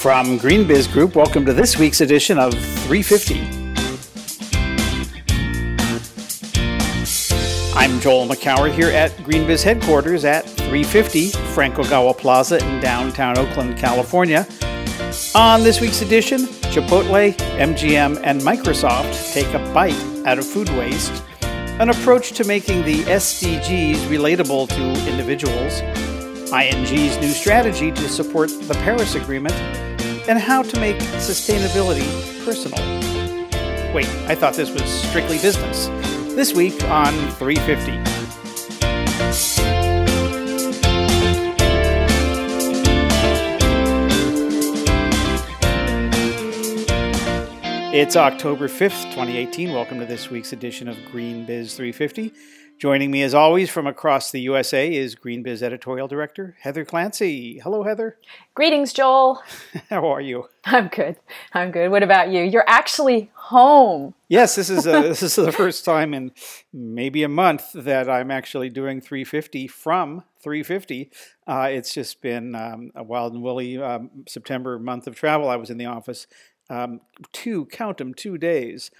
From 0.00 0.38
GreenBiz 0.38 0.90
Group, 0.94 1.14
welcome 1.14 1.44
to 1.44 1.52
this 1.52 1.76
week's 1.76 2.00
edition 2.00 2.38
of 2.38 2.54
350. 2.54 3.38
I'm 7.76 8.00
Joel 8.00 8.26
Makower 8.26 8.72
here 8.72 8.88
at 8.88 9.10
GreenBiz 9.18 9.62
headquarters 9.62 10.24
at 10.24 10.46
350 10.46 11.32
Frank 11.52 11.74
Ogawa 11.74 12.16
Plaza 12.16 12.66
in 12.66 12.80
downtown 12.80 13.36
Oakland, 13.36 13.76
California. 13.76 14.46
On 15.34 15.62
this 15.62 15.82
week's 15.82 16.00
edition, 16.00 16.46
Chipotle, 16.72 17.34
MGM, 17.58 18.22
and 18.24 18.40
Microsoft 18.40 19.34
take 19.34 19.52
a 19.52 19.58
bite 19.74 20.02
out 20.24 20.38
of 20.38 20.46
food 20.46 20.70
waste, 20.70 21.22
an 21.42 21.90
approach 21.90 22.32
to 22.32 22.44
making 22.44 22.86
the 22.86 23.02
SDGs 23.02 23.96
relatable 24.08 24.66
to 24.70 25.10
individuals, 25.10 25.82
ING's 26.52 27.18
new 27.18 27.32
strategy 27.32 27.92
to 27.92 28.08
support 28.08 28.48
the 28.48 28.74
Paris 28.82 29.14
Agreement, 29.14 29.54
and 30.30 30.38
how 30.38 30.62
to 30.62 30.78
make 30.78 30.96
sustainability 31.18 32.06
personal. 32.44 32.78
Wait, 33.92 34.06
I 34.28 34.36
thought 34.36 34.54
this 34.54 34.70
was 34.70 34.84
strictly 34.84 35.38
business. 35.38 35.88
This 36.36 36.54
week 36.54 36.84
on 36.84 37.12
350. 37.32 37.98
It's 47.92 48.14
October 48.14 48.68
5th, 48.68 49.02
2018. 49.06 49.72
Welcome 49.72 49.98
to 49.98 50.06
this 50.06 50.30
week's 50.30 50.52
edition 50.52 50.86
of 50.86 50.96
Green 51.10 51.44
Biz 51.44 51.74
350. 51.74 52.32
Joining 52.80 53.10
me, 53.10 53.22
as 53.22 53.34
always, 53.34 53.68
from 53.68 53.86
across 53.86 54.30
the 54.30 54.40
USA 54.40 54.90
is 54.90 55.14
Green 55.14 55.42
Biz 55.42 55.62
editorial 55.62 56.08
director 56.08 56.56
Heather 56.60 56.82
Clancy. 56.82 57.58
Hello, 57.58 57.82
Heather. 57.82 58.16
Greetings, 58.54 58.94
Joel. 58.94 59.42
How 59.90 60.10
are 60.10 60.22
you? 60.22 60.48
I'm 60.64 60.88
good. 60.88 61.16
I'm 61.52 61.72
good. 61.72 61.90
What 61.90 62.02
about 62.02 62.30
you? 62.30 62.42
You're 62.42 62.64
actually 62.66 63.30
home. 63.34 64.14
Yes, 64.28 64.54
this 64.54 64.70
is 64.70 64.86
a, 64.86 64.92
this 65.02 65.22
is 65.22 65.34
the 65.34 65.52
first 65.52 65.84
time 65.84 66.14
in 66.14 66.32
maybe 66.72 67.22
a 67.22 67.28
month 67.28 67.70
that 67.74 68.08
I'm 68.08 68.30
actually 68.30 68.70
doing 68.70 69.02
350 69.02 69.66
from 69.66 70.24
350. 70.42 71.10
Uh, 71.46 71.68
it's 71.70 71.92
just 71.92 72.22
been 72.22 72.54
um, 72.54 72.92
a 72.94 73.02
wild 73.02 73.34
and 73.34 73.42
woolly 73.42 73.76
um, 73.76 74.24
September 74.26 74.78
month 74.78 75.06
of 75.06 75.14
travel. 75.14 75.50
I 75.50 75.56
was 75.56 75.68
in 75.68 75.76
the 75.76 75.84
office 75.84 76.26
um, 76.70 77.00
two, 77.32 77.66
count 77.66 77.98
them, 77.98 78.14
two 78.14 78.38
days. 78.38 78.90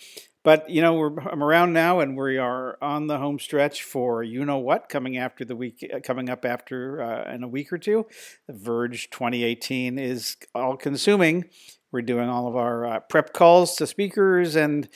But 0.43 0.71
you 0.71 0.81
know, 0.81 0.95
we're 0.95 1.19
I'm 1.21 1.43
around 1.43 1.73
now, 1.73 2.01
and 2.01 2.17
we 2.17 2.39
are 2.39 2.79
on 2.81 3.07
the 3.07 3.19
home 3.19 3.39
stretch 3.39 3.83
for 3.83 4.23
you 4.23 4.45
know 4.45 4.59
what 4.59 4.89
coming 4.89 5.19
after 5.19 5.45
the 5.45 5.55
week, 5.55 5.89
uh, 5.93 6.01
coming 6.03 6.31
up 6.31 6.45
after 6.45 7.03
uh, 7.03 7.35
in 7.35 7.43
a 7.43 7.49
week 7.49 7.73
or 7.73 7.79
two. 7.79 8.07
The 8.47 8.55
Verge 8.55 9.11
2018 9.11 9.99
is 9.99 10.37
all 10.55 10.77
consuming. 10.77 11.45
We're 11.93 12.03
doing 12.03 12.29
all 12.29 12.47
of 12.47 12.57
our 12.57 12.87
uh, 12.87 13.01
prep 13.01 13.33
calls 13.33 13.77
to 13.77 13.87
speakers 13.87 14.57
and 14.57 14.89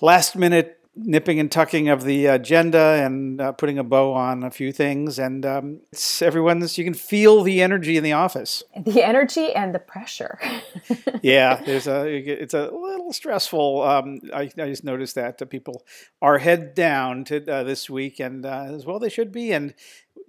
last 0.00 0.36
minute 0.36 0.77
nipping 1.04 1.38
and 1.40 1.50
tucking 1.50 1.88
of 1.88 2.04
the 2.04 2.26
agenda 2.26 3.02
and 3.04 3.40
uh, 3.40 3.52
putting 3.52 3.78
a 3.78 3.84
bow 3.84 4.12
on 4.12 4.42
a 4.42 4.50
few 4.50 4.72
things. 4.72 5.18
And 5.18 5.44
um, 5.46 5.80
it's 5.92 6.22
everyone's, 6.22 6.76
you 6.78 6.84
can 6.84 6.94
feel 6.94 7.42
the 7.42 7.62
energy 7.62 7.96
in 7.96 8.04
the 8.04 8.12
office. 8.12 8.62
The 8.76 9.02
energy 9.02 9.52
and 9.52 9.74
the 9.74 9.78
pressure. 9.78 10.38
yeah, 11.22 11.62
there's 11.64 11.86
a, 11.86 12.06
it's 12.08 12.54
a 12.54 12.70
little 12.70 13.12
stressful. 13.12 13.82
Um, 13.82 14.20
I, 14.32 14.50
I, 14.58 14.68
just 14.68 14.84
noticed 14.84 15.14
that 15.14 15.48
people 15.50 15.84
are 16.20 16.38
head 16.38 16.74
down 16.74 17.24
to 17.24 17.46
uh, 17.50 17.62
this 17.62 17.88
week 17.88 18.20
and 18.20 18.44
uh, 18.44 18.66
as 18.68 18.84
well 18.84 18.98
they 18.98 19.08
should 19.08 19.32
be. 19.32 19.52
And 19.52 19.74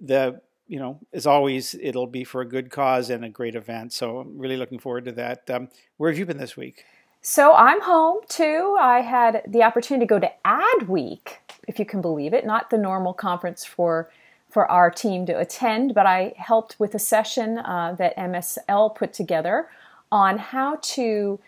the, 0.00 0.40
you 0.66 0.78
know, 0.78 1.00
as 1.12 1.26
always, 1.26 1.74
it'll 1.80 2.06
be 2.06 2.24
for 2.24 2.40
a 2.40 2.48
good 2.48 2.70
cause 2.70 3.10
and 3.10 3.24
a 3.24 3.28
great 3.28 3.54
event. 3.54 3.92
So 3.92 4.18
I'm 4.18 4.38
really 4.38 4.56
looking 4.56 4.78
forward 4.78 5.04
to 5.06 5.12
that. 5.12 5.50
Um, 5.50 5.68
where 5.96 6.10
have 6.10 6.18
you 6.18 6.26
been 6.26 6.38
this 6.38 6.56
week? 6.56 6.84
So 7.22 7.54
I'm 7.54 7.82
home 7.82 8.20
too. 8.28 8.76
I 8.80 9.00
had 9.00 9.42
the 9.46 9.62
opportunity 9.62 10.06
to 10.06 10.08
go 10.08 10.18
to 10.18 10.30
Ad 10.46 10.88
Week, 10.88 11.40
if 11.68 11.78
you 11.78 11.84
can 11.84 12.00
believe 12.00 12.32
it, 12.32 12.46
not 12.46 12.70
the 12.70 12.78
normal 12.78 13.12
conference 13.12 13.64
for 13.64 14.10
for 14.48 14.68
our 14.68 14.90
team 14.90 15.26
to 15.26 15.38
attend, 15.38 15.94
but 15.94 16.06
I 16.06 16.34
helped 16.36 16.74
with 16.80 16.92
a 16.96 16.98
session 16.98 17.58
uh, 17.58 17.94
that 17.98 18.16
MSL 18.16 18.96
put 18.96 19.12
together 19.12 19.68
on 20.10 20.38
how 20.38 20.78
to 20.82 21.38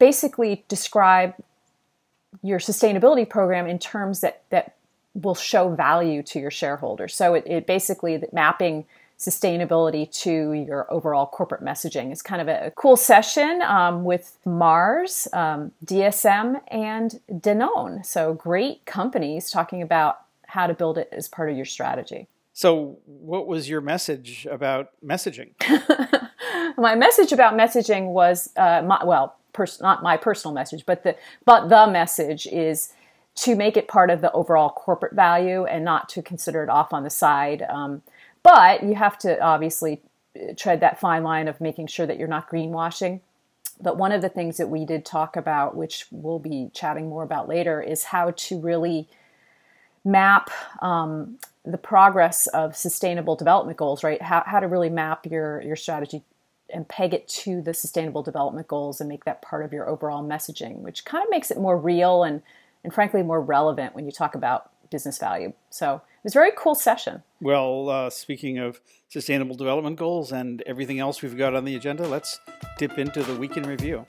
basically 0.00 0.64
describe 0.66 1.34
your 2.42 2.58
sustainability 2.58 3.28
program 3.28 3.68
in 3.68 3.78
terms 3.78 4.22
that 4.22 4.42
that 4.50 4.74
will 5.14 5.34
show 5.34 5.74
value 5.74 6.22
to 6.22 6.40
your 6.40 6.50
shareholders. 6.50 7.14
So 7.14 7.34
it, 7.34 7.46
it 7.46 7.66
basically 7.66 8.24
mapping 8.32 8.86
sustainability 9.22 10.10
to 10.22 10.52
your 10.52 10.92
overall 10.92 11.26
corporate 11.26 11.62
messaging. 11.62 12.10
It's 12.10 12.22
kind 12.22 12.42
of 12.42 12.48
a 12.48 12.72
cool 12.74 12.96
session 12.96 13.62
um, 13.62 14.02
with 14.02 14.36
Mars, 14.44 15.28
um, 15.32 15.70
DSM, 15.84 16.60
and 16.68 17.20
Danone. 17.30 18.04
So 18.04 18.34
great 18.34 18.84
companies 18.84 19.50
talking 19.50 19.80
about 19.80 20.22
how 20.48 20.66
to 20.66 20.74
build 20.74 20.98
it 20.98 21.08
as 21.12 21.28
part 21.28 21.50
of 21.50 21.56
your 21.56 21.64
strategy. 21.64 22.26
So, 22.54 22.98
what 23.06 23.46
was 23.46 23.70
your 23.70 23.80
message 23.80 24.46
about 24.50 24.90
messaging? 25.02 25.52
my 26.76 26.94
message 26.94 27.32
about 27.32 27.54
messaging 27.54 28.08
was, 28.08 28.50
uh, 28.56 28.82
my, 28.82 29.02
well, 29.04 29.36
pers- 29.54 29.80
not 29.80 30.02
my 30.02 30.18
personal 30.18 30.52
message, 30.52 30.84
but 30.84 31.02
the 31.02 31.16
but 31.46 31.68
the 31.68 31.86
message 31.86 32.46
is 32.46 32.92
to 33.34 33.56
make 33.56 33.78
it 33.78 33.88
part 33.88 34.10
of 34.10 34.20
the 34.20 34.30
overall 34.32 34.68
corporate 34.68 35.14
value 35.14 35.64
and 35.64 35.84
not 35.84 36.10
to 36.10 36.20
consider 36.20 36.62
it 36.62 36.68
off 36.68 36.92
on 36.92 37.02
the 37.02 37.10
side. 37.10 37.62
Um, 37.62 38.02
but 38.42 38.82
you 38.82 38.94
have 38.94 39.18
to 39.18 39.40
obviously 39.40 40.00
uh, 40.36 40.52
tread 40.56 40.80
that 40.80 41.00
fine 41.00 41.22
line 41.22 41.48
of 41.48 41.60
making 41.60 41.86
sure 41.86 42.06
that 42.06 42.18
you're 42.18 42.28
not 42.28 42.50
greenwashing. 42.50 43.20
But 43.80 43.96
one 43.96 44.12
of 44.12 44.22
the 44.22 44.28
things 44.28 44.58
that 44.58 44.68
we 44.68 44.84
did 44.84 45.04
talk 45.04 45.36
about, 45.36 45.76
which 45.76 46.06
we'll 46.10 46.38
be 46.38 46.70
chatting 46.72 47.08
more 47.08 47.22
about 47.22 47.48
later, 47.48 47.80
is 47.80 48.04
how 48.04 48.30
to 48.30 48.60
really 48.60 49.08
map 50.04 50.50
um, 50.80 51.38
the 51.64 51.78
progress 51.78 52.46
of 52.48 52.76
sustainable 52.76 53.36
development 53.36 53.78
goals, 53.78 54.02
right? 54.02 54.20
How, 54.20 54.42
how 54.46 54.60
to 54.60 54.68
really 54.68 54.90
map 54.90 55.26
your, 55.26 55.62
your 55.62 55.76
strategy 55.76 56.22
and 56.72 56.88
peg 56.88 57.12
it 57.12 57.28
to 57.28 57.60
the 57.60 57.74
sustainable 57.74 58.22
development 58.22 58.66
goals 58.66 59.00
and 59.00 59.08
make 59.08 59.24
that 59.24 59.42
part 59.42 59.64
of 59.64 59.72
your 59.72 59.88
overall 59.88 60.24
messaging, 60.24 60.78
which 60.78 61.04
kind 61.04 61.22
of 61.22 61.30
makes 61.30 61.50
it 61.50 61.58
more 61.58 61.76
real 61.76 62.24
and, 62.24 62.42
and 62.82 62.94
frankly 62.94 63.22
more 63.22 63.40
relevant 63.40 63.94
when 63.94 64.06
you 64.06 64.12
talk 64.12 64.34
about 64.34 64.70
business 64.90 65.18
value. 65.18 65.52
So 65.70 66.02
was 66.22 66.34
a 66.34 66.38
very 66.38 66.52
cool 66.56 66.74
session. 66.74 67.22
Well, 67.40 67.88
uh, 67.88 68.10
speaking 68.10 68.58
of 68.58 68.80
sustainable 69.08 69.56
development 69.56 69.96
goals 69.96 70.30
and 70.30 70.62
everything 70.62 71.00
else 71.00 71.20
we've 71.20 71.36
got 71.36 71.54
on 71.54 71.64
the 71.64 71.74
agenda, 71.74 72.06
let's 72.06 72.38
dip 72.78 72.98
into 72.98 73.22
the 73.22 73.34
week 73.34 73.56
in 73.56 73.64
review. 73.64 74.04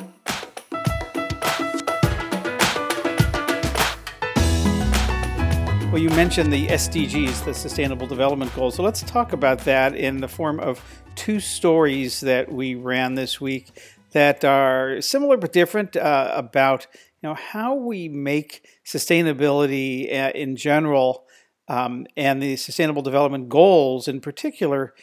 Well, 5.92 6.02
you 6.02 6.10
mentioned 6.10 6.52
the 6.52 6.68
SDGs, 6.68 7.46
the 7.46 7.54
Sustainable 7.54 8.08
Development 8.08 8.54
Goals. 8.56 8.76
So 8.76 8.84
let's 8.84 9.04
talk 9.04 9.34
about 9.34 9.60
that 9.60 9.96
in 9.96 10.22
the 10.22 10.28
form 10.28 10.60
of 10.60 10.82
two 11.16 11.40
stories 11.40 12.22
that 12.22 12.52
we 12.52 12.74
ran 12.74 13.14
this 13.14 13.40
week 13.40 13.70
that 14.12 14.44
are 14.44 15.02
similar 15.02 15.38
but 15.38 15.52
different 15.52 15.96
uh, 15.96 16.32
about 16.34 16.88
you 16.94 17.30
know 17.30 17.36
how 17.36 17.76
we 17.76 18.10
make 18.10 18.68
sustainability 18.86 20.12
uh, 20.12 20.32
in 20.34 20.56
general 20.56 21.26
um, 21.68 22.06
and 22.18 22.42
the 22.42 22.56
sustainable 22.56 23.02
development 23.02 23.50
goals 23.50 24.08
in 24.08 24.22
particular 24.22 24.94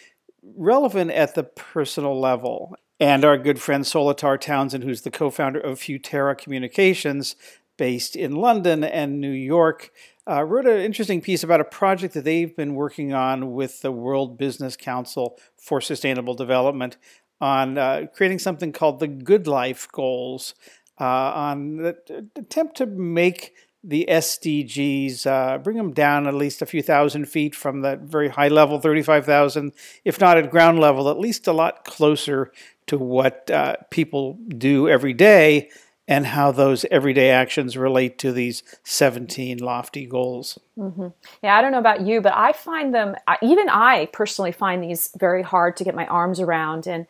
relevant 0.43 1.10
at 1.10 1.34
the 1.34 1.44
personal 1.44 2.19
level. 2.19 2.76
And 2.98 3.25
our 3.25 3.38
good 3.38 3.60
friend 3.60 3.87
Solitaire 3.87 4.38
Townsend 4.38 4.84
who's 4.84 5.03
the 5.03 5.10
co-founder 5.10 5.60
of 5.60 5.78
Futerra 5.78 6.37
Communications 6.37 7.37
based 7.76 8.15
in 8.15 8.37
London 8.37 8.84
and 8.84 9.20
New 9.20 9.31
York 9.31 9.91
uh, 10.28 10.44
wrote 10.44 10.66
an 10.66 10.81
interesting 10.81 11.20
piece 11.20 11.43
about 11.43 11.61
a 11.61 11.64
project 11.64 12.14
that 12.14 12.25
they've 12.25 12.55
been 12.55 12.75
working 12.75 13.12
on 13.12 13.52
with 13.52 13.81
the 13.81 13.90
World 13.90 14.37
Business 14.37 14.76
Council 14.76 15.38
for 15.56 15.81
Sustainable 15.81 16.35
Development 16.35 16.96
on 17.40 17.79
uh, 17.79 18.06
creating 18.14 18.38
something 18.38 18.70
called 18.70 19.00
the 19.00 19.08
Good 19.08 19.46
Life 19.46 19.88
Goals, 19.90 20.55
uh, 21.00 21.05
on 21.05 21.79
the 21.79 22.29
attempt 22.37 22.76
to 22.76 22.87
make 22.87 23.55
the 23.82 24.06
SDGs, 24.09 25.27
uh, 25.27 25.59
bring 25.59 25.77
them 25.77 25.93
down 25.93 26.27
at 26.27 26.35
least 26.35 26.61
a 26.61 26.67
few 26.67 26.82
thousand 26.82 27.27
feet 27.27 27.55
from 27.55 27.81
that 27.81 28.00
very 28.00 28.29
high 28.29 28.49
level, 28.49 28.79
35,000, 28.79 29.73
if 30.05 30.21
not 30.21 30.37
at 30.37 30.50
ground 30.50 30.79
level, 30.79 31.09
at 31.09 31.19
least 31.19 31.47
a 31.47 31.53
lot 31.53 31.85
closer 31.85 32.53
to 32.87 32.99
what 32.99 33.50
uh, 33.50 33.77
people 33.91 34.38
do 34.49 34.88
every 34.88 35.15
day 35.15 35.71
and 36.11 36.27
how 36.27 36.50
those 36.50 36.85
everyday 36.91 37.31
actions 37.31 37.77
relate 37.77 38.19
to 38.19 38.32
these 38.32 38.65
17 38.82 39.59
lofty 39.59 40.06
goals. 40.06 40.59
Mm-hmm. 40.76 41.06
Yeah, 41.41 41.56
I 41.56 41.62
don't 41.62 41.71
know 41.71 41.79
about 41.79 42.00
you, 42.00 42.21
but 42.21 42.33
I 42.35 42.53
find 42.53 42.93
them, 42.93 43.15
even 43.41 43.69
I 43.69 44.09
personally 44.12 44.50
find 44.50 44.83
these 44.83 45.11
very 45.19 45.43
hard 45.43 45.76
to 45.76 45.85
get 45.85 45.94
my 45.94 46.06
arms 46.06 46.41
around. 46.41 46.88
And 46.88 47.06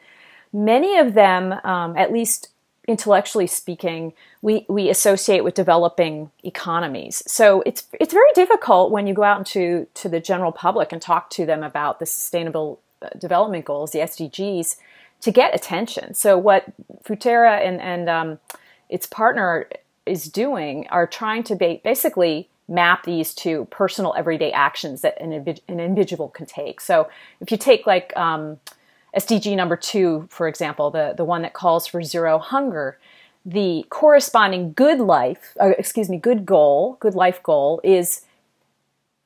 many 0.52 0.98
of 0.98 1.14
them, 1.14 1.54
um, 1.64 1.96
at 1.96 2.12
least 2.12 2.50
intellectually 2.88 3.46
speaking, 3.46 4.12
we, 4.42 4.64
we 4.68 4.88
associate 4.88 5.44
with 5.44 5.54
developing 5.54 6.30
economies. 6.42 7.22
So 7.26 7.62
it's 7.66 7.86
it's 7.98 8.12
very 8.12 8.32
difficult 8.34 8.90
when 8.90 9.06
you 9.06 9.14
go 9.14 9.22
out 9.22 9.38
into 9.38 9.86
to 9.94 10.08
the 10.08 10.20
general 10.20 10.52
public 10.52 10.92
and 10.92 11.00
talk 11.00 11.30
to 11.30 11.46
them 11.46 11.62
about 11.62 11.98
the 12.00 12.06
sustainable 12.06 12.80
uh, 13.02 13.10
development 13.18 13.64
goals, 13.64 13.92
the 13.92 14.00
SDGs, 14.00 14.76
to 15.20 15.30
get 15.30 15.54
attention. 15.54 16.14
So 16.14 16.38
what 16.38 16.64
Futerra 17.04 17.64
and, 17.64 17.80
and 17.80 18.08
um, 18.08 18.38
its 18.88 19.06
partner 19.06 19.68
is 20.06 20.24
doing 20.24 20.86
are 20.88 21.06
trying 21.06 21.42
to 21.44 21.54
ba- 21.54 21.80
basically 21.84 22.48
map 22.68 23.04
these 23.04 23.34
to 23.34 23.66
personal 23.66 24.14
everyday 24.16 24.52
actions 24.52 25.02
that 25.02 25.20
an, 25.20 25.32
an 25.32 25.80
individual 25.80 26.28
can 26.28 26.46
take. 26.46 26.80
So 26.80 27.08
if 27.40 27.50
you 27.50 27.58
take 27.58 27.86
like 27.86 28.16
um, 28.16 28.58
SDG 29.16 29.56
number 29.56 29.76
two, 29.76 30.28
for 30.30 30.46
example, 30.46 30.90
the, 30.90 31.14
the 31.16 31.24
one 31.24 31.42
that 31.42 31.52
calls 31.52 31.86
for 31.86 32.02
zero 32.02 32.38
hunger, 32.38 32.98
the 33.44 33.84
corresponding 33.88 34.72
good 34.72 35.00
life, 35.00 35.56
uh, 35.60 35.72
excuse 35.78 36.08
me, 36.08 36.18
good 36.18 36.46
goal, 36.46 36.96
good 37.00 37.14
life 37.14 37.42
goal 37.42 37.80
is 37.82 38.22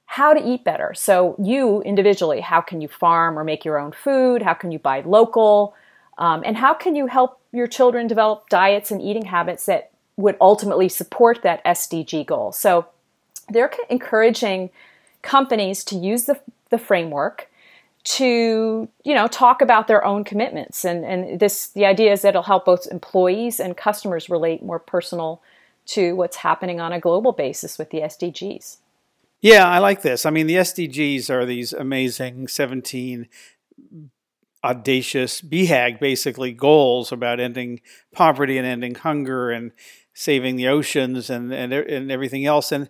how 0.06 0.32
to 0.32 0.48
eat 0.48 0.64
better. 0.64 0.94
So 0.94 1.34
you 1.42 1.82
individually, 1.82 2.40
how 2.40 2.60
can 2.60 2.80
you 2.80 2.88
farm 2.88 3.38
or 3.38 3.44
make 3.44 3.64
your 3.64 3.78
own 3.78 3.92
food? 3.92 4.42
How 4.42 4.54
can 4.54 4.70
you 4.70 4.78
buy 4.78 5.00
local? 5.00 5.74
Um, 6.18 6.42
and 6.46 6.56
how 6.56 6.72
can 6.74 6.94
you 6.94 7.08
help 7.08 7.40
your 7.52 7.66
children 7.66 8.06
develop 8.06 8.48
diets 8.48 8.90
and 8.90 9.02
eating 9.02 9.24
habits 9.24 9.66
that 9.66 9.90
would 10.16 10.36
ultimately 10.40 10.88
support 10.88 11.42
that 11.42 11.64
SDG 11.64 12.24
goal? 12.26 12.52
So 12.52 12.86
they're 13.48 13.72
encouraging 13.90 14.70
companies 15.22 15.82
to 15.84 15.96
use 15.96 16.26
the, 16.26 16.38
the 16.70 16.78
framework 16.78 17.50
to 18.04 18.86
you 19.02 19.14
know 19.14 19.26
talk 19.26 19.62
about 19.62 19.88
their 19.88 20.04
own 20.04 20.24
commitments 20.24 20.84
and 20.84 21.04
and 21.06 21.40
this 21.40 21.68
the 21.68 21.86
idea 21.86 22.12
is 22.12 22.20
that 22.20 22.30
it'll 22.30 22.42
help 22.42 22.66
both 22.66 22.86
employees 22.90 23.58
and 23.58 23.78
customers 23.78 24.28
relate 24.28 24.62
more 24.62 24.78
personal 24.78 25.40
to 25.86 26.14
what's 26.14 26.36
happening 26.36 26.80
on 26.80 26.92
a 26.92 27.00
global 27.00 27.32
basis 27.32 27.78
with 27.78 27.90
the 27.90 28.00
SDGs. 28.00 28.78
Yeah, 29.40 29.68
I 29.68 29.78
like 29.78 30.02
this. 30.02 30.24
I 30.24 30.30
mean, 30.30 30.46
the 30.46 30.54
SDGs 30.54 31.28
are 31.28 31.44
these 31.44 31.72
amazing 31.72 32.48
17 32.48 33.28
audacious 34.62 35.42
BHAG 35.42 36.00
basically 36.00 36.52
goals 36.52 37.12
about 37.12 37.38
ending 37.38 37.80
poverty 38.12 38.56
and 38.56 38.66
ending 38.66 38.94
hunger 38.94 39.50
and 39.50 39.72
saving 40.14 40.56
the 40.56 40.68
oceans 40.68 41.28
and 41.28 41.52
and, 41.52 41.72
and 41.72 42.10
everything 42.10 42.46
else 42.46 42.72
and 42.72 42.88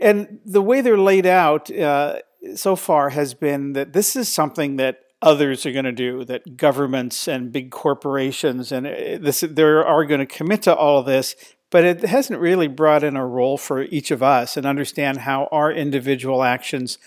and 0.00 0.38
the 0.44 0.62
way 0.62 0.80
they're 0.80 0.96
laid 0.96 1.26
out 1.26 1.68
uh, 1.76 2.20
so 2.54 2.76
far 2.76 3.10
has 3.10 3.34
been 3.34 3.72
that 3.72 3.92
this 3.92 4.16
is 4.16 4.28
something 4.28 4.76
that 4.76 5.00
others 5.20 5.66
are 5.66 5.72
going 5.72 5.84
to 5.84 5.92
do, 5.92 6.24
that 6.24 6.56
governments 6.56 7.26
and 7.26 7.52
big 7.52 7.70
corporations 7.70 8.70
and 8.70 8.86
uh, 8.86 9.18
this 9.20 9.40
they 9.40 9.62
are 9.62 10.04
going 10.04 10.20
to 10.20 10.26
commit 10.26 10.62
to 10.62 10.74
all 10.74 11.00
of 11.00 11.06
this, 11.06 11.34
but 11.70 11.84
it 11.84 12.02
hasn't 12.02 12.40
really 12.40 12.68
brought 12.68 13.04
in 13.04 13.16
a 13.16 13.26
role 13.26 13.58
for 13.58 13.82
each 13.82 14.10
of 14.10 14.22
us 14.22 14.56
and 14.56 14.66
understand 14.66 15.18
how 15.18 15.48
our 15.50 15.72
individual 15.72 16.42
actions 16.42 16.98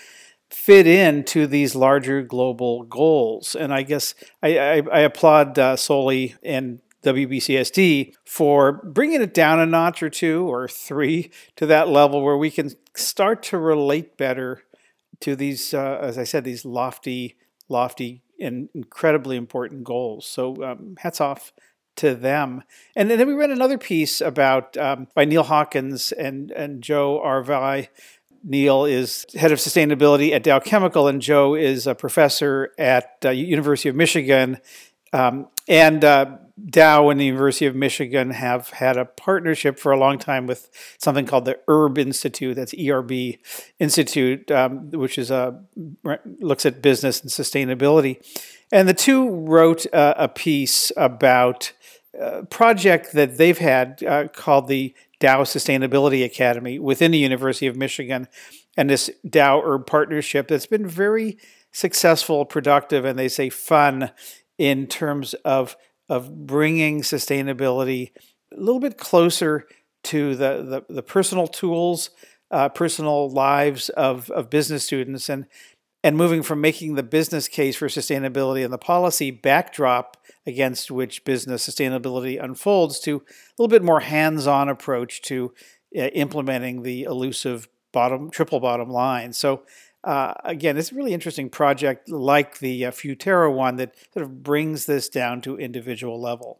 fit 0.49 0.85
into 0.85 1.47
these 1.47 1.75
larger 1.75 2.21
global 2.21 2.83
goals. 2.83 3.55
And 3.55 3.73
I 3.73 3.83
guess 3.83 4.13
I, 4.43 4.59
I, 4.59 4.81
I 4.91 4.99
applaud 4.99 5.57
uh, 5.57 5.77
Soli 5.77 6.35
and 6.43 6.81
WBCSD 7.03 8.13
for 8.25 8.73
bringing 8.73 9.21
it 9.21 9.33
down 9.33 9.59
a 9.59 9.65
notch 9.65 10.03
or 10.03 10.09
two 10.09 10.51
or 10.51 10.67
three 10.67 11.31
to 11.55 11.65
that 11.65 11.87
level 11.87 12.21
where 12.21 12.37
we 12.37 12.51
can 12.51 12.71
start 12.93 13.41
to 13.43 13.57
relate 13.57 14.17
better 14.17 14.63
to 15.21 15.35
these, 15.35 15.73
uh, 15.73 15.99
as 16.01 16.17
I 16.17 16.23
said, 16.23 16.43
these 16.43 16.65
lofty, 16.65 17.37
lofty, 17.69 18.23
and 18.39 18.69
incredibly 18.73 19.37
important 19.37 19.83
goals. 19.83 20.25
So 20.25 20.63
um, 20.63 20.95
hats 20.99 21.21
off 21.21 21.53
to 21.97 22.15
them. 22.15 22.63
And 22.95 23.09
then 23.09 23.27
we 23.27 23.33
read 23.33 23.51
another 23.51 23.77
piece 23.77 24.21
about 24.21 24.77
um, 24.77 25.07
by 25.13 25.25
Neil 25.25 25.43
Hawkins 25.43 26.11
and 26.11 26.51
and 26.51 26.81
Joe 26.81 27.21
Arvai. 27.23 27.89
Neil 28.43 28.85
is 28.85 29.25
head 29.35 29.51
of 29.51 29.59
sustainability 29.59 30.31
at 30.31 30.43
Dow 30.43 30.59
Chemical, 30.59 31.07
and 31.07 31.21
Joe 31.21 31.53
is 31.53 31.85
a 31.85 31.93
professor 31.93 32.71
at 32.79 33.17
uh, 33.23 33.29
University 33.29 33.89
of 33.89 33.95
Michigan. 33.95 34.57
Um, 35.13 35.47
and 35.67 36.03
uh, 36.03 36.37
Dow 36.69 37.09
and 37.09 37.19
the 37.19 37.25
University 37.25 37.65
of 37.65 37.75
Michigan 37.75 38.31
have 38.31 38.69
had 38.69 38.97
a 38.97 39.05
partnership 39.05 39.79
for 39.79 39.91
a 39.91 39.97
long 39.97 40.17
time 40.17 40.47
with 40.47 40.69
something 40.97 41.25
called 41.25 41.45
the 41.45 41.59
ERB 41.67 41.97
Institute. 41.97 42.55
That's 42.55 42.73
ERB 42.73 43.37
Institute, 43.79 44.51
um, 44.51 44.91
which 44.91 45.17
is 45.17 45.31
a 45.31 45.61
looks 46.39 46.65
at 46.65 46.81
business 46.81 47.21
and 47.21 47.31
sustainability. 47.31 48.21
And 48.71 48.87
the 48.87 48.93
two 48.93 49.29
wrote 49.29 49.91
uh, 49.93 50.13
a 50.17 50.27
piece 50.27 50.91
about 50.95 51.73
a 52.19 52.45
project 52.45 53.13
that 53.13 53.37
they've 53.37 53.57
had 53.57 54.03
uh, 54.03 54.27
called 54.27 54.67
the 54.67 54.93
Dow 55.19 55.43
Sustainability 55.43 56.25
Academy 56.25 56.79
within 56.79 57.11
the 57.11 57.19
University 57.19 57.67
of 57.67 57.75
Michigan, 57.75 58.27
and 58.75 58.89
this 58.89 59.09
Dow 59.27 59.61
ERB 59.61 59.85
partnership 59.85 60.47
that's 60.47 60.65
been 60.65 60.87
very 60.87 61.37
successful, 61.71 62.45
productive, 62.45 63.05
and 63.05 63.17
they 63.17 63.29
say 63.29 63.49
fun 63.49 64.11
in 64.57 64.87
terms 64.87 65.33
of 65.45 65.75
of 66.11 66.45
bringing 66.45 67.01
sustainability 67.01 68.11
a 68.53 68.59
little 68.59 68.81
bit 68.81 68.97
closer 68.97 69.65
to 70.03 70.35
the, 70.35 70.83
the, 70.89 70.93
the 70.93 71.01
personal 71.01 71.47
tools, 71.47 72.09
uh, 72.51 72.67
personal 72.67 73.29
lives 73.29 73.87
of, 73.87 74.29
of 74.31 74.49
business 74.49 74.83
students, 74.83 75.29
and 75.29 75.47
and 76.03 76.17
moving 76.17 76.41
from 76.41 76.59
making 76.59 76.95
the 76.95 77.03
business 77.03 77.47
case 77.47 77.75
for 77.75 77.87
sustainability 77.87 78.63
and 78.63 78.73
the 78.73 78.77
policy 78.77 79.29
backdrop 79.29 80.17
against 80.47 80.89
which 80.89 81.23
business 81.23 81.69
sustainability 81.69 82.43
unfolds 82.43 82.99
to 82.99 83.17
a 83.17 83.21
little 83.59 83.69
bit 83.69 83.83
more 83.83 83.99
hands-on 83.99 84.67
approach 84.67 85.21
to 85.21 85.53
uh, 85.95 86.01
implementing 86.01 86.81
the 86.81 87.03
elusive 87.03 87.69
bottom 87.93 88.31
triple 88.31 88.59
bottom 88.59 88.89
line. 88.89 89.31
So 89.31 89.61
uh, 90.03 90.33
again, 90.43 90.77
it's 90.77 90.91
a 90.91 90.95
really 90.95 91.13
interesting 91.13 91.49
project 91.49 92.09
like 92.09 92.59
the 92.59 92.85
uh, 92.85 92.91
Futerra 92.91 93.53
one 93.53 93.75
that 93.75 93.95
sort 94.13 94.23
of 94.23 94.43
brings 94.43 94.85
this 94.85 95.09
down 95.09 95.41
to 95.41 95.57
individual 95.57 96.19
level. 96.19 96.59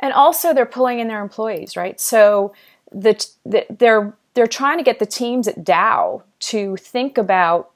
And 0.00 0.12
also, 0.12 0.52
they're 0.52 0.66
pulling 0.66 0.98
in 0.98 1.08
their 1.08 1.22
employees, 1.22 1.76
right? 1.76 1.98
So 2.00 2.52
the, 2.92 3.26
the, 3.44 3.64
they're 3.70 4.14
they're 4.34 4.46
trying 4.48 4.78
to 4.78 4.84
get 4.84 4.98
the 4.98 5.06
teams 5.06 5.46
at 5.48 5.64
Dow 5.64 6.24
to 6.40 6.76
think 6.76 7.16
about 7.16 7.70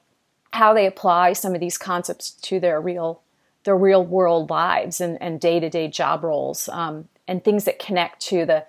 how 0.51 0.73
they 0.73 0.85
apply 0.85 1.33
some 1.33 1.53
of 1.53 1.61
these 1.61 1.77
concepts 1.77 2.31
to 2.31 2.59
their 2.59 2.81
real 2.81 3.21
their 3.63 3.77
real 3.77 4.03
world 4.05 4.49
lives 4.49 5.01
and, 5.01 5.21
and 5.21 5.39
day 5.39 5.59
to 5.59 5.69
day 5.69 5.87
job 5.87 6.23
roles 6.23 6.69
um, 6.69 7.07
and 7.27 7.43
things 7.43 7.65
that 7.65 7.79
connect 7.79 8.21
to 8.21 8.45
the 8.45 8.65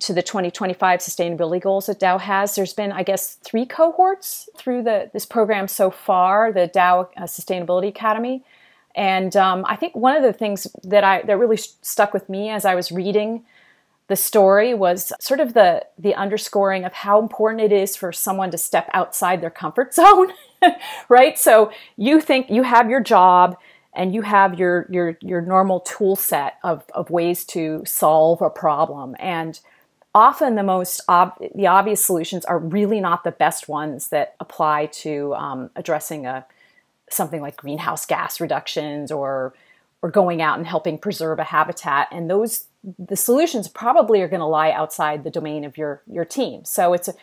to 0.00 0.12
the 0.12 0.22
2025 0.22 1.00
sustainability 1.00 1.60
goals 1.60 1.86
that 1.86 2.00
Dow 2.00 2.18
has. 2.18 2.54
There's 2.54 2.74
been, 2.74 2.92
I 2.92 3.02
guess, 3.02 3.34
three 3.36 3.66
cohorts 3.66 4.48
through 4.56 4.82
the 4.82 5.10
this 5.12 5.26
program 5.26 5.68
so 5.68 5.90
far, 5.90 6.52
the 6.52 6.66
Dow 6.66 7.08
uh, 7.16 7.22
Sustainability 7.22 7.88
Academy. 7.88 8.44
And 8.96 9.36
um, 9.36 9.64
I 9.68 9.76
think 9.76 9.94
one 9.96 10.16
of 10.16 10.22
the 10.22 10.32
things 10.32 10.66
that 10.82 11.04
I 11.04 11.22
that 11.22 11.38
really 11.38 11.56
stuck 11.56 12.12
with 12.12 12.28
me 12.28 12.50
as 12.50 12.64
I 12.64 12.74
was 12.74 12.92
reading 12.92 13.44
the 14.06 14.16
story 14.16 14.74
was 14.74 15.12
sort 15.18 15.40
of 15.40 15.54
the 15.54 15.84
the 15.98 16.14
underscoring 16.14 16.84
of 16.84 16.92
how 16.92 17.20
important 17.20 17.62
it 17.62 17.72
is 17.72 17.96
for 17.96 18.12
someone 18.12 18.50
to 18.50 18.58
step 18.58 18.90
outside 18.92 19.40
their 19.40 19.50
comfort 19.50 19.94
zone, 20.00 20.32
right? 21.08 21.38
So 21.38 21.70
you 21.96 22.20
think 22.20 22.50
you 22.50 22.62
have 22.64 22.90
your 22.90 23.00
job 23.00 23.56
and 23.94 24.14
you 24.14 24.22
have 24.22 24.58
your 24.58 24.86
your 24.90 25.16
your 25.20 25.40
normal 25.40 25.80
tool 25.80 26.16
set 26.16 26.58
of 26.62 26.84
of 26.94 27.10
ways 27.10 27.44
to 27.46 27.82
solve 27.86 28.42
a 28.42 28.50
problem 28.50 29.16
and 29.18 29.60
often 30.14 30.54
the 30.54 30.62
most 30.62 31.00
ob- 31.08 31.38
the 31.54 31.66
obvious 31.66 32.04
solutions 32.04 32.44
are 32.44 32.58
really 32.58 33.00
not 33.00 33.24
the 33.24 33.32
best 33.32 33.68
ones 33.68 34.08
that 34.08 34.36
apply 34.40 34.86
to 34.86 35.34
um, 35.34 35.70
addressing 35.76 36.26
a 36.26 36.46
something 37.10 37.40
like 37.40 37.56
greenhouse 37.56 38.06
gas 38.06 38.40
reductions 38.40 39.10
or 39.10 39.54
or 40.02 40.10
going 40.10 40.42
out 40.42 40.58
and 40.58 40.66
helping 40.66 40.98
preserve 40.98 41.38
a 41.38 41.44
habitat. 41.44 42.08
And 42.12 42.30
those 42.30 42.66
the 42.98 43.16
solutions 43.16 43.68
probably 43.68 44.20
are 44.20 44.28
going 44.28 44.40
to 44.40 44.46
lie 44.46 44.70
outside 44.70 45.24
the 45.24 45.30
domain 45.30 45.64
of 45.64 45.76
your 45.76 46.02
your 46.06 46.24
team. 46.24 46.64
So 46.64 46.92
it's 46.92 47.08
a 47.08 47.14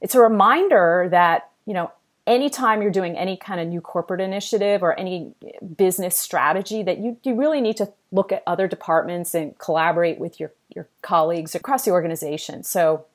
it's 0.00 0.14
a 0.14 0.20
reminder 0.20 1.08
that 1.10 1.50
you 1.66 1.74
know 1.74 1.90
anytime 2.26 2.82
you're 2.82 2.90
doing 2.90 3.16
any 3.16 3.36
kind 3.36 3.60
of 3.60 3.68
new 3.68 3.80
corporate 3.80 4.20
initiative 4.20 4.82
or 4.82 4.98
any 4.98 5.32
business 5.76 6.18
strategy 6.18 6.82
that 6.82 6.98
you, 6.98 7.16
you 7.22 7.34
really 7.34 7.60
need 7.60 7.76
to 7.76 7.92
look 8.10 8.32
at 8.32 8.42
other 8.46 8.66
departments 8.66 9.34
and 9.34 9.56
collaborate 9.58 10.18
with 10.18 10.40
your, 10.40 10.52
your 10.74 10.88
colleagues 11.02 11.54
across 11.54 11.84
the 11.84 11.92
organization. 11.92 12.64
So 12.64 13.06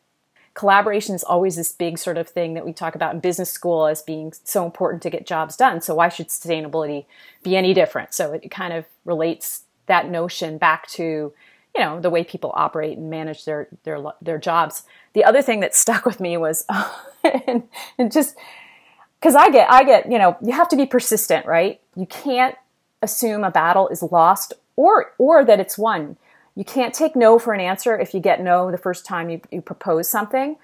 collaboration 0.53 1.13
is 1.13 1.23
always 1.23 1.57
this 1.57 1.71
big 1.71 1.97
sort 1.97 2.17
of 2.17 2.29
thing 2.29 2.53
that 2.53 2.65
we 2.65 2.71
talk 2.71 2.95
about 2.95 3.13
in 3.13 3.19
business 3.19 3.51
school 3.51 3.85
as 3.85 4.01
being 4.01 4.33
so 4.43 4.65
important 4.65 5.03
to 5.03 5.09
get 5.09 5.25
jobs 5.25 5.57
done. 5.57 5.81
So 5.81 5.95
why 5.95 6.09
should 6.09 6.29
sustainability 6.29 7.05
be 7.43 7.57
any 7.57 7.73
different? 7.73 8.13
So 8.13 8.33
it 8.33 8.49
kind 8.49 8.73
of 8.73 8.85
relates 9.03 9.63
that 9.87 10.09
notion 10.09 10.57
back 10.57 10.87
to 10.87 11.33
you 11.75 11.81
know 11.81 12.01
the 12.01 12.09
way 12.09 12.23
people 12.23 12.51
operate 12.53 12.97
and 12.97 13.09
manage 13.09 13.45
their 13.45 13.67
their 13.83 14.03
their 14.21 14.37
jobs. 14.37 14.83
The 15.13 15.23
other 15.23 15.41
thing 15.41 15.61
that 15.61 15.73
stuck 15.73 16.05
with 16.05 16.19
me 16.19 16.35
was 16.37 16.65
and, 17.23 17.63
and 17.97 18.11
just 18.11 18.35
because 19.21 19.35
I 19.35 19.51
get, 19.51 19.71
I 19.71 19.83
get, 19.83 20.11
you 20.11 20.17
know, 20.17 20.35
you 20.41 20.51
have 20.53 20.67
to 20.69 20.75
be 20.75 20.87
persistent, 20.87 21.45
right? 21.45 21.79
You 21.95 22.07
can't 22.07 22.55
assume 23.03 23.43
a 23.43 23.51
battle 23.51 23.87
is 23.89 24.01
lost 24.01 24.53
or 24.75 25.13
or 25.19 25.45
that 25.45 25.59
it's 25.59 25.77
won. 25.77 26.17
You 26.55 26.65
can't 26.65 26.93
take 26.93 27.15
no 27.15 27.39
for 27.39 27.53
an 27.53 27.61
answer 27.61 27.97
if 27.97 28.13
you 28.13 28.19
get 28.19 28.41
no 28.41 28.71
the 28.71 28.77
first 28.77 29.05
time 29.05 29.29
you, 29.29 29.41
you 29.51 29.61
propose 29.61 30.09
something. 30.09 30.57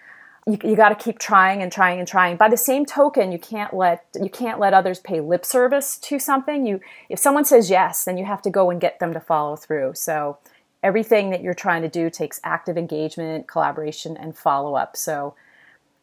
you, 0.48 0.58
you 0.64 0.76
got 0.76 0.90
to 0.90 0.96
keep 0.96 1.20
trying 1.20 1.62
and 1.62 1.72
trying 1.72 2.00
and 2.00 2.08
trying. 2.08 2.38
By 2.38 2.50
the 2.50 2.58
same 2.58 2.86
token, 2.86 3.32
you 3.32 3.38
can't 3.38 3.74
let 3.74 4.06
you 4.20 4.30
can't 4.30 4.60
let 4.60 4.74
others 4.74 5.00
pay 5.00 5.20
lip 5.20 5.46
service 5.46 5.98
to 5.98 6.18
something. 6.20 6.66
You 6.66 6.80
if 7.10 7.20
someone 7.20 7.46
says 7.46 7.70
yes, 7.70 8.06
then 8.06 8.18
you 8.18 8.26
have 8.26 8.42
to 8.44 8.50
go 8.50 8.70
and 8.70 8.82
get 8.82 9.00
them 9.00 9.14
to 9.14 9.20
follow 9.20 9.56
through. 9.56 9.94
So 9.96 10.38
everything 10.82 11.30
that 11.32 11.42
you're 11.42 11.54
trying 11.54 11.82
to 11.82 11.90
do 11.90 12.10
takes 12.10 12.40
active 12.44 12.78
engagement, 12.78 13.48
collaboration, 13.48 14.16
and 14.16 14.36
follow 14.38 14.76
up. 14.76 14.96
So 14.96 15.36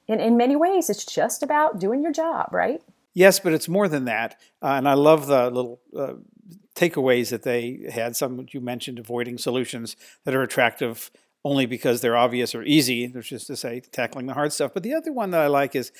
in, 0.06 0.20
in 0.20 0.36
many 0.36 0.56
ways, 0.56 0.90
it's 0.90 1.04
just 1.04 1.42
about 1.42 1.78
doing 1.78 2.02
your 2.02 2.12
job, 2.12 2.48
right? 2.52 2.82
Yes, 3.14 3.38
but 3.38 3.52
it's 3.52 3.68
more 3.68 3.88
than 3.88 4.04
that. 4.06 4.38
Uh, 4.62 4.68
and 4.68 4.88
I 4.88 4.94
love 4.94 5.26
the 5.26 5.50
little 5.50 5.80
uh, 5.96 6.14
takeaways 6.74 7.30
that 7.30 7.42
they 7.42 7.88
had. 7.92 8.16
Some 8.16 8.46
you 8.50 8.60
mentioned 8.60 8.98
avoiding 8.98 9.38
solutions 9.38 9.96
that 10.24 10.34
are 10.34 10.42
attractive 10.42 11.10
only 11.44 11.66
because 11.66 12.00
they're 12.00 12.16
obvious 12.16 12.54
or 12.54 12.62
easy. 12.62 13.06
There's 13.06 13.28
just 13.28 13.46
to 13.46 13.56
say 13.56 13.80
tackling 13.92 14.26
the 14.26 14.34
hard 14.34 14.52
stuff. 14.52 14.72
But 14.74 14.82
the 14.82 14.94
other 14.94 15.12
one 15.12 15.30
that 15.30 15.42
I 15.42 15.46
like 15.46 15.76
is 15.76 15.92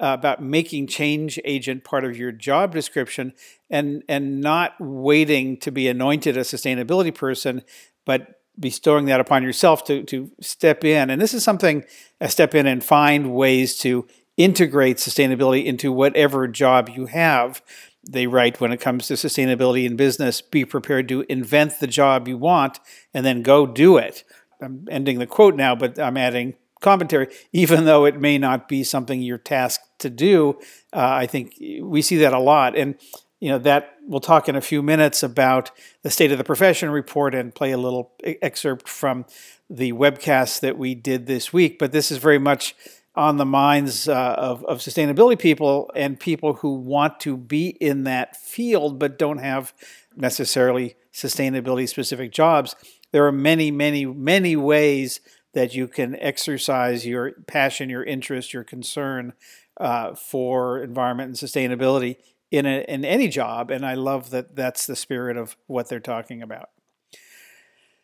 uh, 0.00 0.16
about 0.18 0.42
making 0.42 0.86
change 0.86 1.38
agent 1.44 1.84
part 1.84 2.04
of 2.04 2.16
your 2.16 2.32
job 2.32 2.72
description 2.72 3.34
and 3.68 4.02
and 4.08 4.40
not 4.40 4.74
waiting 4.80 5.56
to 5.58 5.70
be 5.70 5.88
anointed 5.88 6.36
a 6.36 6.40
sustainability 6.40 7.14
person, 7.14 7.62
but 8.06 8.39
bestowing 8.58 9.06
that 9.06 9.20
upon 9.20 9.42
yourself 9.42 9.84
to 9.84 10.02
to 10.04 10.30
step 10.40 10.84
in. 10.84 11.10
And 11.10 11.20
this 11.20 11.34
is 11.34 11.44
something 11.44 11.84
a 12.20 12.28
step 12.28 12.54
in 12.54 12.66
and 12.66 12.82
find 12.82 13.34
ways 13.34 13.78
to 13.78 14.06
integrate 14.36 14.96
sustainability 14.96 15.64
into 15.64 15.92
whatever 15.92 16.48
job 16.48 16.88
you 16.88 17.06
have. 17.06 17.62
They 18.08 18.26
write 18.26 18.60
when 18.60 18.72
it 18.72 18.80
comes 18.80 19.06
to 19.08 19.14
sustainability 19.14 19.84
in 19.84 19.96
business, 19.96 20.40
be 20.40 20.64
prepared 20.64 21.08
to 21.08 21.26
invent 21.28 21.80
the 21.80 21.86
job 21.86 22.26
you 22.26 22.38
want 22.38 22.80
and 23.12 23.26
then 23.26 23.42
go 23.42 23.66
do 23.66 23.98
it. 23.98 24.24
I'm 24.62 24.86
ending 24.90 25.18
the 25.18 25.26
quote 25.26 25.54
now, 25.54 25.74
but 25.74 25.98
I'm 25.98 26.16
adding 26.16 26.54
commentary, 26.80 27.28
even 27.52 27.84
though 27.84 28.06
it 28.06 28.18
may 28.18 28.38
not 28.38 28.68
be 28.68 28.82
something 28.82 29.20
you're 29.20 29.38
tasked 29.38 29.98
to 29.98 30.10
do. 30.10 30.58
Uh, 30.92 31.10
I 31.12 31.26
think 31.26 31.56
we 31.82 32.00
see 32.00 32.16
that 32.16 32.32
a 32.32 32.38
lot. 32.38 32.76
And, 32.76 32.96
you 33.40 33.48
know, 33.48 33.58
that 33.58 33.96
we'll 34.06 34.20
talk 34.20 34.48
in 34.48 34.56
a 34.56 34.60
few 34.60 34.82
minutes 34.82 35.22
about 35.22 35.70
the 36.02 36.10
state 36.10 36.30
of 36.30 36.38
the 36.38 36.44
profession 36.44 36.90
report 36.90 37.34
and 37.34 37.54
play 37.54 37.72
a 37.72 37.78
little 37.78 38.12
excerpt 38.22 38.88
from 38.88 39.24
the 39.68 39.92
webcast 39.92 40.60
that 40.60 40.78
we 40.78 40.94
did 40.94 41.26
this 41.26 41.52
week. 41.52 41.78
But 41.78 41.92
this 41.92 42.10
is 42.10 42.18
very 42.18 42.38
much 42.38 42.74
on 43.16 43.38
the 43.38 43.44
minds 43.44 44.08
uh, 44.08 44.34
of, 44.38 44.64
of 44.66 44.78
sustainability 44.78 45.38
people 45.38 45.90
and 45.96 46.20
people 46.20 46.54
who 46.54 46.74
want 46.74 47.18
to 47.20 47.36
be 47.36 47.68
in 47.68 48.04
that 48.04 48.36
field 48.36 48.98
but 48.98 49.18
don't 49.18 49.38
have 49.38 49.74
necessarily 50.16 50.94
sustainability 51.12 51.88
specific 51.88 52.30
jobs 52.30 52.76
there 53.12 53.26
are 53.26 53.32
many, 53.32 53.70
many, 53.70 54.06
many 54.06 54.56
ways 54.56 55.20
that 55.52 55.74
you 55.74 55.88
can 55.88 56.16
exercise 56.16 57.06
your 57.06 57.32
passion, 57.46 57.90
your 57.90 58.04
interest, 58.04 58.54
your 58.54 58.62
concern 58.62 59.32
uh, 59.78 60.14
for 60.14 60.82
environment 60.82 61.28
and 61.28 61.36
sustainability 61.36 62.16
in, 62.50 62.66
a, 62.66 62.84
in 62.88 63.04
any 63.04 63.28
job. 63.28 63.70
And 63.70 63.84
I 63.84 63.94
love 63.94 64.30
that 64.30 64.56
that's 64.56 64.86
the 64.86 64.96
spirit 64.96 65.36
of 65.36 65.56
what 65.66 65.88
they're 65.88 66.00
talking 66.00 66.42
about. 66.42 66.70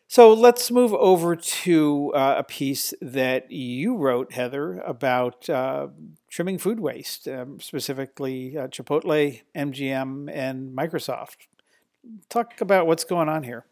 So 0.09 0.33
let's 0.33 0.71
move 0.71 0.93
over 0.93 1.35
to 1.35 2.13
uh, 2.15 2.35
a 2.37 2.43
piece 2.43 2.93
that 3.01 3.51
you 3.51 3.97
wrote, 3.97 4.31
Heather, 4.31 4.79
about 4.79 5.49
uh, 5.49 5.87
trimming 6.29 6.57
food 6.59 6.79
waste, 6.79 7.27
um, 7.27 7.59
specifically 7.59 8.57
uh, 8.57 8.67
Chipotle, 8.67 9.41
MGM, 9.53 10.31
and 10.33 10.75
Microsoft. 10.75 11.47
Talk 12.29 12.61
about 12.61 12.87
what's 12.87 13.03
going 13.03 13.27
on 13.27 13.43
here. 13.43 13.65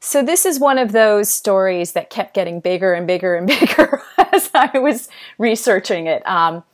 So 0.00 0.22
this 0.22 0.46
is 0.46 0.58
one 0.58 0.78
of 0.78 0.92
those 0.92 1.28
stories 1.28 1.92
that 1.92 2.08
kept 2.08 2.32
getting 2.32 2.60
bigger 2.60 2.94
and 2.94 3.06
bigger 3.06 3.34
and 3.34 3.46
bigger 3.60 4.02
as 4.32 4.50
I 4.54 4.78
was 4.78 5.10
researching 5.36 6.06
it. 6.06 6.26
Um, 6.26 6.64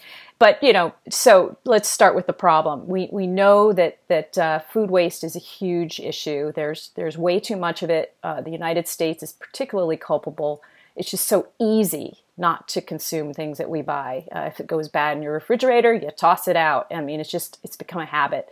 but 0.42 0.60
you 0.60 0.72
know, 0.72 0.92
so 1.08 1.56
let's 1.64 1.88
start 1.88 2.16
with 2.16 2.26
the 2.26 2.32
problem. 2.32 2.88
We 2.88 3.08
we 3.12 3.28
know 3.28 3.72
that 3.74 4.00
that 4.08 4.36
uh, 4.36 4.58
food 4.58 4.90
waste 4.90 5.22
is 5.22 5.36
a 5.36 5.38
huge 5.38 6.00
issue. 6.00 6.50
There's 6.52 6.90
there's 6.96 7.16
way 7.16 7.38
too 7.38 7.54
much 7.54 7.84
of 7.84 7.90
it. 7.90 8.16
Uh, 8.24 8.40
the 8.40 8.50
United 8.50 8.88
States 8.88 9.22
is 9.22 9.34
particularly 9.34 9.96
culpable. 9.96 10.60
It's 10.96 11.12
just 11.12 11.28
so 11.28 11.46
easy 11.60 12.24
not 12.36 12.66
to 12.70 12.80
consume 12.80 13.32
things 13.32 13.58
that 13.58 13.70
we 13.70 13.82
buy. 13.82 14.26
Uh, 14.34 14.50
if 14.52 14.58
it 14.58 14.66
goes 14.66 14.88
bad 14.88 15.16
in 15.16 15.22
your 15.22 15.32
refrigerator, 15.32 15.94
you 15.94 16.10
toss 16.10 16.48
it 16.48 16.56
out. 16.56 16.88
I 16.90 17.00
mean, 17.02 17.20
it's 17.20 17.30
just 17.30 17.60
it's 17.62 17.76
become 17.76 18.02
a 18.02 18.06
habit, 18.06 18.48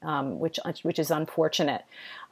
um, 0.00 0.38
which 0.38 0.58
which 0.82 0.98
is 0.98 1.10
unfortunate. 1.10 1.84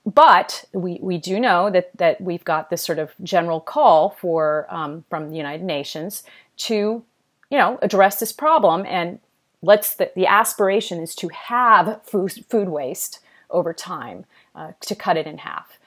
But 0.07 0.64
we, 0.73 0.99
we 1.02 1.19
do 1.19 1.38
know 1.38 1.69
that, 1.69 1.97
that 1.99 2.19
we've 2.19 2.45
got 2.45 2.71
this 2.71 2.83
sort 2.83 2.99
of 2.99 3.12
general 3.23 3.61
call 3.61 4.16
for 4.21 4.66
um, 4.71 5.04
from 5.11 5.28
the 5.28 5.37
United 5.37 5.64
Nations 5.64 6.25
to, 6.57 7.04
you 7.52 7.59
know, 7.59 7.78
address 7.82 8.18
this 8.18 8.32
problem. 8.32 8.87
And 8.88 9.21
let's 9.61 9.94
the, 9.94 10.11
the 10.16 10.26
aspiration 10.26 10.99
is 10.99 11.14
to 11.16 11.28
have 11.28 12.00
food, 12.02 12.47
food 12.49 12.71
waste 12.71 13.21
over 13.50 13.75
time 13.75 14.25
uh, 14.54 14.73
to 14.80 14.94
cut 14.94 15.18
it 15.18 15.26
in 15.26 15.37
half. 15.37 15.78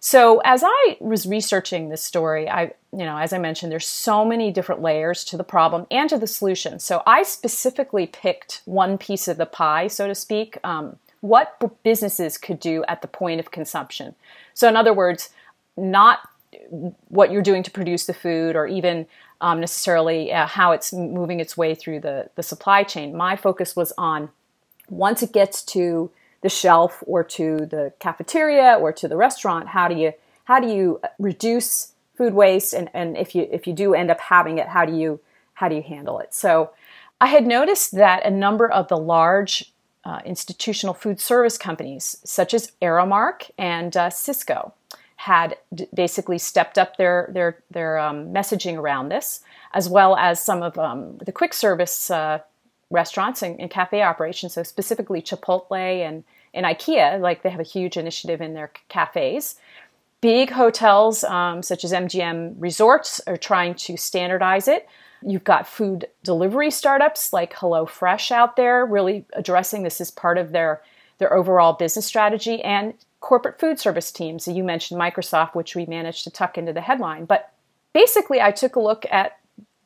So 0.00 0.42
as 0.44 0.62
I 0.64 0.98
was 1.00 1.26
researching 1.26 1.88
this 1.88 2.04
story, 2.04 2.48
I, 2.48 2.74
you 2.92 3.06
know, 3.06 3.16
as 3.16 3.32
I 3.32 3.38
mentioned, 3.38 3.72
there's 3.72 3.86
so 3.86 4.22
many 4.22 4.52
different 4.52 4.82
layers 4.82 5.24
to 5.24 5.38
the 5.38 5.44
problem 5.44 5.86
and 5.90 6.10
to 6.10 6.18
the 6.18 6.26
solution. 6.26 6.78
So 6.78 7.02
I 7.06 7.22
specifically 7.22 8.06
picked 8.06 8.60
one 8.66 8.98
piece 8.98 9.28
of 9.28 9.38
the 9.38 9.46
pie, 9.46 9.88
so 9.88 10.06
to 10.08 10.14
speak. 10.14 10.58
Um, 10.62 10.98
what 11.20 11.82
businesses 11.82 12.36
could 12.36 12.60
do 12.60 12.84
at 12.86 13.00
the 13.00 13.08
point 13.08 13.40
of 13.40 13.50
consumption. 13.50 14.14
So, 14.54 14.68
in 14.68 14.76
other 14.76 14.92
words, 14.92 15.30
not 15.76 16.20
what 17.08 17.32
you're 17.32 17.42
doing 17.42 17.62
to 17.62 17.70
produce 17.70 18.06
the 18.06 18.14
food 18.14 18.54
or 18.54 18.66
even 18.66 19.06
um, 19.40 19.60
necessarily 19.60 20.32
uh, 20.32 20.46
how 20.46 20.72
it's 20.72 20.92
moving 20.92 21.40
its 21.40 21.56
way 21.56 21.74
through 21.74 22.00
the, 22.00 22.30
the 22.34 22.42
supply 22.42 22.82
chain. 22.82 23.16
My 23.16 23.36
focus 23.36 23.76
was 23.76 23.92
on 23.96 24.30
once 24.88 25.22
it 25.22 25.32
gets 25.32 25.62
to 25.62 26.10
the 26.40 26.48
shelf 26.48 27.02
or 27.06 27.22
to 27.24 27.66
the 27.66 27.92
cafeteria 27.98 28.74
or 28.74 28.92
to 28.92 29.08
the 29.08 29.16
restaurant, 29.16 29.68
how 29.68 29.88
do 29.88 29.96
you 29.96 30.12
how 30.44 30.60
do 30.60 30.68
you 30.68 31.00
reduce 31.18 31.92
food 32.16 32.32
waste 32.32 32.72
and, 32.72 32.88
and 32.94 33.16
if 33.16 33.34
you 33.34 33.48
if 33.52 33.66
you 33.66 33.72
do 33.72 33.94
end 33.94 34.10
up 34.10 34.20
having 34.20 34.58
it, 34.58 34.68
how 34.68 34.84
do 34.84 34.96
you 34.96 35.20
how 35.54 35.68
do 35.68 35.74
you 35.74 35.82
handle 35.82 36.18
it? 36.20 36.32
So 36.32 36.70
I 37.20 37.26
had 37.26 37.46
noticed 37.46 37.96
that 37.96 38.24
a 38.24 38.30
number 38.30 38.70
of 38.70 38.88
the 38.88 38.96
large 38.96 39.72
uh, 40.04 40.20
institutional 40.24 40.94
food 40.94 41.20
service 41.20 41.58
companies 41.58 42.18
such 42.24 42.54
as 42.54 42.72
Aramark 42.80 43.50
and 43.58 43.96
uh, 43.96 44.08
Sysco 44.08 44.72
had 45.18 45.56
d- 45.74 45.88
basically 45.92 46.38
stepped 46.38 46.78
up 46.78 46.96
their 46.96 47.28
their 47.32 47.58
their 47.72 47.98
um, 47.98 48.32
messaging 48.32 48.76
around 48.78 49.08
this, 49.08 49.40
as 49.74 49.88
well 49.88 50.16
as 50.16 50.40
some 50.40 50.62
of 50.62 50.78
um, 50.78 51.18
the 51.18 51.32
quick 51.32 51.52
service 51.52 52.08
uh, 52.08 52.38
restaurants 52.90 53.42
and, 53.42 53.58
and, 53.60 53.68
cafe 53.68 54.00
operations. 54.00 54.54
So 54.54 54.62
specifically 54.62 55.20
Chipotle 55.20 56.06
and 56.06 56.22
and 56.54 56.64
IKEA, 56.64 57.20
like 57.20 57.42
they 57.42 57.50
have 57.50 57.58
a 57.60 57.64
huge 57.64 57.96
initiative 57.96 58.40
in 58.40 58.54
their 58.54 58.70
cafes. 58.88 59.56
Big 60.20 60.50
hotels 60.50 61.24
um, 61.24 61.62
such 61.62 61.84
as 61.84 61.92
MGM 61.92 62.54
Resorts 62.56 63.20
are 63.26 63.36
trying 63.36 63.74
to 63.74 63.96
standardize 63.96 64.68
it. 64.68 64.88
You've 65.20 65.44
got 65.44 65.66
food 65.66 66.06
delivery 66.22 66.70
startups 66.70 67.32
like 67.32 67.54
HelloFresh 67.54 68.30
out 68.30 68.54
there, 68.54 68.86
really 68.86 69.24
addressing 69.32 69.82
this 69.82 70.00
as 70.00 70.12
part 70.12 70.38
of 70.38 70.52
their, 70.52 70.80
their 71.18 71.34
overall 71.34 71.72
business 71.72 72.06
strategy, 72.06 72.62
and 72.62 72.94
corporate 73.20 73.58
food 73.58 73.78
service 73.78 74.10
teams. 74.12 74.46
You 74.46 74.64
mentioned 74.64 75.00
Microsoft, 75.00 75.54
which 75.54 75.74
we 75.74 75.86
managed 75.86 76.24
to 76.24 76.30
tuck 76.30 76.56
into 76.56 76.72
the 76.72 76.80
headline. 76.80 77.24
But 77.24 77.52
basically, 77.92 78.40
I 78.40 78.50
took 78.50 78.76
a 78.76 78.80
look 78.80 79.04
at 79.10 79.38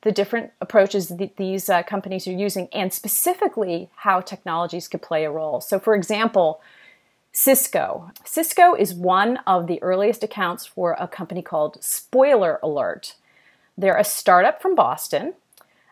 the 0.02 0.12
different 0.12 0.50
approaches 0.60 1.08
that 1.08 1.36
these 1.36 1.68
uh, 1.68 1.82
companies 1.82 2.26
are 2.26 2.32
using 2.32 2.68
and 2.72 2.92
specifically 2.92 3.88
how 3.96 4.20
technologies 4.20 4.88
could 4.88 5.02
play 5.02 5.24
a 5.24 5.30
role. 5.30 5.60
So, 5.60 5.78
for 5.78 5.94
example, 5.94 6.60
Sysco. 7.32 8.14
Sysco 8.24 8.78
is 8.78 8.92
one 8.92 9.38
of 9.46 9.66
the 9.66 9.82
earliest 9.82 10.22
accounts 10.22 10.66
for 10.66 10.96
a 10.98 11.08
company 11.08 11.40
called 11.40 11.82
Spoiler 11.82 12.58
Alert. 12.62 13.14
They're 13.78 13.96
a 13.96 14.04
startup 14.04 14.60
from 14.60 14.74
Boston, 14.74 15.34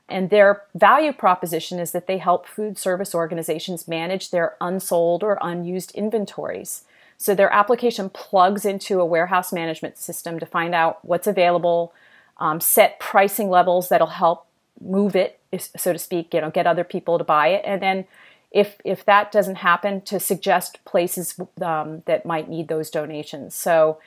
and 0.06 0.28
their 0.28 0.64
value 0.74 1.12
proposition 1.12 1.78
is 1.78 1.92
that 1.92 2.06
they 2.06 2.18
help 2.18 2.46
food 2.46 2.76
service 2.76 3.14
organizations 3.14 3.88
manage 3.88 4.30
their 4.30 4.56
unsold 4.60 5.22
or 5.22 5.38
unused 5.40 5.94
inventories. 5.94 6.84
So 7.20 7.34
their 7.34 7.52
application 7.52 8.08
plugs 8.08 8.64
into 8.64 8.98
a 8.98 9.04
warehouse 9.04 9.52
management 9.52 9.98
system 9.98 10.40
to 10.40 10.46
find 10.46 10.74
out 10.74 11.04
what's 11.04 11.26
available, 11.26 11.92
um, 12.38 12.60
set 12.60 12.98
pricing 12.98 13.50
levels 13.50 13.90
that'll 13.90 14.06
help 14.06 14.46
move 14.80 15.14
it, 15.14 15.38
so 15.76 15.92
to 15.92 15.98
speak, 15.98 16.32
you 16.32 16.40
know, 16.40 16.48
get 16.50 16.66
other 16.66 16.82
people 16.82 17.18
to 17.18 17.24
buy 17.24 17.48
it, 17.48 17.62
and 17.66 17.82
then 17.82 18.06
if 18.50 18.78
if 18.86 19.04
that 19.04 19.30
doesn't 19.30 19.56
happen, 19.56 20.00
to 20.00 20.18
suggest 20.18 20.82
places 20.86 21.38
um, 21.60 22.02
that 22.06 22.24
might 22.24 22.48
need 22.48 22.68
those 22.68 22.88
donations. 22.88 23.54
So 23.54 23.98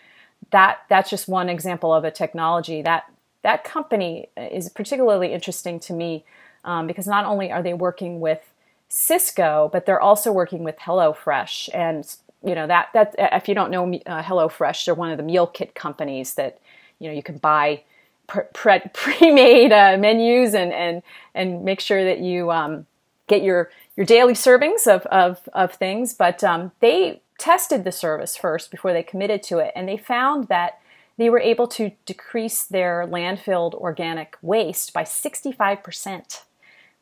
that 0.50 0.80
that's 0.90 1.12
just 1.12 1.28
one 1.28 1.50
example 1.50 1.94
of 1.94 2.04
a 2.04 2.10
technology 2.10 2.82
that 2.82 3.04
that 3.44 3.64
company 3.64 4.28
is 4.36 4.70
particularly 4.70 5.32
interesting 5.32 5.80
to 5.82 5.94
me 5.94 6.26
um, 6.66 6.88
because 6.88 7.06
not 7.06 7.26
only 7.26 7.52
are 7.52 7.62
they 7.62 7.76
working 7.76 8.20
with 8.20 8.42
Sysco, 8.90 9.72
but 9.72 9.86
they're 9.86 10.02
also 10.02 10.32
working 10.32 10.64
with 10.64 10.78
HelloFresh. 10.78 11.70
And 11.74 12.06
you 12.44 12.56
know 12.56 12.68
that 12.68 12.90
that 12.94 13.16
if 13.18 13.48
you 13.48 13.56
don't 13.56 13.72
know 13.72 13.86
uh, 14.06 14.22
HelloFresh, 14.22 14.86
they're 14.86 14.96
one 14.96 15.12
of 15.12 15.18
the 15.18 15.24
meal 15.24 15.48
kit 15.48 15.76
companies 15.76 16.36
that 16.36 16.60
you 17.00 17.08
know 17.08 17.14
you 17.14 17.24
can 17.24 17.38
buy 17.38 17.84
pre-made 18.54 19.72
uh, 19.72 19.98
menus 19.98 20.54
and 20.54 20.74
and 20.74 21.02
and 21.34 21.64
make 21.64 21.80
sure 21.80 22.04
that 22.04 22.20
you 22.20 22.52
um, 22.52 22.86
get 23.28 23.44
your 23.44 23.70
your 23.96 24.06
daily 24.06 24.34
servings 24.34 24.88
of 24.88 25.06
of, 25.08 25.48
of 25.54 25.74
things. 25.74 26.14
But 26.14 26.44
um, 26.44 26.72
they 26.80 27.22
tested 27.38 27.84
the 27.84 27.92
service 27.92 28.38
first 28.38 28.72
before 28.72 28.94
they 28.94 29.04
committed 29.04 29.44
to 29.44 29.60
it, 29.60 29.72
and 29.76 29.88
they 29.88 29.98
found 29.98 30.48
that 30.48 30.80
they 31.18 31.30
were 31.30 31.40
able 31.40 31.68
to 31.68 31.92
decrease 32.06 32.64
their 32.64 33.06
landfilled 33.08 33.74
organic 33.76 34.36
waste 34.42 34.94
by 34.94 35.04
65 35.04 35.84
percent 35.84 36.44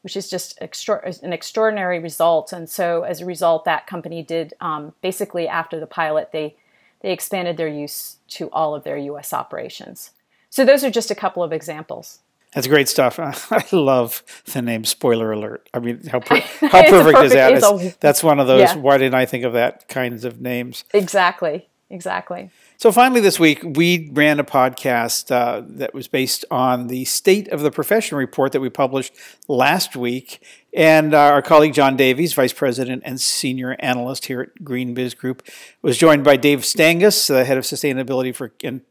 which 0.02 0.18
is 0.18 0.30
just 0.30 0.58
extra- 0.62 1.14
an 1.22 1.34
extraordinary 1.34 2.00
result. 2.00 2.52
And 2.54 2.70
so, 2.70 3.04
as 3.04 3.22
a 3.22 3.26
result, 3.26 3.66
that 3.66 3.88
company 3.88 4.24
did 4.24 4.54
um, 4.62 4.94
basically 5.02 5.48
after 5.48 5.80
the 5.80 5.88
pilot, 5.88 6.32
they 6.32 6.56
they 7.02 7.12
expanded 7.12 7.58
their 7.58 7.68
use 7.68 8.18
to 8.30 8.50
all 8.52 8.76
of 8.76 8.84
their 8.84 8.98
U.S. 8.98 9.34
operations. 9.34 10.12
So 10.50 10.64
those 10.64 10.84
are 10.84 10.92
just 10.92 11.10
a 11.10 11.16
couple 11.16 11.42
of 11.42 11.52
examples. 11.52 12.20
That's 12.54 12.68
great 12.68 12.90
stuff. 12.90 13.18
I 13.52 13.64
love 13.72 14.24
the 14.46 14.62
name 14.62 14.84
"Spoiler 14.86 15.32
Alert." 15.32 15.70
I 15.74 15.80
mean, 15.80 16.06
how 16.08 16.20
per- 16.20 16.36
how 16.62 16.84
perfect, 16.84 16.90
perfect, 16.90 17.24
is 17.26 17.32
that? 17.32 17.64
A, 17.64 17.96
that's 18.00 18.24
one 18.24 18.40
of 18.40 18.48
those. 18.48 18.62
Yeah. 18.62 18.76
Why 18.76 18.98
didn't 18.98 19.16
I 19.16 19.26
think 19.26 19.46
of 19.46 19.54
that 19.54 19.88
kinds 19.88 20.26
of 20.26 20.42
names? 20.42 20.84
Exactly. 20.94 21.68
Exactly. 21.90 22.50
So 22.82 22.92
finally, 22.92 23.22
this 23.22 23.40
week 23.40 23.62
we 23.64 24.10
ran 24.12 24.40
a 24.40 24.44
podcast 24.44 25.30
uh, 25.32 25.62
that 25.68 25.94
was 25.94 26.08
based 26.08 26.46
on 26.50 26.88
the 26.88 27.06
State 27.06 27.48
of 27.50 27.62
the 27.62 27.70
Profession 27.70 28.18
report 28.18 28.54
that 28.54 28.60
we 28.60 28.72
published 28.72 29.14
last 29.48 29.96
week, 29.96 30.42
and 30.74 31.14
our 31.14 31.44
colleague 31.44 31.76
John 31.76 31.96
Davies, 31.96 32.34
Vice 32.34 32.54
President 32.54 33.04
and 33.06 33.22
Senior 33.22 33.76
Analyst 33.78 34.26
here 34.26 34.42
at 34.42 34.64
GreenBiz 34.64 35.16
Group, 35.16 35.48
was 35.84 35.96
joined 35.96 36.24
by 36.24 36.38
Dave 36.38 36.62
Stangis, 36.62 37.28
the 37.28 37.46
Head 37.46 37.60
of 37.60 37.66
Sustainability 37.66 38.34
for 38.34 38.52
and 38.64 38.82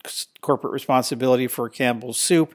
Corporate 0.41 0.73
Responsibility 0.73 1.49
for 1.49 1.69
Campbell's 1.69 2.19
Soup, 2.19 2.55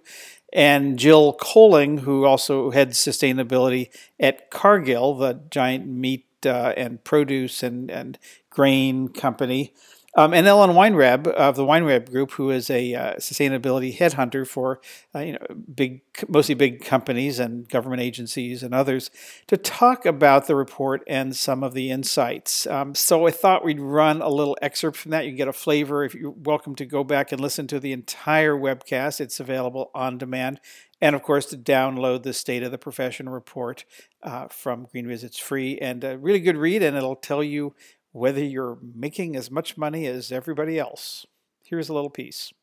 and 0.54 0.98
Jill 0.98 1.34
Kolling, 1.34 2.00
who 2.00 2.24
also 2.24 2.72
heads 2.72 2.98
sustainability 2.98 3.90
at 4.22 4.50
Cargill, 4.50 5.16
the 5.16 5.42
giant 5.52 5.86
meat 5.86 6.28
uh, 6.46 6.72
and 6.78 7.04
produce 7.04 7.62
and, 7.62 7.92
and 7.92 8.18
grain 8.50 9.10
company. 9.10 9.74
Um, 10.18 10.34
and 10.34 10.48
Ellen 10.48 10.72
Weinreb 10.72 11.28
of 11.28 11.58
the 11.58 11.66
Weinreb 11.66 12.10
Group, 12.10 12.32
who 12.32 12.50
is 12.50 12.70
a 12.70 12.94
uh, 12.94 13.14
sustainability 13.16 13.98
headhunter 13.98 14.48
for 14.48 14.80
uh, 15.14 15.20
you 15.20 15.34
know 15.34 15.46
big, 15.74 16.02
mostly 16.30 16.56
big 16.56 16.84
companies 16.86 17.38
and 17.38 17.68
government 17.68 18.02
agencies 18.02 18.64
and 18.64 18.74
others, 18.74 19.12
to 19.48 19.58
talk 19.58 20.06
about 20.06 20.48
the 20.48 20.56
report 20.56 21.04
and 21.06 21.36
some 21.36 21.64
of 21.64 21.74
the 21.74 21.92
insights. 21.92 22.66
Um, 22.68 22.96
so 22.96 23.28
I 23.28 23.32
thought 23.32 23.66
we'd 23.66 23.82
run 23.82 24.22
a 24.22 24.30
little 24.30 24.58
excerpt 24.62 24.96
from 24.96 25.12
that. 25.12 25.26
You 25.26 25.34
get 25.34 25.50
a 25.50 25.54
flavor. 25.54 26.06
If 26.06 26.16
you're 26.16 26.32
welcome 26.32 26.76
to 26.76 26.86
go 26.86 27.04
back 27.04 27.34
and 27.34 27.42
listen 27.42 27.68
to 27.68 27.80
the 27.80 27.92
entire 27.92 28.56
webcast, 28.56 29.20
it's 29.20 29.42
available 29.42 29.92
on 29.94 30.18
demand. 30.18 30.62
And 31.02 31.14
of 31.14 31.24
course, 31.24 31.46
to 31.48 31.58
download 31.58 32.24
the 32.24 32.34
State 32.34 32.64
of 32.64 32.72
the 32.72 32.78
Profession 32.78 33.28
report 33.28 33.84
uh, 34.24 34.48
from 34.48 34.88
GreenBiz, 34.88 35.26
it's 35.26 35.38
free 35.38 35.78
and 35.80 36.04
a 36.06 36.18
really 36.18 36.40
good 36.40 36.56
read, 36.56 36.82
and 36.82 36.96
it'll 36.96 37.18
tell 37.18 37.44
you 37.44 37.76
whether 38.16 38.42
you're 38.42 38.78
making 38.96 39.36
as 39.36 39.52
much 39.52 39.76
money 39.76 40.08
as 40.08 40.32
everybody 40.32 40.80
else. 40.80 41.26
Here's 41.66 41.90
a 41.90 41.94
little 41.94 42.10
piece. 42.10 42.54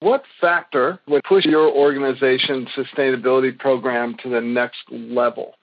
What 0.00 0.24
factor 0.40 0.98
would 1.06 1.22
push 1.22 1.44
your 1.44 1.70
organization's 1.70 2.66
sustainability 2.76 3.56
program 3.56 4.16
to 4.24 4.28
the 4.28 4.40
next 4.40 4.80
level? 4.90 5.54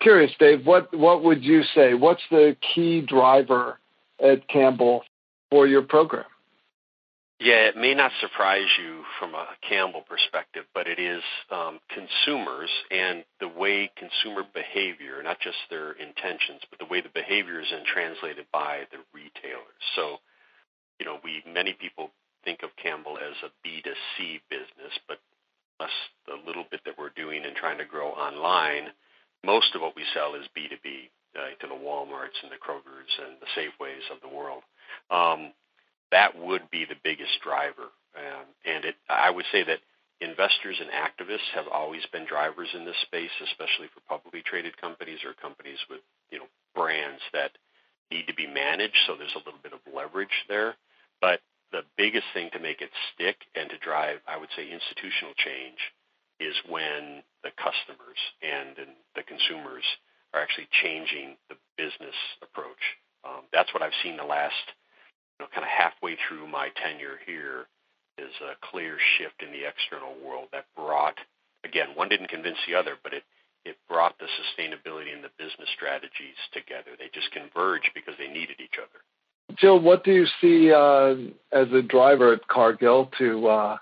Curious, 0.00 0.32
Dave, 0.38 0.64
what, 0.66 0.96
what 0.96 1.22
would 1.22 1.44
you 1.44 1.62
say? 1.74 1.92
What's 1.92 2.22
the 2.30 2.56
key 2.74 3.02
driver 3.02 3.78
at 4.18 4.48
Campbell 4.48 5.02
for 5.50 5.66
your 5.66 5.82
program? 5.82 6.24
Yeah, 7.40 7.66
it 7.66 7.76
may 7.76 7.94
not 7.94 8.12
surprise 8.20 8.68
you 8.78 9.02
from 9.18 9.34
a 9.34 9.46
Campbell 9.68 10.02
perspective, 10.08 10.64
but 10.72 10.86
it 10.86 11.00
is 11.00 11.22
um, 11.50 11.80
consumers 11.90 12.70
and 12.92 13.24
the 13.40 13.48
way 13.48 13.90
consumer 13.98 14.42
behavior, 14.54 15.20
not 15.22 15.40
just 15.40 15.58
their 15.68 15.92
intentions, 15.92 16.62
but 16.70 16.78
the 16.78 16.86
way 16.86 17.00
the 17.00 17.10
behavior 17.12 17.60
is 17.60 17.66
then 17.72 17.82
translated 17.92 18.46
by 18.52 18.86
the 18.92 18.98
retailers. 19.12 19.82
So, 19.96 20.18
you 21.00 21.06
know, 21.06 21.18
we 21.24 21.42
many 21.52 21.72
people 21.72 22.10
think 22.44 22.62
of 22.62 22.70
Campbell 22.80 23.18
as 23.18 23.34
a 23.42 23.50
B2C 23.66 24.40
business, 24.48 24.94
but 25.08 25.18
us 25.80 25.90
the 26.26 26.38
little 26.46 26.64
bit 26.70 26.80
that 26.84 26.94
we're 26.96 27.10
doing 27.16 27.44
and 27.44 27.56
trying 27.56 27.78
to 27.78 27.84
grow 27.84 28.10
online, 28.10 28.94
most 29.44 29.74
of 29.74 29.82
what 29.82 29.96
we 29.96 30.02
sell 30.14 30.36
is 30.36 30.46
B2B 30.56 31.10
uh, 31.34 31.50
to 31.60 31.66
the 31.66 31.74
WalMarts 31.74 32.38
and 32.46 32.52
the 32.52 32.62
Krogers 32.62 33.10
and 33.26 33.36
the 33.42 33.50
Safeways 33.58 34.06
of 34.14 34.22
the 34.22 34.30
world. 34.30 34.62
Um, 35.10 35.50
that 36.10 36.38
would 36.38 36.70
be 36.70 36.84
the 36.84 36.98
biggest 37.02 37.32
driver. 37.42 37.90
Um, 38.14 38.46
and 38.64 38.84
it, 38.84 38.96
I 39.08 39.30
would 39.30 39.46
say 39.50 39.64
that 39.64 39.80
investors 40.20 40.80
and 40.80 40.90
activists 40.90 41.50
have 41.54 41.66
always 41.68 42.02
been 42.12 42.24
drivers 42.26 42.68
in 42.74 42.84
this 42.84 42.96
space, 43.02 43.34
especially 43.42 43.88
for 43.92 44.00
publicly 44.08 44.42
traded 44.42 44.76
companies 44.80 45.18
or 45.24 45.34
companies 45.34 45.78
with 45.90 46.00
you 46.30 46.38
know 46.38 46.46
brands 46.74 47.20
that 47.32 47.52
need 48.10 48.26
to 48.26 48.34
be 48.34 48.46
managed. 48.46 48.96
So 49.06 49.16
there's 49.16 49.34
a 49.34 49.42
little 49.44 49.62
bit 49.62 49.72
of 49.72 49.80
leverage 49.92 50.44
there. 50.48 50.74
But 51.20 51.40
the 51.72 51.82
biggest 51.96 52.26
thing 52.32 52.50
to 52.52 52.60
make 52.60 52.80
it 52.80 52.90
stick 53.14 53.36
and 53.54 53.68
to 53.70 53.78
drive, 53.78 54.18
I 54.28 54.36
would 54.36 54.50
say, 54.56 54.70
institutional 54.70 55.34
change 55.36 55.78
is 56.38 56.54
when 56.68 57.22
the 57.42 57.50
customers 57.58 58.20
and, 58.42 58.78
and 58.78 58.94
the 59.14 59.22
consumers 59.22 59.84
are 60.32 60.40
actually 60.40 60.68
changing 60.82 61.36
the 61.48 61.56
business 61.78 62.14
approach. 62.42 62.82
Um, 63.24 63.46
that's 63.52 63.72
what 63.72 63.82
I've 63.82 63.96
seen 64.02 64.16
the 64.16 64.26
last 64.26 64.74
know, 65.40 65.46
kind 65.54 65.64
of 65.64 65.70
halfway 65.70 66.16
through 66.28 66.46
my 66.48 66.68
tenure 66.76 67.18
here 67.26 67.66
is 68.18 68.32
a 68.42 68.54
clear 68.70 68.96
shift 69.18 69.42
in 69.42 69.50
the 69.50 69.66
external 69.66 70.14
world 70.24 70.48
that 70.52 70.66
brought, 70.76 71.18
again, 71.64 71.88
one 71.94 72.08
didn't 72.08 72.28
convince 72.28 72.58
the 72.66 72.74
other, 72.74 72.94
but 73.02 73.12
it, 73.12 73.24
it 73.64 73.76
brought 73.88 74.18
the 74.18 74.26
sustainability 74.26 75.12
and 75.12 75.24
the 75.24 75.34
business 75.38 75.68
strategies 75.74 76.38
together. 76.52 76.94
They 76.98 77.10
just 77.12 77.32
converged 77.32 77.90
because 77.94 78.14
they 78.18 78.28
needed 78.28 78.60
each 78.60 78.78
other. 78.78 79.02
Jill, 79.56 79.80
what 79.80 80.04
do 80.04 80.12
you 80.12 80.26
see 80.40 80.72
uh, 80.72 81.14
as 81.52 81.70
a 81.72 81.82
driver 81.82 82.32
at 82.32 82.46
Cargill 82.48 83.10
to 83.18 83.46
uh, 83.46 83.76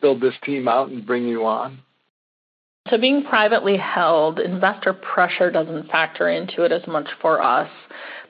build 0.00 0.20
this 0.20 0.34
team 0.42 0.68
out 0.68 0.88
and 0.88 1.06
bring 1.06 1.26
you 1.28 1.44
on? 1.44 1.78
So, 2.90 2.98
being 2.98 3.24
privately 3.24 3.78
held, 3.78 4.38
investor 4.38 4.92
pressure 4.92 5.50
doesn't 5.50 5.90
factor 5.90 6.28
into 6.28 6.64
it 6.64 6.72
as 6.72 6.86
much 6.86 7.08
for 7.22 7.40
us 7.40 7.70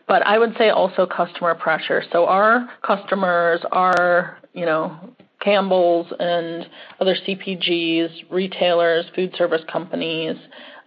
but 0.07 0.27
I 0.27 0.39
would 0.39 0.55
say 0.59 0.71
also 0.71 1.07
customer 1.07 1.55
pressure. 1.55 2.03
So 2.13 2.27
our 2.27 2.69
customers 2.83 3.61
are, 3.73 4.39
you 4.53 4.67
know, 4.67 4.99
Campbell's 5.41 6.07
and 6.19 6.67
other 7.01 7.15
CPGs, 7.15 8.31
retailers, 8.31 9.07
food 9.15 9.35
service 9.37 9.63
companies. 9.71 10.37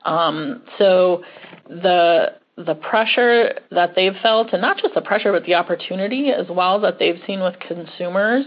Um, 0.06 0.64
so 0.78 1.24
the 1.68 2.38
the 2.58 2.74
pressure 2.74 3.60
that 3.70 3.94
they've 3.96 4.16
felt, 4.24 4.52
and 4.52 4.62
not 4.64 4.78
just 4.82 4.96
the 4.96 5.02
pressure, 5.02 5.32
but 5.32 5.46
the 5.46 5.54
opportunity 5.54 6.32
as 6.32 6.48
well 6.50 6.82
that 6.82 6.98
they've 6.98 7.22
seen 7.28 7.40
with 7.40 7.54
consumers 7.60 8.46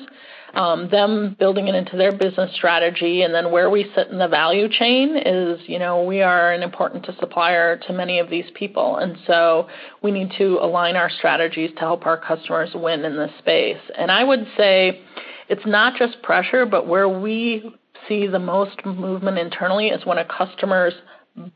um, 0.55 0.89
them 0.91 1.37
building 1.39 1.69
it 1.69 1.75
into 1.75 1.97
their 1.97 2.13
business 2.13 2.55
strategy, 2.55 3.23
and 3.23 3.35
then 3.35 3.51
where 3.51 3.71
we 3.71 3.91
sit 3.95 4.09
in 4.09 4.19
the 4.19 4.29
value 4.29 4.69
chain 4.69 5.17
is, 5.17 5.61
you 5.67 5.79
know, 5.79 6.03
we 6.03 6.23
are 6.23 6.53
an 6.53 6.63
important 6.63 7.07
supplier 7.19 7.77
to 7.87 7.93
many 7.93 8.19
of 8.19 8.31
these 8.31 8.51
people, 8.55 8.97
and 8.97 9.17
so 9.27 9.69
we 10.03 10.11
need 10.11 10.31
to 10.39 10.59
align 10.61 10.97
our 10.97 11.11
strategies 11.11 11.71
to 11.75 11.81
help 11.81 12.07
our 12.07 12.19
customers 12.19 12.71
win 12.75 13.05
in 13.05 13.17
this 13.17 13.33
space. 13.39 13.81
And 13.97 14.11
I 14.11 14.25
would 14.25 14.47
say 14.57 15.01
it's 15.49 15.67
not 15.67 15.99
just 15.99 16.23
pressure, 16.23 16.67
but 16.67 16.87
where 16.87 17.09
we 17.09 17.73
see 18.09 18.27
the 18.27 18.39
most 18.39 18.85
movement 18.85 19.39
internally 19.39 19.89
is 19.89 20.05
when 20.07 20.19
a 20.19 20.25
customer's 20.25 20.95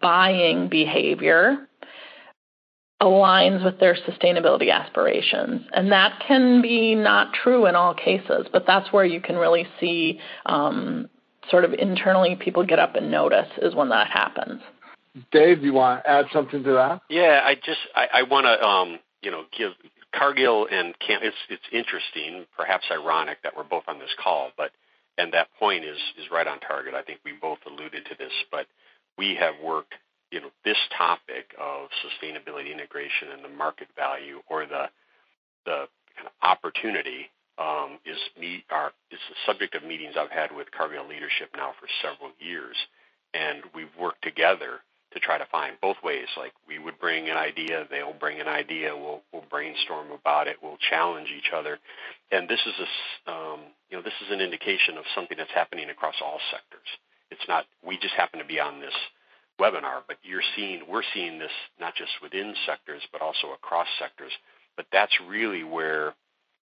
buying 0.00 0.68
behavior 0.68 1.68
aligns 3.02 3.64
with 3.64 3.80
their 3.80 3.94
sustainability 3.94 4.72
aspirations. 4.72 5.62
And 5.72 5.92
that 5.92 6.22
can 6.26 6.62
be 6.62 6.94
not 6.94 7.32
true 7.32 7.66
in 7.66 7.74
all 7.74 7.94
cases, 7.94 8.46
but 8.52 8.64
that's 8.66 8.92
where 8.92 9.04
you 9.04 9.20
can 9.20 9.36
really 9.36 9.66
see 9.80 10.20
um, 10.46 11.08
sort 11.50 11.64
of 11.64 11.72
internally 11.74 12.36
people 12.36 12.64
get 12.64 12.78
up 12.78 12.94
and 12.94 13.10
notice 13.10 13.48
is 13.60 13.74
when 13.74 13.88
that 13.90 14.08
happens. 14.08 14.62
Dave, 15.30 15.60
do 15.60 15.66
you 15.66 15.72
want 15.72 16.02
to 16.02 16.10
add 16.10 16.26
something 16.32 16.62
to 16.64 16.72
that? 16.72 17.02
Yeah, 17.08 17.40
I 17.44 17.54
just 17.54 17.78
I, 17.94 18.06
I 18.12 18.22
want 18.24 18.46
to 18.46 18.66
um, 18.66 18.98
you 19.22 19.30
know 19.30 19.44
give 19.56 19.72
Cargill 20.12 20.66
and 20.70 20.98
Camp. 20.98 21.22
It's 21.22 21.36
it's 21.48 21.62
interesting, 21.72 22.46
perhaps 22.56 22.84
ironic 22.90 23.38
that 23.44 23.56
we're 23.56 23.64
both 23.64 23.84
on 23.86 24.00
this 24.00 24.10
call, 24.22 24.50
but 24.56 24.72
and 25.16 25.32
that 25.32 25.48
point 25.58 25.84
is 25.84 25.98
is 26.18 26.30
right 26.32 26.46
on 26.46 26.58
target. 26.60 26.94
I 26.94 27.02
think 27.02 27.20
we 27.24 27.32
both 27.40 27.58
alluded 27.66 28.06
to 28.06 28.16
this, 28.18 28.32
but 28.50 28.66
we 29.16 29.36
have 29.38 29.54
worked 29.62 29.94
you 30.34 30.40
know 30.40 30.50
this 30.64 30.76
topic 30.98 31.54
of 31.62 31.88
sustainability 32.02 32.72
integration 32.72 33.30
and 33.32 33.44
the 33.44 33.56
market 33.56 33.86
value 33.94 34.42
or 34.50 34.66
the 34.66 34.90
the 35.64 35.86
kind 36.18 36.26
of 36.26 36.34
opportunity 36.42 37.30
um, 37.56 37.98
is 38.04 38.18
meet 38.38 38.64
are 38.68 38.90
is 39.12 39.20
the 39.30 39.36
subject 39.46 39.76
of 39.76 39.84
meetings 39.84 40.14
I've 40.18 40.34
had 40.34 40.50
with 40.50 40.66
Cargill 40.72 41.06
leadership 41.06 41.54
now 41.56 41.70
for 41.78 41.86
several 42.02 42.32
years, 42.40 42.74
and 43.32 43.62
we've 43.74 43.94
worked 43.98 44.22
together 44.22 44.82
to 45.12 45.20
try 45.20 45.38
to 45.38 45.46
find 45.46 45.76
both 45.80 45.96
ways. 46.02 46.26
Like 46.36 46.52
we 46.66 46.80
would 46.80 46.98
bring 46.98 47.30
an 47.30 47.36
idea, 47.36 47.86
they'll 47.88 48.18
bring 48.18 48.40
an 48.40 48.48
idea, 48.48 48.90
we'll 48.90 49.22
we'll 49.32 49.46
brainstorm 49.48 50.10
about 50.10 50.48
it, 50.48 50.56
we'll 50.60 50.82
challenge 50.90 51.28
each 51.30 51.54
other, 51.54 51.78
and 52.32 52.48
this 52.48 52.60
is 52.66 52.74
a 52.82 53.30
um, 53.30 53.60
you 53.88 53.96
know, 53.96 54.02
this 54.02 54.18
is 54.26 54.32
an 54.32 54.40
indication 54.40 54.98
of 54.98 55.04
something 55.14 55.38
that's 55.38 55.54
happening 55.54 55.90
across 55.90 56.16
all 56.20 56.40
sectors. 56.50 56.90
It's 57.30 57.46
not 57.46 57.66
we 57.86 57.98
just 57.98 58.14
happen 58.14 58.40
to 58.40 58.44
be 58.44 58.58
on 58.58 58.80
this 58.80 58.94
webinar, 59.60 60.02
but 60.06 60.16
you're 60.22 60.42
seeing 60.56 60.82
we're 60.88 61.02
seeing 61.14 61.38
this 61.38 61.52
not 61.80 61.94
just 61.94 62.10
within 62.22 62.54
sectors 62.66 63.02
but 63.12 63.22
also 63.22 63.52
across 63.52 63.86
sectors. 63.98 64.32
But 64.76 64.86
that's 64.92 65.12
really 65.28 65.62
where 65.62 66.14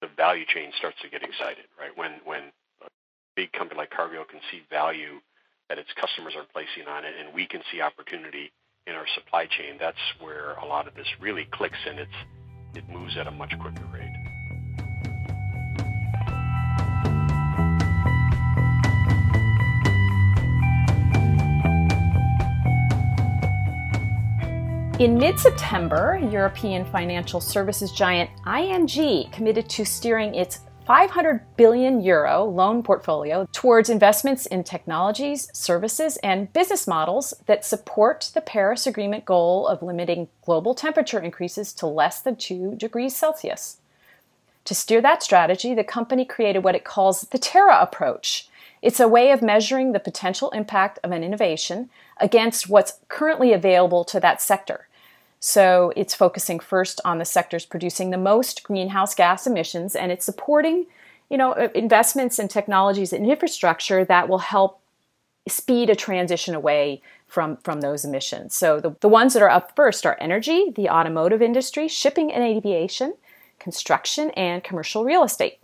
the 0.00 0.08
value 0.16 0.44
chain 0.46 0.72
starts 0.78 0.96
to 1.02 1.08
get 1.08 1.22
excited, 1.22 1.66
right? 1.78 1.96
When 1.96 2.12
when 2.24 2.42
a 2.82 2.88
big 3.36 3.52
company 3.52 3.78
like 3.78 3.90
Cargill 3.90 4.24
can 4.24 4.40
see 4.50 4.62
value 4.70 5.20
that 5.68 5.78
its 5.78 5.90
customers 5.98 6.34
are 6.36 6.44
placing 6.52 6.88
on 6.88 7.04
it, 7.04 7.14
and 7.18 7.34
we 7.34 7.46
can 7.46 7.62
see 7.72 7.80
opportunity 7.80 8.52
in 8.86 8.94
our 8.94 9.06
supply 9.14 9.46
chain, 9.46 9.76
that's 9.78 9.96
where 10.20 10.52
a 10.54 10.66
lot 10.66 10.86
of 10.86 10.94
this 10.94 11.06
really 11.20 11.46
clicks 11.52 11.78
and 11.86 11.98
it's 11.98 12.18
it 12.74 12.88
moves 12.88 13.16
at 13.16 13.26
a 13.26 13.30
much 13.30 13.54
quicker 13.60 13.84
rate. 13.92 14.23
In 25.00 25.18
mid 25.18 25.40
September, 25.40 26.20
European 26.30 26.84
financial 26.84 27.40
services 27.40 27.90
giant 27.90 28.30
ING 28.46 29.28
committed 29.32 29.68
to 29.70 29.84
steering 29.84 30.36
its 30.36 30.60
500 30.86 31.40
billion 31.56 32.00
euro 32.00 32.44
loan 32.44 32.80
portfolio 32.80 33.48
towards 33.50 33.90
investments 33.90 34.46
in 34.46 34.62
technologies, 34.62 35.48
services, 35.52 36.16
and 36.18 36.52
business 36.52 36.86
models 36.86 37.34
that 37.46 37.64
support 37.64 38.30
the 38.34 38.40
Paris 38.40 38.86
Agreement 38.86 39.24
goal 39.24 39.66
of 39.66 39.82
limiting 39.82 40.28
global 40.44 40.76
temperature 40.76 41.18
increases 41.18 41.72
to 41.72 41.88
less 41.88 42.20
than 42.20 42.36
2 42.36 42.76
degrees 42.76 43.16
Celsius. 43.16 43.78
To 44.66 44.76
steer 44.76 45.02
that 45.02 45.24
strategy, 45.24 45.74
the 45.74 45.82
company 45.82 46.24
created 46.24 46.62
what 46.62 46.76
it 46.76 46.84
calls 46.84 47.22
the 47.22 47.38
Terra 47.38 47.80
approach. 47.80 48.48
It's 48.84 49.00
a 49.00 49.08
way 49.08 49.30
of 49.30 49.40
measuring 49.40 49.92
the 49.92 49.98
potential 49.98 50.50
impact 50.50 50.98
of 51.02 51.10
an 51.10 51.24
innovation 51.24 51.88
against 52.18 52.68
what's 52.68 52.98
currently 53.08 53.54
available 53.54 54.04
to 54.04 54.20
that 54.20 54.42
sector. 54.42 54.88
So 55.40 55.94
it's 55.96 56.14
focusing 56.14 56.60
first 56.60 57.00
on 57.02 57.16
the 57.16 57.24
sectors 57.24 57.64
producing 57.64 58.10
the 58.10 58.18
most 58.18 58.62
greenhouse 58.62 59.14
gas 59.14 59.46
emissions, 59.46 59.96
and 59.96 60.12
it's 60.12 60.26
supporting, 60.26 60.84
you 61.30 61.38
know, 61.38 61.52
uh, 61.52 61.68
investments 61.74 62.38
in 62.38 62.48
technologies 62.48 63.14
and 63.14 63.24
infrastructure 63.24 64.04
that 64.04 64.28
will 64.28 64.44
help 64.52 64.80
speed 65.48 65.88
a 65.88 65.96
transition 65.96 66.54
away 66.54 67.00
from, 67.26 67.56
from 67.64 67.80
those 67.80 68.04
emissions. 68.04 68.54
So 68.54 68.80
the, 68.80 68.94
the 69.00 69.08
ones 69.08 69.32
that 69.32 69.42
are 69.42 69.48
up 69.48 69.74
first 69.74 70.04
are 70.04 70.18
energy, 70.20 70.72
the 70.76 70.90
automotive 70.90 71.40
industry, 71.40 71.88
shipping 71.88 72.30
and 72.30 72.44
aviation, 72.44 73.14
construction, 73.58 74.28
and 74.32 74.62
commercial 74.62 75.04
real 75.04 75.24
estate. 75.24 75.58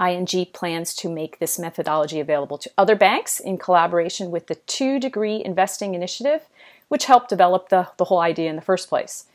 ING 0.00 0.46
plans 0.52 0.94
to 0.94 1.10
make 1.10 1.38
this 1.38 1.58
methodology 1.58 2.20
available 2.20 2.56
to 2.58 2.70
other 2.78 2.96
banks 2.96 3.38
in 3.38 3.58
collaboration 3.58 4.30
with 4.30 4.46
the 4.46 4.54
Two 4.54 4.98
Degree 4.98 5.42
Investing 5.44 5.94
Initiative, 5.94 6.46
which 6.88 7.04
helped 7.04 7.28
develop 7.28 7.68
the, 7.68 7.88
the 7.98 8.04
whole 8.04 8.20
idea 8.20 8.48
in 8.48 8.56
the 8.56 8.62
first 8.62 8.88
place. 8.88 9.26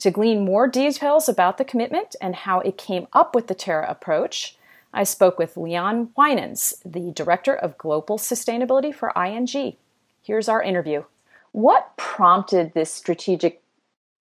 To 0.00 0.10
glean 0.10 0.44
more 0.44 0.66
details 0.66 1.28
about 1.28 1.58
the 1.58 1.64
commitment 1.64 2.16
and 2.20 2.34
how 2.34 2.60
it 2.60 2.78
came 2.78 3.06
up 3.12 3.34
with 3.34 3.48
the 3.48 3.54
Terra 3.54 3.88
approach, 3.90 4.56
I 4.92 5.04
spoke 5.04 5.38
with 5.38 5.58
Leon 5.58 6.08
Wijnands, 6.16 6.80
the 6.84 7.12
Director 7.12 7.54
of 7.54 7.76
Global 7.76 8.16
Sustainability 8.16 8.94
for 8.94 9.12
ING. 9.14 9.76
Here's 10.22 10.48
our 10.48 10.62
interview. 10.62 11.04
What 11.52 11.96
prompted 11.98 12.72
this 12.72 12.92
strategic 12.92 13.62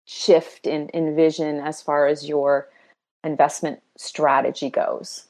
shift 0.05 0.67
in, 0.67 0.89
in 0.89 1.15
vision 1.15 1.59
as 1.59 1.81
far 1.81 2.07
as 2.07 2.27
your 2.27 2.67
investment 3.23 3.81
strategy 3.95 4.69
goes? 4.69 5.28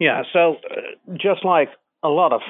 Yeah, 0.00 0.22
so 0.32 0.56
uh, 0.70 1.12
just 1.12 1.44
like 1.44 1.68
a 2.02 2.08
lot 2.08 2.32
of 2.32 2.40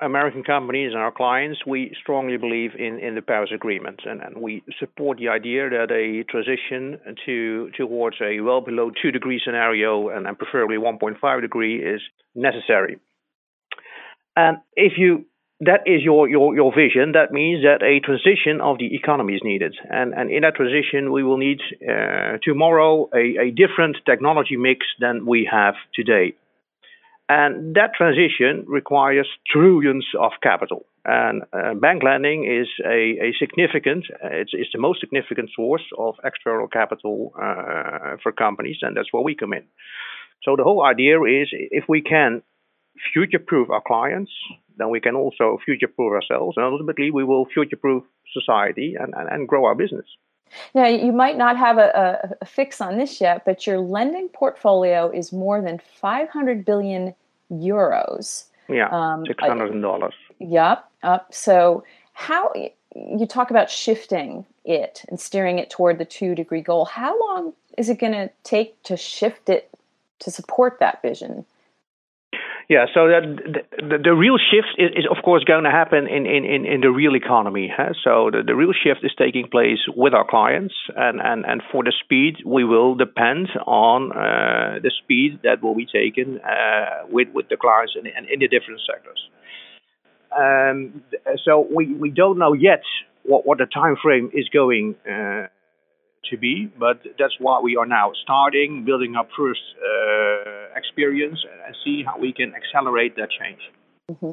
American 0.00 0.44
companies 0.44 0.92
and 0.92 1.00
our 1.00 1.10
clients, 1.10 1.58
we 1.66 1.92
strongly 2.00 2.36
believe 2.36 2.70
in, 2.78 3.00
in 3.00 3.16
the 3.16 3.22
Paris 3.22 3.50
Agreement, 3.52 4.00
and, 4.04 4.22
and 4.22 4.36
we 4.40 4.62
support 4.78 5.18
the 5.18 5.28
idea 5.28 5.68
that 5.68 5.90
a 5.90 6.22
transition 6.30 7.00
to 7.26 7.70
towards 7.76 8.16
a 8.22 8.40
well 8.40 8.60
below 8.60 8.92
two 9.02 9.10
degree 9.10 9.40
scenario 9.44 10.10
and, 10.10 10.28
and 10.28 10.38
preferably 10.38 10.76
1.5 10.76 11.40
degree 11.40 11.82
is 11.82 12.00
necessary. 12.34 12.98
And 14.36 14.58
if 14.76 14.92
you 14.96 15.26
that 15.60 15.80
is 15.86 16.02
your, 16.02 16.28
your, 16.28 16.54
your 16.54 16.70
vision. 16.70 17.12
That 17.12 17.32
means 17.32 17.64
that 17.64 17.82
a 17.82 17.98
transition 18.00 18.60
of 18.60 18.76
the 18.78 18.94
economy 18.94 19.36
is 19.36 19.40
needed. 19.42 19.74
And, 19.88 20.12
and 20.12 20.30
in 20.30 20.42
that 20.42 20.54
transition, 20.54 21.12
we 21.12 21.22
will 21.22 21.38
need 21.38 21.60
uh, 21.80 22.36
tomorrow 22.42 23.08
a, 23.14 23.48
a 23.48 23.50
different 23.50 23.96
technology 24.04 24.58
mix 24.58 24.84
than 25.00 25.24
we 25.24 25.48
have 25.50 25.74
today. 25.94 26.34
And 27.28 27.74
that 27.74 27.90
transition 27.96 28.64
requires 28.68 29.26
trillions 29.50 30.06
of 30.18 30.32
capital. 30.42 30.86
And 31.04 31.42
uh, 31.52 31.74
bank 31.74 32.02
lending 32.04 32.44
is 32.44 32.68
a, 32.84 33.18
a 33.28 33.32
significant, 33.38 34.06
it's, 34.22 34.52
it's, 34.52 34.70
the 34.72 34.80
most 34.80 35.00
significant 35.00 35.50
source 35.54 35.82
of 35.98 36.14
external 36.24 36.68
capital 36.68 37.32
uh, 37.36 38.16
for 38.22 38.32
companies, 38.32 38.78
and 38.82 38.96
that's 38.96 39.12
where 39.12 39.22
we 39.22 39.34
come 39.34 39.52
in. 39.52 39.64
So 40.42 40.54
the 40.56 40.62
whole 40.62 40.84
idea 40.84 41.20
is 41.22 41.48
if 41.52 41.84
we 41.88 42.00
can 42.00 42.42
future 43.12 43.40
proof 43.44 43.70
our 43.70 43.82
clients, 43.84 44.30
then 44.76 44.90
we 44.90 45.00
can 45.00 45.14
also 45.14 45.58
future 45.64 45.88
proof 45.88 46.12
ourselves, 46.12 46.56
and 46.56 46.66
ultimately 46.66 47.10
we 47.10 47.24
will 47.24 47.46
future 47.46 47.76
proof 47.76 48.04
society 48.32 48.96
and, 48.98 49.14
and, 49.14 49.28
and, 49.28 49.48
grow 49.48 49.64
our 49.64 49.74
business. 49.74 50.06
Now, 50.74 50.86
you 50.86 51.12
might 51.12 51.36
not 51.36 51.56
have 51.56 51.78
a, 51.78 52.36
a, 52.40 52.46
fix 52.46 52.80
on 52.80 52.98
this 52.98 53.20
yet, 53.20 53.44
but 53.44 53.66
your 53.66 53.78
lending 53.78 54.28
portfolio 54.28 55.10
is 55.10 55.32
more 55.32 55.60
than 55.60 55.80
500 56.00 56.64
billion 56.64 57.14
euros. 57.50 58.44
Yeah, 58.68 58.88
um, 58.90 59.24
six 59.26 59.40
hundred 59.40 59.80
dollars. 59.80 60.14
Yep. 60.40 60.84
Up. 61.02 61.32
So 61.32 61.84
how 62.14 62.52
you 62.94 63.26
talk 63.26 63.50
about 63.50 63.70
shifting 63.70 64.44
it 64.64 65.04
and 65.08 65.20
steering 65.20 65.58
it 65.58 65.70
toward 65.70 65.98
the 65.98 66.04
two 66.04 66.34
degree 66.34 66.62
goal? 66.62 66.84
How 66.84 67.18
long 67.28 67.52
is 67.78 67.88
it 67.88 67.98
going 67.98 68.12
to 68.12 68.30
take 68.42 68.82
to 68.84 68.96
shift 68.96 69.48
it 69.48 69.70
to 70.20 70.30
support 70.30 70.78
that 70.80 71.02
vision? 71.02 71.44
Yeah, 72.68 72.86
so 72.92 73.06
that 73.06 73.22
the, 73.78 73.98
the 74.02 74.12
real 74.12 74.38
shift 74.38 74.74
is, 74.76 74.90
is, 74.96 75.06
of 75.08 75.22
course 75.22 75.44
going 75.44 75.62
to 75.62 75.70
happen 75.70 76.08
in, 76.08 76.26
in, 76.26 76.66
in, 76.66 76.80
the 76.80 76.90
real 76.90 77.14
economy. 77.14 77.70
Huh? 77.70 77.94
So 78.02 78.30
the, 78.32 78.42
the 78.44 78.56
real 78.56 78.72
shift 78.72 79.04
is 79.04 79.12
taking 79.16 79.46
place 79.48 79.78
with 79.94 80.14
our 80.14 80.26
clients, 80.28 80.74
and, 80.96 81.20
and, 81.20 81.44
and 81.46 81.62
for 81.70 81.84
the 81.84 81.92
speed, 82.02 82.42
we 82.44 82.64
will 82.64 82.96
depend 82.96 83.50
on 83.66 84.10
uh, 84.10 84.80
the 84.82 84.90
speed 85.02 85.40
that 85.44 85.62
will 85.62 85.76
be 85.76 85.86
taken 85.86 86.40
uh, 86.40 87.06
with 87.08 87.28
with 87.32 87.48
the 87.48 87.56
clients 87.56 87.94
in, 87.94 88.06
in, 88.06 88.26
in 88.32 88.40
the 88.40 88.48
different 88.48 88.80
sectors. 88.82 89.30
Um, 90.36 91.02
so 91.44 91.66
we, 91.72 91.94
we 91.94 92.10
don't 92.10 92.36
know 92.36 92.52
yet 92.52 92.82
what, 93.22 93.46
what 93.46 93.58
the 93.58 93.66
time 93.66 93.96
frame 94.02 94.30
is 94.34 94.48
going 94.52 94.96
uh, 95.08 95.46
to 96.30 96.36
be, 96.36 96.70
but 96.78 97.02
that's 97.18 97.34
why 97.38 97.60
we 97.60 97.76
are 97.76 97.86
now 97.86 98.12
starting, 98.22 98.84
building 98.84 99.16
up 99.16 99.28
first 99.36 99.60
uh, 99.78 100.76
experience, 100.76 101.38
and 101.66 101.76
see 101.84 102.02
how 102.04 102.18
we 102.18 102.32
can 102.32 102.52
accelerate 102.54 103.16
that 103.16 103.28
change. 103.30 103.60
Mm-hmm. 104.10 104.32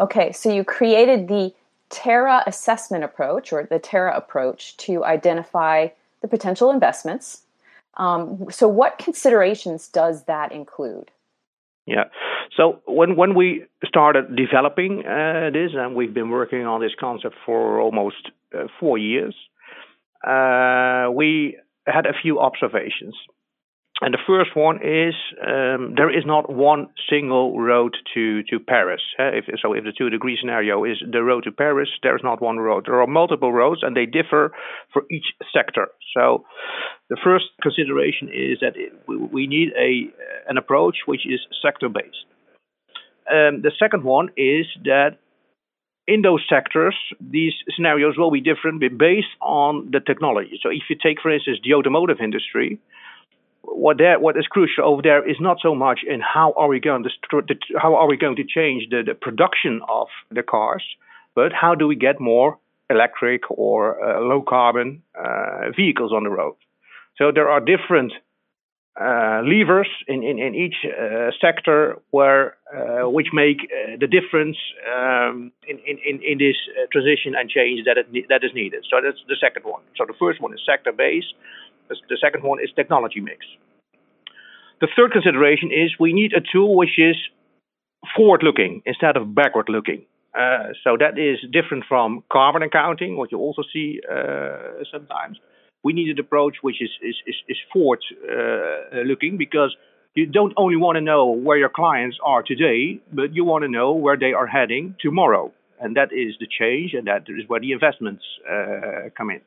Okay, 0.00 0.32
so 0.32 0.52
you 0.52 0.64
created 0.64 1.28
the 1.28 1.52
Terra 1.90 2.42
assessment 2.46 3.04
approach 3.04 3.52
or 3.52 3.64
the 3.64 3.78
Terra 3.78 4.16
approach 4.16 4.76
to 4.78 5.04
identify 5.04 5.88
the 6.22 6.28
potential 6.28 6.70
investments. 6.70 7.42
Um, 7.96 8.46
so, 8.50 8.66
what 8.66 8.98
considerations 8.98 9.88
does 9.88 10.24
that 10.24 10.50
include? 10.52 11.10
Yeah. 11.86 12.04
So 12.56 12.80
when 12.86 13.16
when 13.16 13.34
we 13.34 13.66
started 13.84 14.36
developing 14.36 15.04
uh, 15.06 15.50
this, 15.52 15.72
and 15.74 15.94
we've 15.94 16.14
been 16.14 16.30
working 16.30 16.66
on 16.66 16.80
this 16.80 16.92
concept 16.98 17.34
for 17.44 17.80
almost 17.80 18.30
uh, 18.54 18.68
four 18.80 18.96
years, 18.96 19.34
uh, 20.26 21.10
we 21.12 21.58
had 21.86 22.06
a 22.06 22.14
few 22.20 22.40
observations. 22.40 23.14
And 24.00 24.12
the 24.12 24.18
first 24.26 24.56
one 24.56 24.76
is 24.82 25.14
um, 25.40 25.94
there 25.96 26.10
is 26.10 26.24
not 26.26 26.52
one 26.52 26.88
single 27.08 27.60
road 27.60 27.94
to, 28.14 28.42
to 28.50 28.58
Paris. 28.58 29.00
If, 29.20 29.44
so, 29.62 29.72
if 29.72 29.84
the 29.84 29.92
two 29.96 30.10
degree 30.10 30.36
scenario 30.40 30.82
is 30.82 30.96
the 31.08 31.22
road 31.22 31.44
to 31.44 31.52
Paris, 31.52 31.88
there 32.02 32.16
is 32.16 32.22
not 32.24 32.42
one 32.42 32.58
road. 32.58 32.86
There 32.86 33.00
are 33.00 33.06
multiple 33.06 33.52
roads 33.52 33.82
and 33.84 33.96
they 33.96 34.06
differ 34.06 34.50
for 34.92 35.02
each 35.12 35.26
sector. 35.52 35.88
So, 36.12 36.44
the 37.08 37.16
first 37.22 37.44
consideration 37.62 38.28
is 38.28 38.58
that 38.62 38.72
it, 38.74 38.92
we, 39.06 39.16
we 39.16 39.46
need 39.46 39.68
a, 39.78 40.10
an 40.50 40.58
approach 40.58 40.96
which 41.06 41.24
is 41.24 41.40
sector 41.62 41.88
based. 41.88 42.26
Um, 43.30 43.62
the 43.62 43.72
second 43.78 44.02
one 44.02 44.30
is 44.36 44.66
that 44.84 45.18
in 46.06 46.22
those 46.22 46.44
sectors, 46.48 46.94
these 47.20 47.54
scenarios 47.74 48.16
will 48.18 48.30
be 48.30 48.40
different 48.40 48.80
based 48.98 49.34
on 49.40 49.90
the 49.90 50.00
technology. 50.00 50.58
So 50.62 50.68
if 50.68 50.82
you 50.90 50.96
take, 51.02 51.20
for 51.20 51.30
instance, 51.30 51.58
the 51.64 51.74
automotive 51.74 52.20
industry, 52.20 52.78
what 53.62 53.96
there, 53.96 54.18
what 54.20 54.36
is 54.36 54.46
crucial 54.46 54.84
over 54.84 55.00
there 55.00 55.26
is 55.28 55.36
not 55.40 55.58
so 55.62 55.74
much 55.74 56.00
in 56.06 56.20
how 56.20 56.52
are 56.56 56.68
we 56.68 56.80
going 56.80 57.04
to 57.04 57.10
how 57.80 57.94
are 57.94 58.06
we 58.06 58.18
going 58.18 58.36
to 58.36 58.44
change 58.44 58.90
the, 58.90 59.02
the 59.06 59.14
production 59.14 59.80
of 59.88 60.08
the 60.30 60.42
cars, 60.42 60.84
but 61.34 61.52
how 61.52 61.74
do 61.74 61.86
we 61.86 61.96
get 61.96 62.20
more 62.20 62.58
electric 62.90 63.50
or 63.50 64.02
uh, 64.02 64.20
low 64.20 64.42
carbon 64.42 65.02
uh, 65.18 65.70
vehicles 65.74 66.12
on 66.12 66.24
the 66.24 66.30
road. 66.30 66.54
So 67.16 67.32
there 67.32 67.48
are 67.48 67.60
different 67.60 68.12
uh, 69.00 69.42
levers 69.42 69.88
in, 70.06 70.22
in, 70.22 70.38
in 70.38 70.54
each 70.54 70.76
uh, 70.86 71.30
sector 71.40 71.98
where 72.10 72.56
uh, 72.72 73.10
which 73.10 73.28
make 73.32 73.58
uh, 73.64 73.96
the 73.98 74.06
difference 74.06 74.56
um, 74.86 75.50
in, 75.66 75.78
in, 75.84 76.22
in 76.22 76.38
this 76.38 76.54
uh, 76.78 76.86
transition 76.92 77.34
and 77.34 77.50
change 77.50 77.84
that 77.86 77.98
it, 77.98 78.06
that 78.28 78.44
is 78.44 78.52
needed. 78.54 78.84
So 78.88 79.00
that's 79.02 79.18
the 79.28 79.36
second 79.40 79.64
one. 79.64 79.82
So 79.96 80.04
the 80.06 80.14
first 80.18 80.40
one 80.40 80.54
is 80.54 80.60
sector 80.64 80.92
base. 80.92 81.24
The 81.88 82.18
second 82.20 82.44
one 82.44 82.60
is 82.62 82.70
technology 82.76 83.20
mix. 83.20 83.44
The 84.80 84.88
third 84.96 85.12
consideration 85.12 85.70
is 85.72 85.90
we 85.98 86.12
need 86.12 86.32
a 86.32 86.40
tool 86.40 86.76
which 86.76 86.98
is 86.98 87.16
forward 88.16 88.42
looking 88.42 88.82
instead 88.86 89.16
of 89.16 89.34
backward 89.34 89.68
looking. 89.68 90.06
Uh, 90.38 90.70
so 90.82 90.96
that 90.98 91.18
is 91.18 91.38
different 91.52 91.84
from 91.88 92.22
carbon 92.30 92.62
accounting, 92.62 93.16
what 93.16 93.30
you 93.32 93.38
also 93.38 93.62
see 93.72 94.00
sometimes 94.90 95.38
we 95.84 95.92
need 95.92 96.08
an 96.08 96.18
approach 96.18 96.56
which 96.62 96.80
is 96.82 96.90
is 97.02 97.16
is, 97.26 97.36
is 97.48 97.58
forward 97.72 98.02
uh, 98.12 99.02
looking 99.10 99.36
because 99.36 99.72
you 100.14 100.26
don't 100.26 100.54
only 100.56 100.76
want 100.76 100.96
to 100.96 101.00
know 101.00 101.30
where 101.46 101.58
your 101.58 101.68
clients 101.68 102.16
are 102.22 102.42
today, 102.42 103.00
but 103.12 103.34
you 103.34 103.44
want 103.44 103.62
to 103.62 103.68
know 103.68 103.92
where 103.92 104.16
they 104.16 104.32
are 104.32 104.46
heading 104.46 104.94
tomorrow, 105.00 105.52
and 105.80 105.96
that 105.96 106.10
is 106.12 106.34
the 106.38 106.46
change, 106.46 106.94
and 106.94 107.06
that 107.08 107.22
is 107.28 107.48
where 107.48 107.60
the 107.60 107.72
investments 107.72 108.24
uh, 108.48 109.10
come 109.16 109.30
in. 109.30 109.40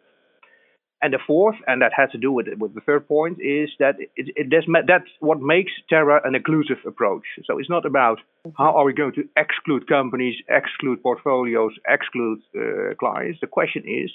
And 1.00 1.13
the 1.13 1.19
fourth, 1.26 1.56
and 1.67 1.82
that 1.84 1.91
has 1.95 2.10
to 2.12 2.17
do 2.17 2.32
with 2.32 2.47
with 2.60 2.73
the 2.73 2.82
third 2.82 3.08
point, 3.08 3.38
is 3.39 3.69
that 3.80 3.95
it, 4.00 4.28
it 4.41 4.50
does, 4.50 4.65
that's 4.88 5.12
what 5.19 5.39
makes 5.39 5.71
Terra 5.89 6.19
an 6.28 6.34
inclusive 6.36 6.82
approach. 6.86 7.26
So 7.45 7.60
it's 7.60 7.69
not 7.69 7.86
about 7.86 8.19
how 8.58 8.71
are 8.78 8.84
we 8.84 8.93
going 8.93 9.13
to 9.13 9.23
exclude 9.38 9.88
companies, 9.88 10.36
exclude 10.50 11.02
portfolios, 11.04 11.73
exclude 11.88 12.39
uh, 12.56 12.95
clients. 12.95 13.39
The 13.41 13.47
question 13.47 13.84
is 13.86 14.10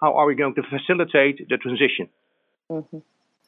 how 0.00 0.14
are 0.14 0.26
we 0.26 0.34
going 0.34 0.54
to 0.54 0.62
facilitate 0.62 1.48
the 1.48 1.56
transition? 1.56 2.08
Mm-hmm. 2.70 2.98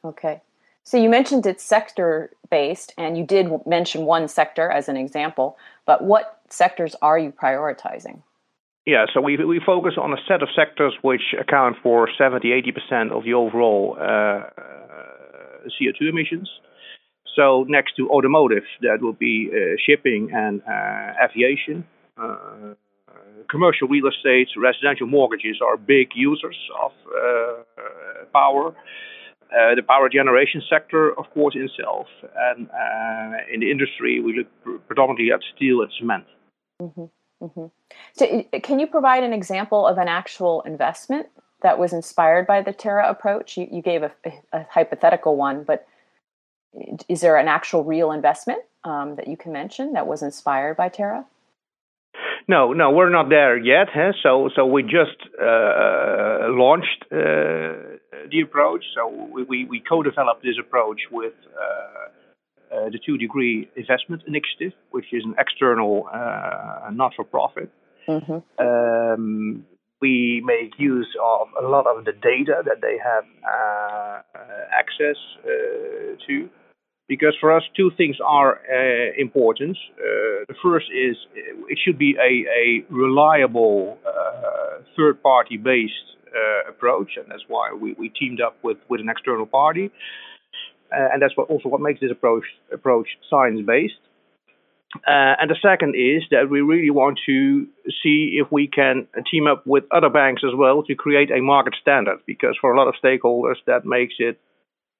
Okay. 0.05 0.41
So 0.85 0.97
you 0.97 1.11
mentioned 1.11 1.45
it's 1.45 1.63
sector 1.63 2.31
based, 2.51 2.95
and 2.97 3.19
you 3.19 3.25
did 3.25 3.51
mention 3.67 4.07
one 4.07 4.27
sector 4.29 4.71
as 4.71 4.89
an 4.89 4.97
example, 4.97 5.59
but 5.85 6.03
what 6.03 6.41
sectors 6.49 6.97
are 7.03 7.19
you 7.19 7.31
prioritizing? 7.31 8.23
Yeah, 8.87 9.05
so 9.13 9.21
we, 9.21 9.37
we 9.37 9.61
focus 9.67 9.95
on 10.01 10.15
a 10.15 10.17
set 10.27 10.43
of 10.43 10.49
sectors 10.57 10.95
which 11.03 11.35
account 11.39 11.77
for 11.83 12.09
70 12.17 12.49
80% 12.49 13.13
of 13.13 13.25
the 13.25 13.35
overall 13.35 13.99
uh, 14.01 14.49
CO2 15.69 16.09
emissions. 16.09 16.49
So, 17.37 17.67
next 17.69 17.97
to 17.97 18.09
automotive, 18.09 18.65
that 18.81 19.03
will 19.03 19.13
be 19.13 19.51
uh, 19.53 19.77
shipping 19.87 20.31
and 20.33 20.63
uh, 20.63 21.13
aviation. 21.23 21.87
Uh, 23.19 23.43
commercial 23.51 23.89
real 23.89 24.07
estate, 24.07 24.49
residential 24.57 25.07
mortgages 25.07 25.59
are 25.65 25.77
big 25.77 26.09
users 26.15 26.57
of 26.83 26.93
uh, 27.07 28.25
power. 28.33 28.75
Uh, 29.51 29.75
the 29.75 29.83
power 29.83 30.09
generation 30.11 30.63
sector, 30.69 31.19
of 31.19 31.25
course, 31.33 31.55
in 31.55 31.63
itself, 31.63 32.07
and 32.23 32.69
uh, 32.69 33.39
in 33.53 33.61
the 33.61 33.71
industry, 33.71 34.21
we 34.21 34.37
look 34.37 34.87
predominantly 34.87 35.33
at 35.33 35.41
steel 35.57 35.81
and 35.81 35.91
cement. 35.99 36.25
Mm-hmm. 36.83 37.05
Mm-hmm. 37.43 37.67
So, 38.13 38.45
can 38.61 38.79
you 38.79 38.87
provide 38.87 39.23
an 39.23 39.33
example 39.33 39.87
of 39.87 39.97
an 39.97 40.09
actual 40.09 40.61
investment 40.63 41.29
that 41.63 41.79
was 41.79 41.95
inspired 41.95 42.47
by 42.47 42.61
the 42.61 42.73
Terra 42.73 43.09
approach? 43.09 43.57
You, 43.57 43.69
you 43.71 43.81
gave 43.81 44.03
a, 44.03 44.13
a, 44.53 44.67
hypothetical 44.71 45.37
one, 45.37 45.65
but 45.65 45.87
is 47.09 47.23
there 47.23 47.39
an 47.39 47.49
actual 47.49 47.85
real 47.85 48.13
investment 48.13 48.61
um, 48.85 49.17
that 49.17 49.29
you 49.29 49.37
can 49.37 49.53
mention 49.53 49.95
that 49.95 50.07
was 50.07 50.23
inspired 50.23 50.77
by 50.77 50.89
Terra? 50.89 51.25
No, 52.49 52.73
no, 52.73 52.91
we're 52.91 53.11
not 53.11 53.29
there 53.29 53.59
yet. 53.59 53.89
Huh? 53.93 54.13
So, 54.23 54.49
so 54.57 54.65
we 54.65 54.83
just 54.83 55.21
uh, 55.39 56.49
launched 56.49 57.05
uh, 57.13 58.01
the 58.31 58.41
approach. 58.43 58.85
So 58.95 59.29
we, 59.31 59.43
we, 59.43 59.65
we, 59.67 59.83
co-developed 59.87 60.43
this 60.43 60.57
approach 60.59 61.01
with 61.13 61.35
uh, 61.55 62.75
uh 62.75 62.89
the 62.91 62.99
Two 63.05 63.19
Degree 63.19 63.69
Investment 63.77 64.23
Initiative, 64.27 64.73
which 64.93 65.13
is 65.13 65.25
an 65.27 65.35
external 65.39 66.09
uh, 66.13 66.91
not-for-profit. 66.91 67.71
Mm-hmm. 68.09 68.67
Um, 68.67 69.67
we 70.01 70.43
make 70.43 70.73
use 70.79 71.15
of 71.23 71.49
a 71.63 71.67
lot 71.69 71.87
of 71.87 72.07
the 72.07 72.13
data 72.13 72.63
that 72.65 72.81
they 72.81 72.97
have 73.03 73.25
uh, 73.45 74.23
access 74.73 75.17
to 76.27 76.49
because 77.09 77.35
for 77.41 77.51
us 77.57 77.63
two 77.75 77.91
things 77.97 78.17
are 78.25 78.61
uh, 78.71 79.13
important. 79.17 79.77
Uh, 79.99 80.45
the 80.47 80.55
first 80.63 80.87
is 80.93 81.17
uh, 81.33 81.67
it 81.69 81.79
should 81.83 81.99
be 81.99 82.17
a, 82.17 82.33
a 82.51 82.85
reliable 82.93 83.99
uh, 84.07 84.83
third 84.97 85.23
party 85.23 85.57
based 85.57 85.95
uh, 86.29 86.71
approach, 86.71 87.13
and 87.17 87.27
that's 87.29 87.45
why 87.49 87.73
we, 87.73 87.95
we 87.99 88.11
teamed 88.11 88.41
up 88.41 88.57
with, 88.63 88.77
with 88.89 89.01
an 89.01 89.09
external 89.09 89.47
party, 89.47 89.91
uh, 90.93 91.09
and 91.13 91.23
that's 91.23 91.37
what 91.37 91.49
also 91.49 91.69
what 91.69 91.81
makes 91.81 92.01
this 92.01 92.13
approach 92.13 92.45
approach 92.73 93.09
science 93.31 93.61
based. 93.67 93.95
and 95.07 95.51
the 95.51 95.57
second 95.63 95.95
is 95.97 96.23
that 96.31 96.51
we 96.51 96.61
really 96.61 96.91
want 96.91 97.19
to 97.25 97.67
see 98.03 98.39
if 98.41 98.53
we 98.53 98.67
can 98.67 99.07
team 99.31 99.47
up 99.47 99.67
with 99.67 99.85
other 99.91 100.11
banks 100.11 100.43
as 100.47 100.55
well 100.55 100.83
to 100.83 100.95
create 100.95 101.31
a 101.31 101.41
market 101.41 101.75
standard, 101.81 102.19
because 102.27 102.55
for 102.61 102.75
a 102.75 102.77
lot 102.79 102.87
of 102.87 102.95
stakeholders 103.03 103.57
that 103.67 103.87
makes 103.87 104.15
it 104.19 104.39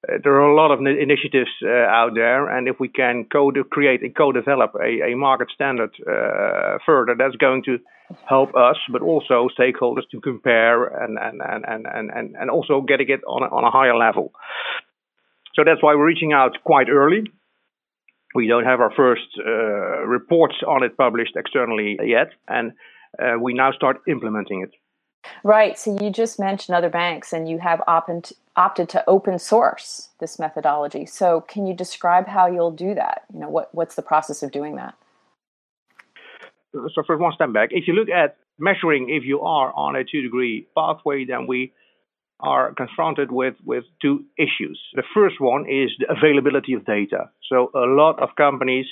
there 0.07 0.33
are 0.33 0.49
a 0.49 0.55
lot 0.55 0.71
of 0.71 0.79
initiatives 0.79 1.49
uh, 1.63 1.69
out 1.69 2.11
there, 2.15 2.47
and 2.47 2.67
if 2.67 2.79
we 2.79 2.87
can 2.87 3.25
co 3.25 3.51
create 3.69 4.01
and 4.01 4.15
co-develop 4.15 4.73
a, 4.75 5.11
a 5.11 5.15
market 5.15 5.49
standard 5.53 5.91
uh, 6.07 6.77
further, 6.85 7.15
that's 7.17 7.35
going 7.35 7.63
to 7.63 7.79
help 8.25 8.55
us, 8.55 8.77
but 8.91 9.01
also 9.01 9.49
stakeholders 9.59 10.07
to 10.11 10.21
compare 10.21 10.85
and 10.85 11.17
and 11.19 11.41
and 11.41 11.65
and 11.67 12.11
and, 12.15 12.35
and 12.35 12.49
also 12.49 12.81
getting 12.81 13.09
it 13.09 13.21
on 13.27 13.43
a, 13.43 13.47
on 13.47 13.65
a 13.65 13.71
higher 13.71 13.95
level. 13.95 14.31
So 15.55 15.63
that's 15.65 15.83
why 15.83 15.95
we're 15.95 16.07
reaching 16.07 16.31
out 16.31 16.57
quite 16.63 16.87
early. 16.89 17.23
We 18.33 18.47
don't 18.47 18.63
have 18.63 18.79
our 18.79 18.93
first 18.95 19.27
uh, 19.37 20.05
reports 20.05 20.55
on 20.65 20.83
it 20.83 20.95
published 20.95 21.35
externally 21.35 21.97
yet, 22.03 22.29
and 22.47 22.71
uh, 23.21 23.37
we 23.37 23.53
now 23.53 23.73
start 23.73 23.97
implementing 24.07 24.61
it. 24.61 24.71
Right. 25.43 25.77
So 25.77 25.97
you 26.01 26.09
just 26.09 26.39
mentioned 26.39 26.77
other 26.77 26.89
banks, 26.89 27.33
and 27.33 27.49
you 27.49 27.59
have 27.59 27.81
opted 27.85 28.31
opted 28.59 28.89
to 28.89 29.09
open 29.09 29.39
source 29.39 30.09
this 30.19 30.37
methodology. 30.37 31.05
So 31.05 31.41
can 31.41 31.65
you 31.65 31.73
describe 31.73 32.27
how 32.27 32.45
you'll 32.47 32.77
do 32.87 32.93
that? 32.93 33.23
You 33.33 33.39
know, 33.39 33.49
what 33.49 33.73
what's 33.73 33.95
the 33.95 34.01
process 34.01 34.43
of 34.43 34.51
doing 34.51 34.75
that? 34.75 34.93
So 36.73 37.03
first, 37.07 37.21
one 37.21 37.33
step 37.33 37.53
back. 37.53 37.69
If 37.71 37.87
you 37.87 37.93
look 37.93 38.09
at 38.09 38.37
measuring 38.59 39.09
if 39.09 39.23
you 39.23 39.41
are 39.41 39.73
on 39.73 39.95
a 39.95 40.03
two 40.03 40.21
degree 40.21 40.67
pathway, 40.75 41.25
then 41.25 41.47
we 41.47 41.73
are 42.41 42.73
confronted 42.73 43.31
with, 43.31 43.55
with 43.65 43.83
two 44.01 44.23
issues. 44.37 44.79
The 44.93 45.03
first 45.13 45.41
one 45.41 45.65
is 45.69 45.89
the 45.99 46.07
availability 46.09 46.73
of 46.73 46.85
data. 46.85 47.29
So 47.49 47.69
a 47.75 47.87
lot 48.01 48.21
of 48.21 48.29
companies 48.37 48.85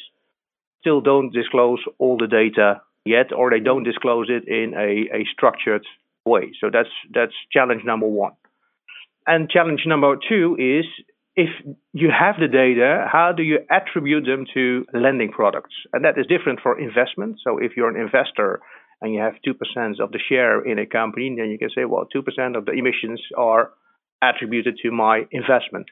still 0.82 1.00
don't 1.02 1.32
disclose 1.32 1.80
all 1.98 2.18
the 2.18 2.28
data 2.28 2.82
yet, 3.06 3.32
or 3.32 3.50
they 3.50 3.62
don't 3.62 3.84
disclose 3.84 4.28
it 4.30 4.48
in 4.48 4.74
a, 4.74 5.18
a 5.18 5.26
structured 5.34 5.86
way. 6.26 6.52
So 6.60 6.70
that's 6.72 6.90
that's 7.14 7.34
challenge 7.52 7.84
number 7.86 8.08
one. 8.08 8.34
And 9.28 9.50
challenge 9.50 9.82
number 9.86 10.16
two 10.28 10.56
is 10.58 10.86
if 11.36 11.50
you 11.94 12.10
have 12.10 12.36
the 12.40 12.48
data, 12.48 13.06
how 13.12 13.34
do 13.36 13.44
you 13.44 13.60
attribute 13.70 14.26
them 14.26 14.46
to 14.56 14.86
lending 14.94 15.32
products? 15.32 15.76
And 15.94 16.04
that 16.06 16.18
is 16.18 16.26
different 16.26 16.62
for 16.64 16.80
investment. 16.80 17.38
So 17.44 17.60
if 17.60 17.74
you're 17.78 17.90
an 17.90 18.02
investor 18.02 18.62
and 19.02 19.14
you 19.14 19.20
have 19.20 19.34
2% 19.46 19.54
of 20.00 20.12
the 20.12 20.20
share 20.28 20.66
in 20.66 20.80
a 20.80 20.88
company, 20.88 21.36
then 21.38 21.50
you 21.50 21.60
can 21.60 21.70
say, 21.76 21.86
well, 21.86 22.08
2% 22.14 22.58
of 22.58 22.66
the 22.66 22.72
emissions 22.72 23.22
are 23.38 23.72
attributed 24.24 24.80
to 24.82 24.92
my 24.92 25.26
investment. 25.32 25.86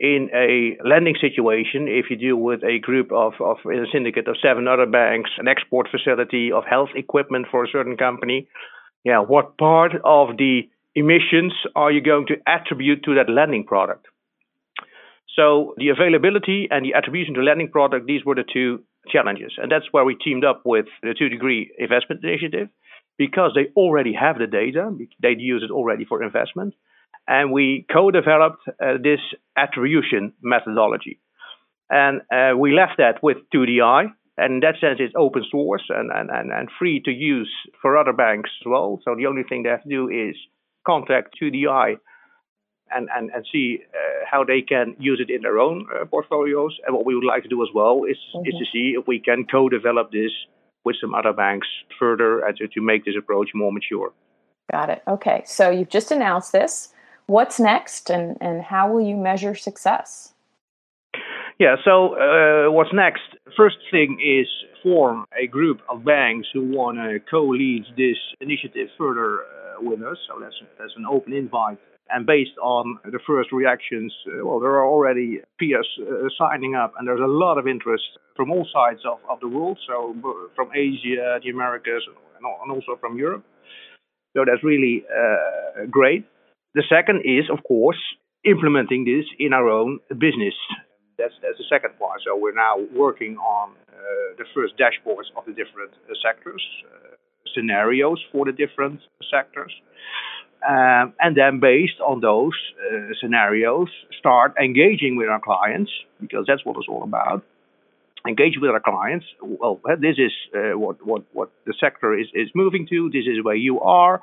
In 0.00 0.30
a 0.34 0.78
lending 0.88 1.14
situation, 1.20 1.86
if 1.86 2.06
you 2.10 2.16
deal 2.16 2.36
with 2.36 2.64
a 2.64 2.80
group 2.80 3.12
of, 3.12 3.34
of 3.38 3.58
a 3.66 3.84
syndicate 3.92 4.26
of 4.26 4.36
seven 4.42 4.66
other 4.66 4.86
banks, 4.86 5.30
an 5.38 5.46
export 5.46 5.88
facility 5.90 6.50
of 6.50 6.64
health 6.64 6.88
equipment 6.96 7.46
for 7.50 7.64
a 7.64 7.68
certain 7.70 7.98
company, 7.98 8.48
yeah, 9.04 9.20
what 9.20 9.58
part 9.58 9.92
of 10.02 10.38
the 10.38 10.62
emissions 10.94 11.52
are 11.74 11.90
you 11.90 12.00
going 12.00 12.26
to 12.26 12.36
attribute 12.46 13.04
to 13.04 13.14
that 13.14 13.30
lending 13.30 13.64
product? 13.64 14.06
So 15.36 15.74
the 15.76 15.88
availability 15.88 16.68
and 16.70 16.84
the 16.84 16.94
attribution 16.94 17.34
to 17.34 17.42
lending 17.42 17.70
product, 17.70 18.06
these 18.06 18.24
were 18.24 18.34
the 18.34 18.44
two 18.52 18.82
challenges. 19.08 19.52
And 19.56 19.70
that's 19.70 19.86
where 19.92 20.04
we 20.04 20.16
teamed 20.16 20.44
up 20.44 20.62
with 20.64 20.86
the 21.02 21.14
two 21.16 21.28
degree 21.28 21.70
investment 21.78 22.24
initiative 22.24 22.68
because 23.16 23.52
they 23.54 23.72
already 23.76 24.12
have 24.12 24.38
the 24.38 24.46
data. 24.46 24.90
They'd 25.22 25.40
use 25.40 25.62
it 25.62 25.72
already 25.72 26.04
for 26.04 26.22
investment. 26.22 26.74
And 27.28 27.52
we 27.52 27.86
co-developed 27.92 28.62
uh, 28.68 28.94
this 29.02 29.20
attribution 29.56 30.32
methodology. 30.42 31.20
And 31.88 32.22
uh, 32.32 32.56
we 32.56 32.72
left 32.72 32.98
that 32.98 33.22
with 33.22 33.38
2DI, 33.54 34.12
and 34.38 34.54
in 34.54 34.60
that 34.60 34.80
sense, 34.80 34.98
it's 35.00 35.14
open 35.16 35.44
source 35.50 35.82
and, 35.90 36.10
and, 36.10 36.30
and, 36.30 36.50
and 36.50 36.68
free 36.78 37.02
to 37.04 37.10
use 37.10 37.50
for 37.82 37.98
other 37.98 38.12
banks 38.12 38.50
as 38.62 38.66
well. 38.66 39.00
So 39.04 39.14
the 39.14 39.26
only 39.26 39.42
thing 39.42 39.64
they 39.64 39.68
have 39.68 39.82
to 39.82 39.88
do 39.88 40.08
is 40.08 40.34
contact 40.86 41.36
2DI 41.40 41.96
and, 42.92 43.08
and, 43.14 43.30
and 43.30 43.46
see 43.52 43.80
uh, 43.94 44.24
how 44.30 44.44
they 44.44 44.62
can 44.62 44.96
use 44.98 45.20
it 45.20 45.32
in 45.32 45.42
their 45.42 45.58
own 45.58 45.86
uh, 45.94 46.04
portfolios. 46.04 46.76
And 46.86 46.94
what 46.94 47.06
we 47.06 47.14
would 47.14 47.24
like 47.24 47.42
to 47.44 47.48
do 47.48 47.62
as 47.62 47.68
well 47.74 48.02
is, 48.08 48.16
mm-hmm. 48.34 48.46
is 48.46 48.54
to 48.54 48.64
see 48.72 48.94
if 48.98 49.06
we 49.06 49.20
can 49.20 49.46
co 49.50 49.68
develop 49.68 50.10
this 50.10 50.32
with 50.84 50.96
some 51.00 51.14
other 51.14 51.32
banks 51.32 51.68
further 51.98 52.40
and 52.44 52.56
to, 52.56 52.68
to 52.68 52.80
make 52.80 53.04
this 53.04 53.14
approach 53.18 53.50
more 53.54 53.72
mature. 53.72 54.12
Got 54.70 54.90
it. 54.90 55.02
Okay. 55.06 55.42
So 55.46 55.70
you've 55.70 55.88
just 55.88 56.10
announced 56.10 56.52
this. 56.52 56.92
What's 57.26 57.60
next 57.60 58.10
and, 58.10 58.36
and 58.40 58.62
how 58.62 58.90
will 58.90 59.00
you 59.00 59.16
measure 59.16 59.54
success? 59.54 60.29
Yeah, 61.60 61.76
so 61.84 62.16
uh, 62.16 62.72
what's 62.72 62.88
next? 62.94 63.20
First 63.54 63.76
thing 63.90 64.16
is 64.16 64.48
form 64.82 65.26
a 65.36 65.46
group 65.46 65.82
of 65.90 66.02
banks 66.06 66.48
who 66.54 66.64
want 66.64 66.96
to 66.96 67.18
co-lead 67.30 67.84
this 67.98 68.16
initiative 68.40 68.88
further 68.96 69.40
uh, 69.40 69.82
with 69.82 70.00
us. 70.00 70.16
So 70.26 70.40
that's, 70.40 70.56
that's 70.78 70.94
an 70.96 71.04
open 71.04 71.34
invite. 71.34 71.76
And 72.08 72.24
based 72.24 72.56
on 72.62 72.98
the 73.04 73.20
first 73.26 73.52
reactions, 73.52 74.10
uh, 74.26 74.46
well, 74.46 74.58
there 74.58 74.70
are 74.70 74.86
already 74.86 75.40
peers 75.58 75.86
uh, 76.00 76.28
signing 76.38 76.76
up, 76.76 76.94
and 76.98 77.06
there's 77.06 77.20
a 77.20 77.28
lot 77.28 77.58
of 77.58 77.68
interest 77.68 78.04
from 78.36 78.50
all 78.50 78.66
sides 78.72 79.00
of, 79.04 79.18
of 79.28 79.38
the 79.40 79.48
world. 79.48 79.78
So 79.86 80.16
from 80.56 80.70
Asia, 80.74 81.40
the 81.44 81.50
Americas, 81.50 82.02
and 82.38 82.72
also 82.72 82.96
from 82.98 83.18
Europe. 83.18 83.44
So 84.34 84.46
that's 84.46 84.64
really 84.64 85.04
uh, 85.12 85.84
great. 85.90 86.24
The 86.72 86.84
second 86.88 87.20
is, 87.26 87.50
of 87.52 87.62
course, 87.68 88.00
implementing 88.46 89.04
this 89.04 89.26
in 89.38 89.52
our 89.52 89.68
own 89.68 89.98
business. 90.08 90.54
That's 91.20 91.36
that's 91.42 91.58
the 91.58 91.68
second 91.68 91.98
part. 91.98 92.20
So 92.24 92.36
we're 92.36 92.56
now 92.56 92.74
working 92.94 93.36
on 93.36 93.66
uh, 93.70 94.02
the 94.40 94.46
first 94.54 94.74
dashboards 94.78 95.28
of 95.36 95.44
the 95.44 95.52
different 95.52 95.92
uh, 96.08 96.14
sectors, 96.24 96.64
uh, 96.88 97.16
scenarios 97.54 98.18
for 98.32 98.46
the 98.46 98.52
different 98.52 99.00
sectors, 99.30 99.72
um, 100.66 101.12
and 101.20 101.36
then 101.36 101.60
based 101.60 102.00
on 102.00 102.20
those 102.20 102.56
uh, 102.80 103.12
scenarios, 103.20 103.88
start 104.18 104.54
engaging 104.58 105.16
with 105.16 105.28
our 105.28 105.40
clients 105.40 105.90
because 106.20 106.44
that's 106.48 106.64
what 106.64 106.76
it's 106.78 106.88
all 106.88 107.02
about 107.02 107.44
engage 108.26 108.54
with 108.60 108.70
our 108.70 108.80
clients. 108.80 109.26
Well, 109.42 109.80
this 109.98 110.16
is 110.18 110.32
uh, 110.54 110.78
what, 110.78 111.04
what, 111.06 111.22
what 111.32 111.50
the 111.66 111.74
sector 111.80 112.18
is, 112.18 112.26
is 112.34 112.48
moving 112.54 112.86
to. 112.88 113.10
This 113.10 113.24
is 113.26 113.42
where 113.42 113.54
you 113.54 113.80
are. 113.80 114.20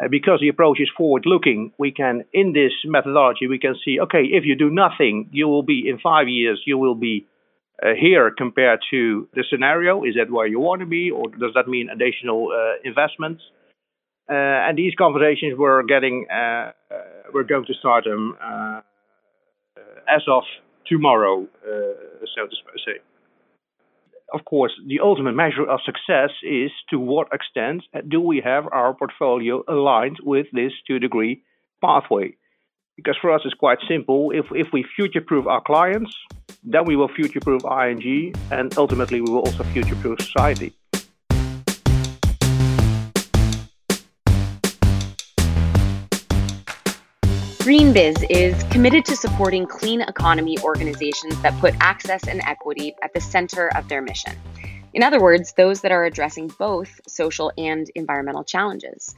Uh, 0.00 0.06
because 0.08 0.38
the 0.40 0.48
approach 0.48 0.78
is 0.80 0.88
forward 0.96 1.24
looking, 1.26 1.72
we 1.76 1.90
can, 1.90 2.24
in 2.32 2.52
this 2.52 2.72
methodology, 2.84 3.48
we 3.48 3.58
can 3.58 3.74
see, 3.84 3.98
okay, 4.00 4.22
if 4.30 4.44
you 4.44 4.54
do 4.54 4.70
nothing, 4.70 5.28
you 5.32 5.48
will 5.48 5.64
be 5.64 5.88
in 5.88 5.98
five 5.98 6.28
years, 6.28 6.62
you 6.66 6.78
will 6.78 6.94
be 6.94 7.26
uh, 7.82 7.88
here 7.98 8.30
compared 8.30 8.78
to 8.90 9.28
the 9.34 9.44
scenario. 9.50 10.04
Is 10.04 10.14
that 10.14 10.30
where 10.30 10.46
you 10.46 10.60
want 10.60 10.80
to 10.80 10.86
be, 10.86 11.10
or 11.10 11.24
does 11.28 11.52
that 11.54 11.66
mean 11.66 11.88
additional 11.90 12.48
uh, 12.52 12.74
investments? 12.84 13.42
Uh, 14.30 14.34
and 14.34 14.78
these 14.78 14.94
conversations 14.94 15.54
we're 15.58 15.82
getting, 15.82 16.26
uh, 16.30 16.70
we're 17.32 17.42
going 17.42 17.64
to 17.66 17.74
start 17.74 18.04
them 18.04 18.36
as 20.08 20.22
of 20.28 20.44
tomorrow, 20.86 21.46
so 21.64 22.46
to 22.46 22.56
say 22.86 23.00
of 24.32 24.44
course, 24.44 24.72
the 24.86 25.00
ultimate 25.00 25.32
measure 25.32 25.66
of 25.68 25.80
success 25.84 26.30
is 26.42 26.70
to 26.90 26.98
what 26.98 27.28
extent 27.32 27.82
do 28.08 28.20
we 28.20 28.42
have 28.44 28.64
our 28.72 28.94
portfolio 28.94 29.62
aligned 29.68 30.18
with 30.22 30.46
this 30.52 30.72
two 30.86 30.98
degree 30.98 31.42
pathway. 31.82 32.34
Because 32.96 33.16
for 33.20 33.32
us, 33.32 33.42
it's 33.44 33.54
quite 33.54 33.78
simple. 33.88 34.32
If, 34.32 34.46
if 34.50 34.68
we 34.72 34.84
future 34.96 35.20
proof 35.20 35.46
our 35.46 35.62
clients, 35.62 36.12
then 36.64 36.84
we 36.84 36.96
will 36.96 37.08
future 37.08 37.40
proof 37.40 37.62
ING, 37.64 38.34
and 38.50 38.76
ultimately, 38.76 39.20
we 39.20 39.30
will 39.30 39.40
also 39.40 39.62
future 39.62 39.94
proof 39.96 40.20
society. 40.20 40.74
GreenBiz 47.68 48.24
is 48.30 48.62
committed 48.70 49.04
to 49.04 49.14
supporting 49.14 49.66
clean 49.66 50.00
economy 50.00 50.56
organizations 50.60 51.38
that 51.42 51.52
put 51.60 51.74
access 51.80 52.26
and 52.26 52.40
equity 52.46 52.94
at 53.02 53.12
the 53.12 53.20
center 53.20 53.68
of 53.76 53.86
their 53.90 54.00
mission. 54.00 54.32
In 54.94 55.02
other 55.02 55.20
words, 55.20 55.52
those 55.52 55.82
that 55.82 55.92
are 55.92 56.06
addressing 56.06 56.48
both 56.58 56.98
social 57.06 57.52
and 57.58 57.90
environmental 57.94 58.42
challenges. 58.42 59.14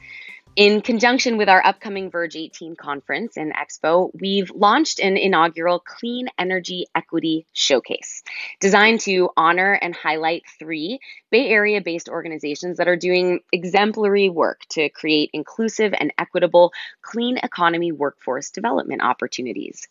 In 0.57 0.81
conjunction 0.81 1.37
with 1.37 1.47
our 1.47 1.65
upcoming 1.65 2.11
Verge 2.11 2.35
18 2.35 2.75
conference 2.75 3.37
and 3.37 3.53
expo, 3.53 4.11
we've 4.13 4.51
launched 4.51 4.99
an 4.99 5.15
inaugural 5.15 5.79
Clean 5.79 6.27
Energy 6.37 6.87
Equity 6.93 7.45
Showcase 7.53 8.21
designed 8.59 8.99
to 9.01 9.29
honor 9.37 9.71
and 9.71 9.95
highlight 9.95 10.43
three 10.59 10.99
Bay 11.29 11.47
Area 11.47 11.79
based 11.79 12.09
organizations 12.09 12.77
that 12.77 12.89
are 12.89 12.97
doing 12.97 13.39
exemplary 13.53 14.27
work 14.27 14.65
to 14.71 14.89
create 14.89 15.29
inclusive 15.31 15.93
and 15.97 16.11
equitable 16.17 16.73
clean 17.01 17.37
economy 17.37 17.93
workforce 17.93 18.49
development 18.49 19.01
opportunities. 19.01 19.87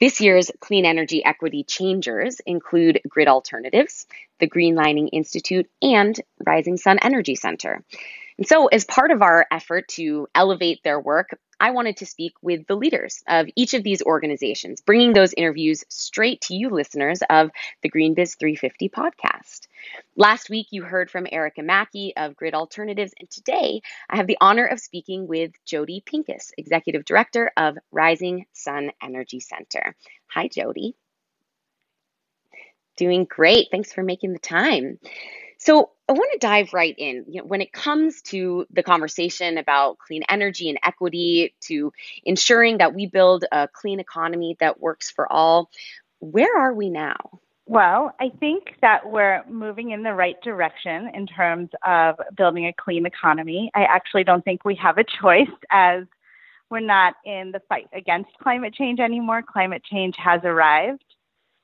This 0.00 0.18
year's 0.18 0.50
Clean 0.60 0.86
Energy 0.86 1.22
Equity 1.22 1.62
Changers 1.62 2.40
include 2.46 3.02
Grid 3.06 3.28
Alternatives, 3.28 4.06
the 4.38 4.48
Greenlining 4.48 5.10
Institute, 5.12 5.68
and 5.82 6.18
Rising 6.46 6.78
Sun 6.78 7.00
Energy 7.02 7.34
Center. 7.34 7.84
And 8.40 8.48
so, 8.48 8.68
as 8.68 8.86
part 8.86 9.10
of 9.10 9.20
our 9.20 9.46
effort 9.50 9.86
to 9.88 10.26
elevate 10.34 10.82
their 10.82 10.98
work, 10.98 11.38
I 11.60 11.72
wanted 11.72 11.98
to 11.98 12.06
speak 12.06 12.32
with 12.40 12.66
the 12.66 12.74
leaders 12.74 13.22
of 13.28 13.48
each 13.54 13.74
of 13.74 13.82
these 13.82 14.00
organizations, 14.00 14.80
bringing 14.80 15.12
those 15.12 15.34
interviews 15.34 15.84
straight 15.90 16.40
to 16.42 16.54
you, 16.54 16.70
listeners 16.70 17.20
of 17.28 17.50
the 17.82 17.90
GreenBiz 17.90 18.38
350 18.38 18.88
podcast. 18.88 19.68
Last 20.16 20.48
week, 20.48 20.68
you 20.70 20.82
heard 20.82 21.10
from 21.10 21.26
Erica 21.30 21.62
Mackey 21.62 22.16
of 22.16 22.34
Grid 22.34 22.54
Alternatives, 22.54 23.12
and 23.20 23.30
today 23.30 23.82
I 24.08 24.16
have 24.16 24.26
the 24.26 24.38
honor 24.40 24.64
of 24.64 24.80
speaking 24.80 25.28
with 25.28 25.52
Jody 25.66 26.02
Pincus, 26.04 26.50
Executive 26.56 27.04
Director 27.04 27.52
of 27.58 27.76
Rising 27.92 28.46
Sun 28.54 28.90
Energy 29.02 29.40
Center. 29.40 29.94
Hi, 30.28 30.48
Jody. 30.48 30.96
Doing 32.96 33.26
great. 33.26 33.68
Thanks 33.70 33.92
for 33.92 34.02
making 34.02 34.32
the 34.32 34.38
time. 34.38 34.98
So, 35.58 35.90
I 36.10 36.12
want 36.12 36.32
to 36.32 36.38
dive 36.38 36.72
right 36.72 36.96
in. 36.98 37.24
You 37.28 37.40
know, 37.40 37.46
when 37.46 37.60
it 37.60 37.72
comes 37.72 38.20
to 38.22 38.66
the 38.72 38.82
conversation 38.82 39.58
about 39.58 39.98
clean 39.98 40.24
energy 40.28 40.68
and 40.68 40.76
equity, 40.82 41.54
to 41.60 41.92
ensuring 42.24 42.78
that 42.78 42.94
we 42.94 43.06
build 43.06 43.44
a 43.52 43.68
clean 43.68 44.00
economy 44.00 44.56
that 44.58 44.80
works 44.80 45.08
for 45.08 45.32
all, 45.32 45.70
where 46.18 46.58
are 46.58 46.74
we 46.74 46.90
now? 46.90 47.14
Well, 47.66 48.12
I 48.20 48.30
think 48.40 48.74
that 48.82 49.08
we're 49.08 49.44
moving 49.48 49.92
in 49.92 50.02
the 50.02 50.12
right 50.12 50.34
direction 50.42 51.12
in 51.14 51.28
terms 51.28 51.68
of 51.86 52.16
building 52.36 52.66
a 52.66 52.72
clean 52.72 53.06
economy. 53.06 53.70
I 53.76 53.84
actually 53.84 54.24
don't 54.24 54.44
think 54.44 54.64
we 54.64 54.74
have 54.82 54.98
a 54.98 55.04
choice 55.04 55.46
as 55.70 56.06
we're 56.70 56.80
not 56.80 57.14
in 57.24 57.52
the 57.52 57.62
fight 57.68 57.86
against 57.92 58.30
climate 58.42 58.74
change 58.74 58.98
anymore. 58.98 59.42
Climate 59.42 59.84
change 59.84 60.16
has 60.18 60.40
arrived, 60.42 61.04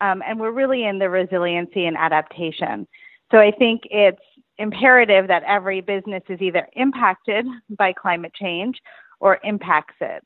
um, 0.00 0.22
and 0.24 0.38
we're 0.38 0.52
really 0.52 0.84
in 0.84 1.00
the 1.00 1.10
resiliency 1.10 1.86
and 1.86 1.96
adaptation. 1.96 2.86
So 3.32 3.38
I 3.38 3.50
think 3.50 3.82
it's 3.90 4.20
imperative 4.58 5.28
that 5.28 5.42
every 5.44 5.80
business 5.80 6.22
is 6.28 6.40
either 6.40 6.68
impacted 6.74 7.46
by 7.76 7.92
climate 7.92 8.32
change 8.34 8.80
or 9.20 9.38
impacts 9.44 9.94
it. 10.00 10.24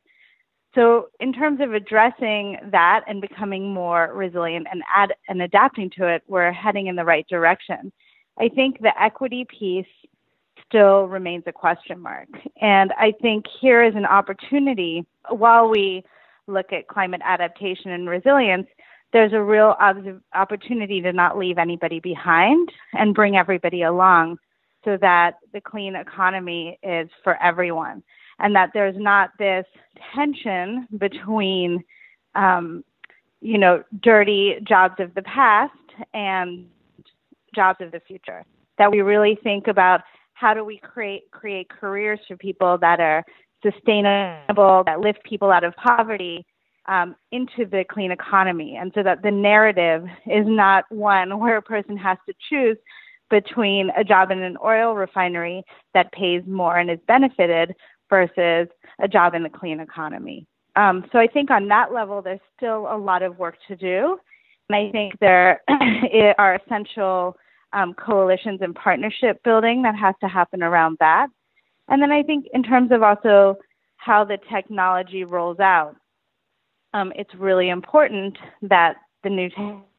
So, 0.75 1.09
in 1.19 1.33
terms 1.33 1.61
of 1.61 1.75
addressing 1.75 2.59
that 2.71 3.03
and 3.09 3.21
becoming 3.21 3.75
more 3.75 4.12
resilient 4.14 4.69
and 4.71 4.83
add 4.95 5.12
and 5.29 5.43
adapting 5.43 5.90
to 5.99 6.07
it, 6.07 6.23
we're 6.29 6.53
heading 6.53 6.87
in 6.87 6.95
the 6.95 7.05
right 7.05 7.27
direction. 7.29 7.93
I 8.38 8.49
think 8.49 8.81
the 8.81 8.93
equity 9.01 9.47
piece 9.47 9.87
still 10.66 11.05
remains 11.07 11.45
a 11.47 11.53
question 11.53 11.99
mark. 11.99 12.29
And 12.61 12.93
I 12.93 13.12
think 13.21 13.47
here 13.61 13.83
is 13.83 13.97
an 13.97 14.07
opportunity 14.07 15.05
while 15.29 15.69
we 15.69 16.05
look 16.47 16.73
at 16.73 16.87
climate 16.87 17.21
adaptation 17.25 17.90
and 17.90 18.09
resilience 18.09 18.66
there's 19.12 19.33
a 19.33 19.42
real 19.42 19.77
opportunity 20.35 21.01
to 21.01 21.12
not 21.12 21.37
leave 21.37 21.59
anybody 21.59 22.01
behind 22.01 22.70
and 22.92 23.14
bring 23.14 23.37
everybody 23.37 23.83
along 23.83 24.38
so 24.85 24.96
that 25.01 25.37
the 25.53 25.61
clean 25.61 25.96
economy 25.96 26.79
is 26.83 27.09
for 27.23 27.40
everyone 27.42 28.03
and 28.38 28.55
that 28.55 28.70
there's 28.73 28.96
not 28.99 29.31
this 29.38 29.66
tension 30.14 30.87
between 30.99 31.83
um, 32.35 32.85
you 33.40 33.59
know 33.59 33.83
dirty 34.03 34.57
jobs 34.66 34.94
of 34.99 35.14
the 35.14 35.23
past 35.23 35.73
and 36.14 36.66
jobs 37.55 37.81
of 37.81 37.92
the 37.92 38.01
future. 38.01 38.44
That 38.79 38.90
we 38.90 39.01
really 39.01 39.38
think 39.42 39.66
about 39.66 40.01
how 40.35 40.55
do 40.55 40.64
we 40.64 40.79
create 40.79 41.31
create 41.31 41.68
careers 41.68 42.20
for 42.27 42.37
people 42.37 42.79
that 42.79 43.01
are 43.01 43.25
sustainable 43.62 44.83
that 44.87 45.01
lift 45.01 45.23
people 45.25 45.51
out 45.51 45.64
of 45.64 45.75
poverty 45.77 46.46
um, 46.90 47.14
into 47.31 47.64
the 47.64 47.85
clean 47.88 48.11
economy. 48.11 48.76
And 48.76 48.90
so 48.94 49.03
that 49.05 49.22
the 49.22 49.31
narrative 49.31 50.05
is 50.26 50.44
not 50.46 50.85
one 50.90 51.38
where 51.40 51.57
a 51.57 51.62
person 51.62 51.96
has 51.96 52.19
to 52.29 52.35
choose 52.50 52.77
between 53.31 53.90
a 53.96 54.02
job 54.02 54.33
in 54.33 54.42
an 54.42 54.56
oil 54.62 54.94
refinery 54.94 55.62
that 55.94 56.12
pays 56.12 56.42
more 56.46 56.77
and 56.77 56.90
is 56.90 56.98
benefited 57.06 57.75
versus 58.10 58.67
a 59.00 59.06
job 59.08 59.35
in 59.35 59.44
the 59.44 59.48
clean 59.48 59.79
economy. 59.79 60.46
Um, 60.75 61.04
so 61.12 61.19
I 61.19 61.29
think 61.29 61.50
on 61.50 61.69
that 61.69 61.92
level, 61.92 62.23
there's 62.23 62.40
still 62.56 62.92
a 62.92 62.98
lot 62.98 63.23
of 63.23 63.38
work 63.38 63.56
to 63.69 63.77
do. 63.77 64.19
And 64.69 64.77
I 64.77 64.90
think 64.90 65.19
there 65.21 65.62
are 66.38 66.56
essential 66.56 67.37
um, 67.73 67.94
coalitions 67.94 68.60
and 68.62 68.75
partnership 68.75 69.40
building 69.44 69.83
that 69.83 69.94
has 69.94 70.17
to 70.23 70.29
happen 70.29 70.60
around 70.60 70.96
that. 70.98 71.29
And 71.88 72.02
then 72.02 72.10
I 72.10 72.25
think 72.25 72.46
in 72.52 72.65
terms 72.65 72.90
of 72.90 73.02
also 73.04 73.58
how 73.96 74.25
the 74.25 74.38
technology 74.52 75.23
rolls 75.23 75.60
out, 75.60 75.94
um, 76.95 77.13
it's 77.17 77.35
really 77.35 77.69
important 77.71 78.37
that 78.63 78.97
the 79.23 79.31
new 79.31 79.51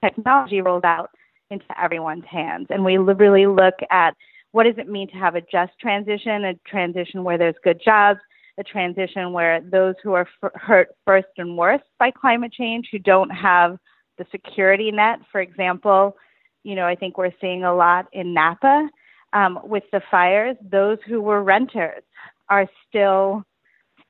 technology 0.04 0.62
rolls 0.62 0.84
out 0.84 1.12
into 1.50 1.66
everyone's 1.80 2.26
hands. 2.30 2.68
And 2.70 2.84
we 2.84 2.98
really 2.98 3.46
look 3.46 3.76
at 3.92 4.16
what 4.52 4.64
does 4.64 4.78
it 4.78 4.90
mean 4.90 5.10
to 5.10 5.18
have 5.18 5.36
a 5.36 5.42
just 5.42 5.72
transition, 5.80 6.46
a 6.46 6.54
transition 6.68 7.24
where 7.24 7.38
there's 7.38 7.56
good 7.64 7.82
jobs, 7.84 8.20
a 8.58 8.64
transition 8.64 9.32
where 9.32 9.62
those 9.62 9.96
who 10.04 10.14
are 10.14 10.28
f- 10.44 10.52
hurt 10.56 10.90
first 11.06 11.28
and 11.38 11.58
worst 11.58 11.84
by 12.00 12.12
climate 12.12 12.52
change, 12.52 12.90
who 12.92 13.00
don't 13.00 13.30
have 13.30 13.78
the 14.18 14.26
security 14.32 14.92
net. 14.92 15.20
For 15.32 15.42
example, 15.42 16.16
you 16.64 16.76
know, 16.76 16.86
I 16.86 16.96
think 16.96 17.18
we're 17.18 17.32
seeing 17.40 17.64
a 17.64 17.74
lot 17.74 18.08
in 18.14 18.34
Napa 18.34 18.90
um, 19.34 19.60
with 19.64 19.84
the 19.92 20.02
fires. 20.12 20.58
Those 20.70 20.98
who 21.08 21.22
were 21.22 21.44
renters 21.44 22.04
are 22.50 22.68
still 22.88 23.44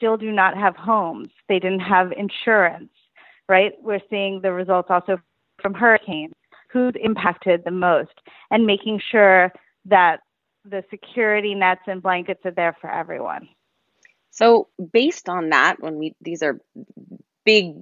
still 0.02 0.18
do 0.18 0.32
not 0.32 0.58
have 0.58 0.76
homes. 0.76 1.30
They 1.47 1.60
didn't 1.60 1.82
have 1.82 2.12
insurance, 2.12 2.89
right? 3.47 3.74
We're 3.80 4.02
seeing 4.10 4.41
the 4.41 4.52
results 4.52 4.89
also 4.89 5.22
from 5.62 5.76
hurricanes. 5.76 6.34
Who's 6.72 6.93
impacted 7.02 7.66
the 7.66 7.72
most, 7.72 8.14
and 8.49 8.66
making 8.66 9.02
sure 9.12 9.52
that 9.86 10.22
the 10.64 10.86
security 10.89 11.54
nets 11.54 11.82
and 11.86 12.02
blankets 12.02 12.45
are 12.45 12.52
there 12.52 12.78
for 12.80 12.89
everyone. 12.89 13.49
So, 14.30 14.70
based 14.93 15.28
on 15.28 15.49
that, 15.49 15.82
when 15.82 15.97
we 15.97 16.16
these 16.22 16.41
are 16.41 16.62
big 17.43 17.74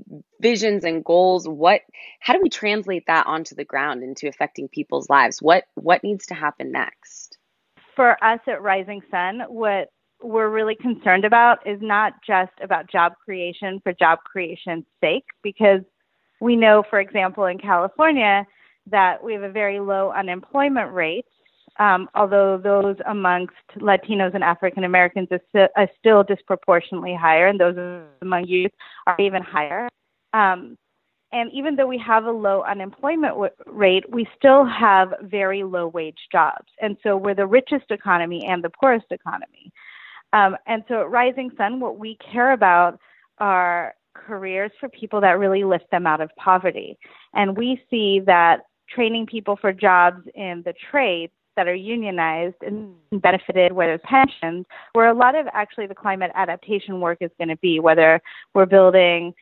visions 0.41 0.83
and 0.83 1.05
goals, 1.05 1.47
what 1.47 1.81
how 2.19 2.33
do 2.33 2.39
we 2.41 2.49
translate 2.49 3.03
that 3.05 3.27
onto 3.27 3.53
the 3.53 3.63
ground 3.63 4.01
into 4.01 4.27
affecting 4.27 4.67
people's 4.67 5.07
lives? 5.07 5.39
What 5.39 5.65
what 5.75 6.03
needs 6.03 6.25
to 6.27 6.33
happen 6.33 6.71
next? 6.71 7.37
For 7.95 8.21
us 8.23 8.39
at 8.47 8.63
Rising 8.63 9.03
Sun, 9.11 9.43
what 9.49 9.89
we're 10.21 10.49
really 10.49 10.75
concerned 10.75 11.25
about 11.25 11.65
is 11.65 11.79
not 11.81 12.13
just 12.25 12.51
about 12.61 12.89
job 12.91 13.13
creation 13.23 13.79
for 13.83 13.93
job 13.93 14.19
creation's 14.23 14.85
sake, 15.01 15.25
because 15.43 15.81
we 16.41 16.55
know, 16.55 16.83
for 16.89 16.99
example, 16.99 17.45
in 17.45 17.57
California, 17.57 18.45
that 18.87 19.23
we 19.23 19.33
have 19.33 19.43
a 19.43 19.49
very 19.49 19.79
low 19.79 20.11
unemployment 20.11 20.93
rate 20.93 21.25
um, 21.79 22.09
although 22.13 22.57
those 22.57 22.97
amongst 23.07 23.55
Latinos 23.77 24.35
and 24.35 24.43
African 24.43 24.83
Americans 24.83 25.29
are, 25.31 25.69
are, 25.77 25.87
still 25.97 26.23
disproportionately 26.23 27.15
higher, 27.15 27.47
and 27.47 27.59
those 27.59 27.77
among 28.21 28.47
youth 28.47 28.71
are 29.07 29.15
even 29.17 29.41
higher. 29.41 29.87
Um, 30.33 30.77
and 31.31 31.49
even 31.53 31.75
though 31.75 31.87
we 31.87 31.97
have 31.99 32.25
a 32.25 32.31
low 32.31 32.63
unemployment 32.63 33.33
w- 33.33 33.51
rate, 33.65 34.03
we 34.09 34.27
still 34.37 34.65
have 34.65 35.13
very 35.21 35.63
low 35.63 35.87
wage 35.87 36.17
jobs. 36.31 36.67
And 36.81 36.97
so 37.01 37.15
we're 37.15 37.35
the 37.35 37.47
richest 37.47 37.91
economy 37.91 38.45
and 38.45 38.63
the 38.63 38.71
poorest 38.71 39.05
economy. 39.11 39.71
Um, 40.33 40.55
and 40.67 40.83
so 40.87 41.01
at 41.01 41.09
Rising 41.09 41.51
Sun, 41.57 41.79
what 41.79 41.97
we 41.97 42.17
care 42.31 42.51
about 42.51 42.99
are 43.39 43.93
careers 44.13 44.71
for 44.79 44.89
people 44.89 45.21
that 45.21 45.39
really 45.39 45.63
lift 45.63 45.89
them 45.91 46.05
out 46.05 46.21
of 46.21 46.29
poverty. 46.37 46.97
And 47.33 47.57
we 47.57 47.81
see 47.89 48.19
that 48.25 48.61
training 48.89 49.27
people 49.27 49.57
for 49.59 49.71
jobs 49.71 50.21
in 50.35 50.61
the 50.65 50.73
trades 50.91 51.33
that 51.55 51.67
are 51.67 51.75
unionized 51.75 52.55
and 52.61 52.93
benefited 53.11 53.71
where 53.71 53.87
there's 53.87 54.01
pensions, 54.03 54.65
where 54.93 55.09
a 55.09 55.13
lot 55.13 55.35
of 55.35 55.47
actually 55.53 55.87
the 55.87 55.95
climate 55.95 56.31
adaptation 56.35 57.01
work 57.01 57.17
is 57.21 57.31
going 57.37 57.49
to 57.49 57.57
be, 57.57 57.79
whether 57.79 58.21
we're 58.53 58.65
building 58.65 59.33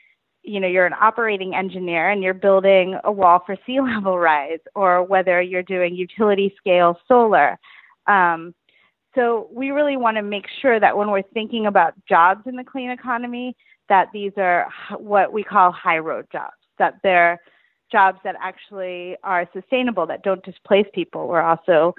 you 0.43 0.61
know 0.61 0.67
you're 0.67 0.85
an 0.85 0.95
operating 0.99 1.53
engineer 1.53 2.09
and 2.09 2.23
you're 2.23 2.33
building 2.33 2.97
a 3.03 3.11
wall 3.11 3.43
for 3.45 3.57
sea 3.65 3.81
level 3.81 4.17
rise 4.17 4.59
or 4.75 5.03
whether 5.03 5.41
you're 5.41 5.61
doing 5.61 5.93
utility 5.93 6.53
scale 6.57 6.97
solar 7.07 7.59
um, 8.07 8.55
so 9.15 9.47
we 9.51 9.71
really 9.71 9.97
want 9.97 10.17
to 10.17 10.23
make 10.23 10.45
sure 10.61 10.79
that 10.79 10.97
when 10.97 11.09
we're 11.09 11.23
thinking 11.33 11.65
about 11.65 11.93
jobs 12.07 12.41
in 12.45 12.55
the 12.55 12.63
clean 12.63 12.89
economy 12.89 13.55
that 13.89 14.07
these 14.13 14.33
are 14.37 14.67
what 14.97 15.31
we 15.31 15.43
call 15.43 15.71
high 15.71 15.97
road 15.97 16.27
jobs 16.31 16.55
that 16.77 16.95
they're 17.03 17.39
jobs 17.91 18.19
that 18.23 18.35
actually 18.41 19.15
are 19.23 19.47
sustainable, 19.53 20.05
that 20.07 20.23
don't 20.23 20.43
displace 20.43 20.85
people. 20.93 21.27
We're 21.27 21.41
also, 21.41 21.95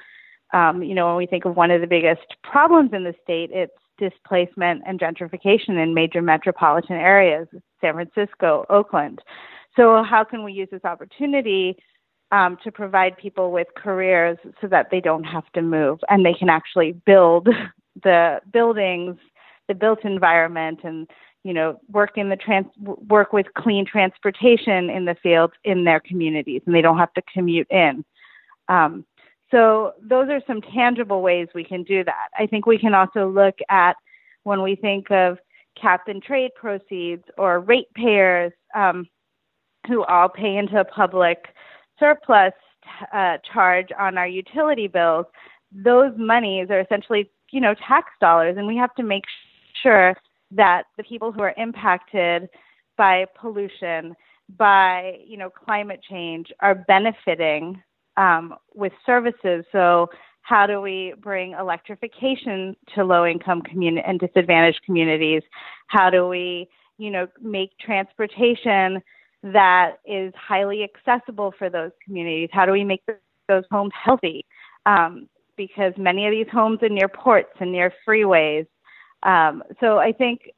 um, 0.52 0.82
you 0.82 0.94
know, 0.94 1.06
when 1.08 1.16
we 1.16 1.26
think 1.26 1.44
of 1.44 1.56
one 1.56 1.70
of 1.70 1.80
the 1.80 1.86
biggest 1.86 2.36
problems 2.42 2.90
in 2.92 3.04
the 3.04 3.14
state, 3.22 3.50
it's 3.52 3.72
displacement 3.98 4.82
and 4.86 5.00
gentrification 5.00 5.82
in 5.82 5.94
major 5.94 6.22
metropolitan 6.22 6.96
areas, 6.96 7.48
San 7.80 7.94
Francisco, 7.94 8.64
Oakland. 8.70 9.20
So, 9.76 10.02
how 10.02 10.24
can 10.24 10.44
we 10.44 10.52
use 10.52 10.68
this 10.70 10.84
opportunity 10.84 11.76
um, 12.30 12.58
to 12.62 12.70
provide 12.70 13.16
people 13.16 13.52
with 13.52 13.68
careers 13.76 14.38
so 14.60 14.66
that 14.68 14.90
they 14.90 15.00
don't 15.00 15.24
have 15.24 15.50
to 15.52 15.62
move 15.62 15.98
and 16.08 16.24
they 16.24 16.34
can 16.34 16.48
actually 16.48 16.92
build 16.92 17.48
the 18.02 18.40
buildings, 18.52 19.16
the 19.66 19.74
built 19.74 20.04
environment, 20.04 20.80
and 20.84 21.08
you 21.44 21.54
know, 21.54 21.80
work 21.90 22.18
in 22.18 22.28
the 22.28 22.36
trans 22.36 22.66
work 22.76 23.32
with 23.32 23.46
clean 23.56 23.86
transportation 23.86 24.90
in 24.90 25.04
the 25.04 25.16
field 25.22 25.52
in 25.64 25.84
their 25.84 26.00
communities, 26.00 26.62
and 26.66 26.74
they 26.74 26.82
don't 26.82 26.98
have 26.98 27.12
to 27.14 27.22
commute 27.32 27.68
in. 27.70 28.04
Um, 28.68 29.06
so 29.50 29.94
those 30.02 30.28
are 30.28 30.42
some 30.46 30.60
tangible 30.60 31.22
ways 31.22 31.48
we 31.54 31.64
can 31.64 31.84
do 31.84 32.04
that. 32.04 32.28
I 32.38 32.46
think 32.46 32.66
we 32.66 32.78
can 32.78 32.92
also 32.92 33.28
look 33.28 33.54
at 33.70 33.96
when 34.42 34.62
we 34.62 34.74
think 34.74 35.10
of 35.10 35.38
cap 35.80 36.02
and 36.08 36.22
trade 36.22 36.50
proceeds 36.54 37.24
or 37.38 37.60
ratepayers 37.60 38.52
um, 38.74 39.06
who 39.86 40.04
all 40.04 40.28
pay 40.28 40.56
into 40.56 40.78
a 40.78 40.84
public 40.84 41.46
surplus 41.98 42.52
uh, 43.12 43.38
charge 43.52 43.88
on 43.98 44.18
our 44.18 44.28
utility 44.28 44.88
bills. 44.88 45.26
Those 45.72 46.12
monies 46.16 46.68
are 46.70 46.80
essentially, 46.80 47.30
you 47.50 47.60
know, 47.60 47.74
tax 47.86 48.08
dollars, 48.20 48.56
and 48.56 48.66
we 48.66 48.76
have 48.76 48.94
to 48.96 49.02
make 49.02 49.24
sure 49.82 50.14
that 50.50 50.84
the 50.96 51.04
people 51.04 51.30
who 51.32 51.42
are 51.42 51.54
impacted 51.56 52.48
by 52.96 53.26
pollution, 53.38 54.16
by 54.56 55.18
you 55.26 55.36
know 55.36 55.50
climate 55.50 56.00
change, 56.08 56.50
are 56.60 56.74
benefiting 56.74 57.82
um, 58.16 58.54
with 58.74 58.92
services. 59.04 59.64
So 59.72 60.08
how 60.42 60.66
do 60.66 60.80
we 60.80 61.12
bring 61.20 61.52
electrification 61.52 62.74
to 62.94 63.04
low-income 63.04 63.62
community 63.62 64.02
and 64.06 64.18
disadvantaged 64.18 64.80
communities? 64.86 65.42
How 65.88 66.08
do 66.10 66.26
we 66.26 66.68
you 66.96 67.10
know 67.10 67.26
make 67.42 67.76
transportation 67.78 69.02
that 69.42 69.96
is 70.04 70.32
highly 70.36 70.84
accessible 70.84 71.52
for 71.58 71.70
those 71.70 71.92
communities? 72.04 72.48
How 72.52 72.66
do 72.66 72.72
we 72.72 72.84
make 72.84 73.02
those 73.48 73.64
homes 73.70 73.92
healthy? 73.94 74.44
Um, 74.86 75.28
because 75.56 75.92
many 75.96 76.26
of 76.26 76.30
these 76.30 76.46
homes 76.50 76.78
are 76.82 76.88
near 76.88 77.08
ports 77.08 77.50
and 77.60 77.72
near 77.72 77.92
freeways. 78.06 78.66
Um, 79.24 79.62
so 79.80 79.98
I 79.98 80.12
think 80.12 80.50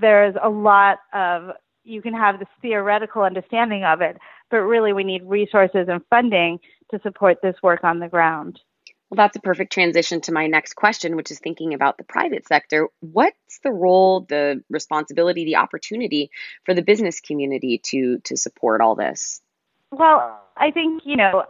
there's 0.00 0.34
a 0.42 0.48
lot 0.48 0.98
of 1.12 1.50
you 1.84 2.02
can 2.02 2.14
have 2.14 2.38
this 2.38 2.48
theoretical 2.60 3.22
understanding 3.22 3.84
of 3.84 4.00
it, 4.00 4.18
but 4.50 4.58
really 4.58 4.92
we 4.92 5.04
need 5.04 5.22
resources 5.24 5.86
and 5.88 6.02
funding 6.10 6.58
to 6.90 7.00
support 7.02 7.38
this 7.42 7.56
work 7.62 7.84
on 7.84 7.98
the 7.98 8.08
ground. 8.08 8.58
Well, 9.10 9.16
that's 9.16 9.36
a 9.36 9.40
perfect 9.40 9.72
transition 9.72 10.20
to 10.22 10.32
my 10.32 10.46
next 10.48 10.74
question, 10.74 11.16
which 11.16 11.30
is 11.30 11.38
thinking 11.38 11.72
about 11.72 11.96
the 11.96 12.04
private 12.04 12.46
sector. 12.46 12.88
What's 13.00 13.58
the 13.62 13.70
role, 13.70 14.20
the 14.20 14.62
responsibility, 14.68 15.46
the 15.46 15.56
opportunity 15.56 16.30
for 16.64 16.74
the 16.74 16.82
business 16.82 17.20
community 17.20 17.80
to 17.84 18.18
to 18.24 18.36
support 18.36 18.80
all 18.82 18.94
this? 18.94 19.40
Well, 19.90 20.38
I 20.56 20.70
think 20.70 21.02
you 21.06 21.16
know, 21.16 21.44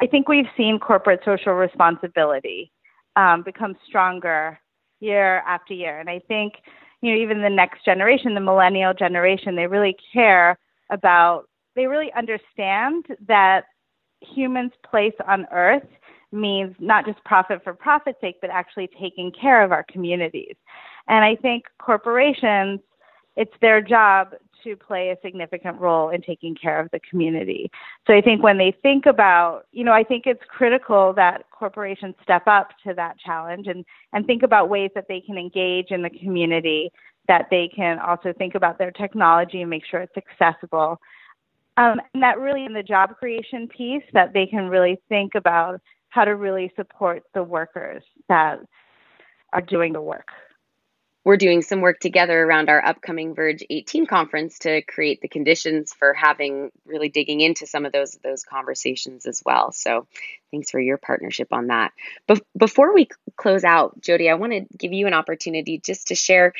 I 0.00 0.06
think 0.06 0.28
we've 0.28 0.46
seen 0.56 0.78
corporate 0.78 1.20
social 1.24 1.54
responsibility 1.54 2.70
um, 3.16 3.42
become 3.42 3.76
stronger 3.88 4.60
year 5.00 5.38
after 5.46 5.74
year. 5.74 5.98
And 5.98 6.08
I 6.08 6.20
think, 6.20 6.54
you 7.00 7.12
know, 7.12 7.20
even 7.20 7.42
the 7.42 7.50
next 7.50 7.84
generation, 7.84 8.34
the 8.34 8.40
millennial 8.40 8.94
generation, 8.94 9.56
they 9.56 9.66
really 9.66 9.96
care 10.12 10.58
about, 10.90 11.48
they 11.74 11.86
really 11.86 12.12
understand 12.16 13.06
that 13.26 13.64
humans' 14.20 14.72
place 14.88 15.14
on 15.26 15.46
earth 15.52 15.86
means 16.32 16.74
not 16.78 17.06
just 17.06 17.22
profit 17.24 17.62
for 17.62 17.74
profit's 17.74 18.20
sake, 18.20 18.36
but 18.40 18.50
actually 18.50 18.88
taking 19.00 19.32
care 19.32 19.62
of 19.62 19.72
our 19.72 19.84
communities. 19.90 20.54
And 21.08 21.24
I 21.24 21.36
think 21.36 21.64
corporations, 21.78 22.80
it's 23.36 23.52
their 23.60 23.80
job 23.80 24.34
to 24.64 24.76
play 24.76 25.10
a 25.10 25.16
significant 25.22 25.80
role 25.80 26.08
in 26.08 26.20
taking 26.22 26.54
care 26.54 26.80
of 26.80 26.90
the 26.90 27.00
community. 27.08 27.70
So 28.06 28.14
I 28.14 28.20
think 28.20 28.42
when 28.42 28.58
they 28.58 28.74
think 28.82 29.06
about, 29.06 29.66
you 29.70 29.84
know, 29.84 29.92
I 29.92 30.02
think 30.02 30.24
it's 30.26 30.42
critical 30.48 31.12
that 31.14 31.44
corporations 31.50 32.14
step 32.22 32.42
up 32.46 32.70
to 32.86 32.94
that 32.94 33.18
challenge 33.18 33.68
and, 33.68 33.84
and 34.12 34.26
think 34.26 34.42
about 34.42 34.68
ways 34.68 34.90
that 34.94 35.06
they 35.08 35.20
can 35.20 35.38
engage 35.38 35.90
in 35.90 36.02
the 36.02 36.10
community, 36.10 36.90
that 37.28 37.46
they 37.50 37.68
can 37.74 37.98
also 38.00 38.32
think 38.32 38.54
about 38.54 38.78
their 38.78 38.90
technology 38.90 39.60
and 39.60 39.70
make 39.70 39.84
sure 39.88 40.00
it's 40.00 40.16
accessible. 40.16 40.98
Um, 41.76 42.00
and 42.14 42.22
that 42.22 42.38
really 42.38 42.64
in 42.64 42.72
the 42.72 42.82
job 42.82 43.16
creation 43.18 43.68
piece, 43.68 44.04
that 44.14 44.32
they 44.32 44.46
can 44.46 44.68
really 44.68 44.98
think 45.08 45.34
about 45.34 45.80
how 46.16 46.24
to 46.24 46.34
really 46.34 46.72
support 46.74 47.22
the 47.34 47.42
workers 47.42 48.02
that 48.28 48.58
are 49.52 49.60
doing 49.60 49.92
the 49.92 50.02
work 50.02 50.28
we're 51.26 51.36
doing 51.36 51.60
some 51.60 51.80
work 51.80 51.98
together 51.98 52.40
around 52.40 52.68
our 52.68 52.86
upcoming 52.86 53.34
Verge 53.34 53.64
18 53.68 54.06
conference 54.06 54.60
to 54.60 54.80
create 54.82 55.20
the 55.20 55.26
conditions 55.26 55.92
for 55.92 56.14
having 56.14 56.70
really 56.84 57.08
digging 57.08 57.40
into 57.40 57.66
some 57.66 57.84
of 57.84 57.90
those 57.90 58.16
those 58.22 58.44
conversations 58.44 59.26
as 59.26 59.42
well. 59.44 59.72
So 59.72 60.06
thanks 60.52 60.70
for 60.70 60.78
your 60.78 60.98
partnership 60.98 61.48
on 61.50 61.66
that. 61.66 61.90
But 62.28 62.42
before 62.56 62.94
we 62.94 63.08
close 63.36 63.64
out, 63.64 64.00
Jody, 64.00 64.30
I 64.30 64.34
want 64.34 64.52
to 64.52 64.66
give 64.78 64.92
you 64.92 65.08
an 65.08 65.14
opportunity 65.14 65.80
just 65.84 66.06
to 66.08 66.14
share 66.14 66.52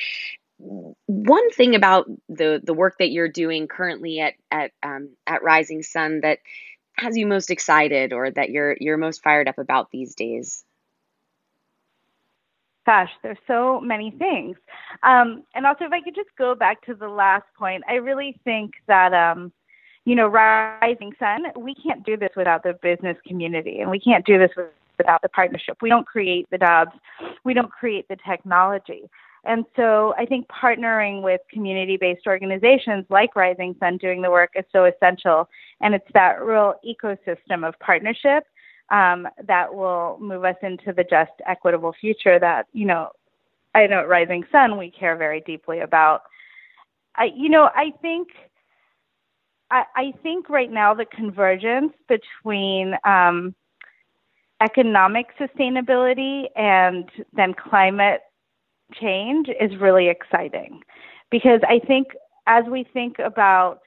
one 0.59 1.51
thing 1.53 1.77
about 1.77 2.11
the 2.29 2.61
the 2.61 2.75
work 2.75 2.97
that 2.99 3.13
you're 3.13 3.29
doing 3.29 3.69
currently 3.69 4.19
at 4.19 4.35
at 4.51 4.73
um, 4.83 5.11
at 5.29 5.45
Rising 5.45 5.85
Sun 5.85 6.23
that 6.23 6.41
has 6.97 7.17
you 7.17 7.27
most 7.27 7.51
excited 7.51 8.13
or 8.13 8.31
that 8.31 8.51
you're 8.51 8.77
you're 8.81 8.97
most 8.97 9.23
fired 9.23 9.49
up 9.49 9.59
about 9.59 9.91
these 9.91 10.15
days 10.15 10.65
gosh, 12.87 13.11
there's 13.23 13.37
so 13.47 13.81
many 13.81 14.13
things. 14.13 14.57
Um, 15.03 15.43
and 15.55 15.67
also, 15.67 15.85
if 15.85 15.93
I 15.93 16.01
could 16.01 16.15
just 16.15 16.31
go 16.39 16.55
back 16.55 16.81
to 16.87 16.95
the 16.95 17.09
last 17.09 17.45
point, 17.59 17.83
I 17.89 17.95
really 17.95 18.39
think 18.45 18.75
that, 18.87 19.13
um, 19.13 19.53
you 20.05 20.15
know, 20.15 20.29
Rising 20.29 21.13
Sun, 21.19 21.47
we 21.59 21.75
can't 21.75 22.07
do 22.07 22.17
this 22.17 22.31
without 22.37 22.63
the 22.63 22.79
business 22.81 23.17
community 23.27 23.81
and 23.81 23.91
we 23.91 23.99
can't 23.99 24.25
do 24.25 24.39
this 24.39 24.53
without 24.97 25.21
the 25.21 25.29
partnership. 25.29 25.79
We 25.83 25.89
don't 25.89 26.07
create 26.07 26.47
the 26.51 26.59
jobs, 26.59 26.93
we 27.45 27.53
don't 27.53 27.71
create 27.71 28.07
the 28.09 28.17
technology. 28.27 29.11
And 29.47 29.65
so 29.77 30.15
I 30.19 30.27
think 30.27 30.49
partnering 30.49 31.23
with 31.23 31.41
community 31.51 31.97
based 31.97 32.27
organizations 32.27 33.07
like 33.09 33.37
Rising 33.37 33.77
Sun 33.79 33.99
doing 33.99 34.23
the 34.23 34.31
work 34.31 34.51
is 34.57 34.65
so 34.73 34.85
essential. 34.85 35.49
And 35.81 35.95
it's 35.95 36.07
that 36.15 36.43
real 36.43 36.75
ecosystem 36.85 37.67
of 37.67 37.79
partnership 37.79 38.45
um, 38.91 39.29
that 39.45 39.73
will 39.75 40.19
move 40.21 40.45
us 40.45 40.57
into 40.63 40.93
the 40.93 41.05
just, 41.05 41.33
equitable 41.47 41.95
future 42.01 42.39
that, 42.39 42.67
you 42.73 42.87
know, 42.87 43.11
I 43.75 43.87
know 43.87 44.01
at 44.01 44.09
Rising 44.09 44.45
Sun 44.51 44.79
we 44.79 44.91
care 44.91 45.17
very 45.17 45.41
deeply 45.41 45.81
about. 45.81 46.23
I, 47.15 47.31
you 47.35 47.49
know, 47.49 47.71
I 47.75 47.93
think. 48.03 48.29
I, 49.69 50.13
think 50.23 50.49
right 50.49 50.71
now 50.71 50.95
the 50.95 51.07
convergence 51.07 51.93
between 52.09 52.95
um, 53.03 53.53
economic 54.63 55.27
sustainability 55.39 56.45
and 56.55 57.11
then 57.33 57.53
climate 57.53 58.21
change 58.95 59.49
is 59.61 59.77
really 59.81 60.09
exciting 60.09 60.81
because 61.31 61.61
I 61.69 61.81
think 61.87 62.09
as 62.47 62.65
we 62.71 62.85
think 62.93 63.19
about 63.19 63.81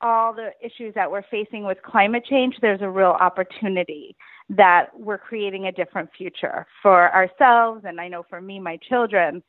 all 0.00 0.32
the 0.32 0.50
issues 0.64 0.94
that 0.94 1.10
we're 1.10 1.24
facing 1.30 1.64
with 1.64 1.82
climate 1.82 2.24
change, 2.24 2.56
there's 2.60 2.82
a 2.82 2.88
real 2.88 3.16
opportunity 3.20 4.16
that 4.48 4.86
we're 4.96 5.18
creating 5.18 5.66
a 5.66 5.72
different 5.72 6.08
future 6.16 6.66
for 6.82 7.12
ourselves 7.14 7.84
and 7.86 8.00
I 8.00 8.08
know 8.08 8.24
for 8.28 8.40
me, 8.40 8.58
my 8.60 8.78
children. 8.88 9.42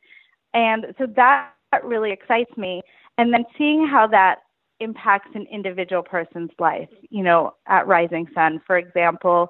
And 0.52 0.86
so 0.98 1.06
that 1.16 1.52
really 1.84 2.10
excites 2.10 2.54
me. 2.56 2.82
And 3.16 3.32
then 3.32 3.44
seeing 3.56 3.86
how 3.86 4.06
that 4.08 4.40
impacts 4.80 5.30
an 5.34 5.46
individual 5.50 6.02
person's 6.02 6.50
life, 6.58 6.88
you 7.10 7.22
know, 7.22 7.54
at 7.68 7.86
Rising 7.86 8.26
Sun, 8.34 8.60
for 8.66 8.76
example, 8.76 9.48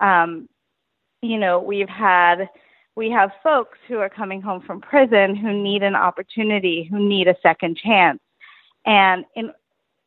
um, 0.00 0.48
you 1.22 1.38
know, 1.38 1.58
we've 1.58 1.88
had 1.88 2.48
we 2.96 3.10
have 3.10 3.30
folks 3.42 3.78
who 3.88 3.98
are 3.98 4.08
coming 4.08 4.40
home 4.40 4.62
from 4.62 4.80
prison 4.80 5.34
who 5.34 5.52
need 5.52 5.82
an 5.82 5.96
opportunity, 5.96 6.88
who 6.90 6.98
need 6.98 7.28
a 7.28 7.36
second 7.42 7.76
chance. 7.76 8.20
And 8.86 9.24
in 9.34 9.50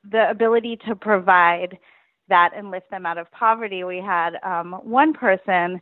the 0.10 0.30
ability 0.30 0.78
to 0.88 0.96
provide 0.96 1.78
that 2.30 2.52
and 2.56 2.72
lift 2.72 2.90
them 2.90 3.06
out 3.06 3.18
of 3.18 3.30
poverty, 3.32 3.84
we 3.84 3.98
had 3.98 4.38
um, 4.44 4.74
one 4.84 5.14
person 5.14 5.82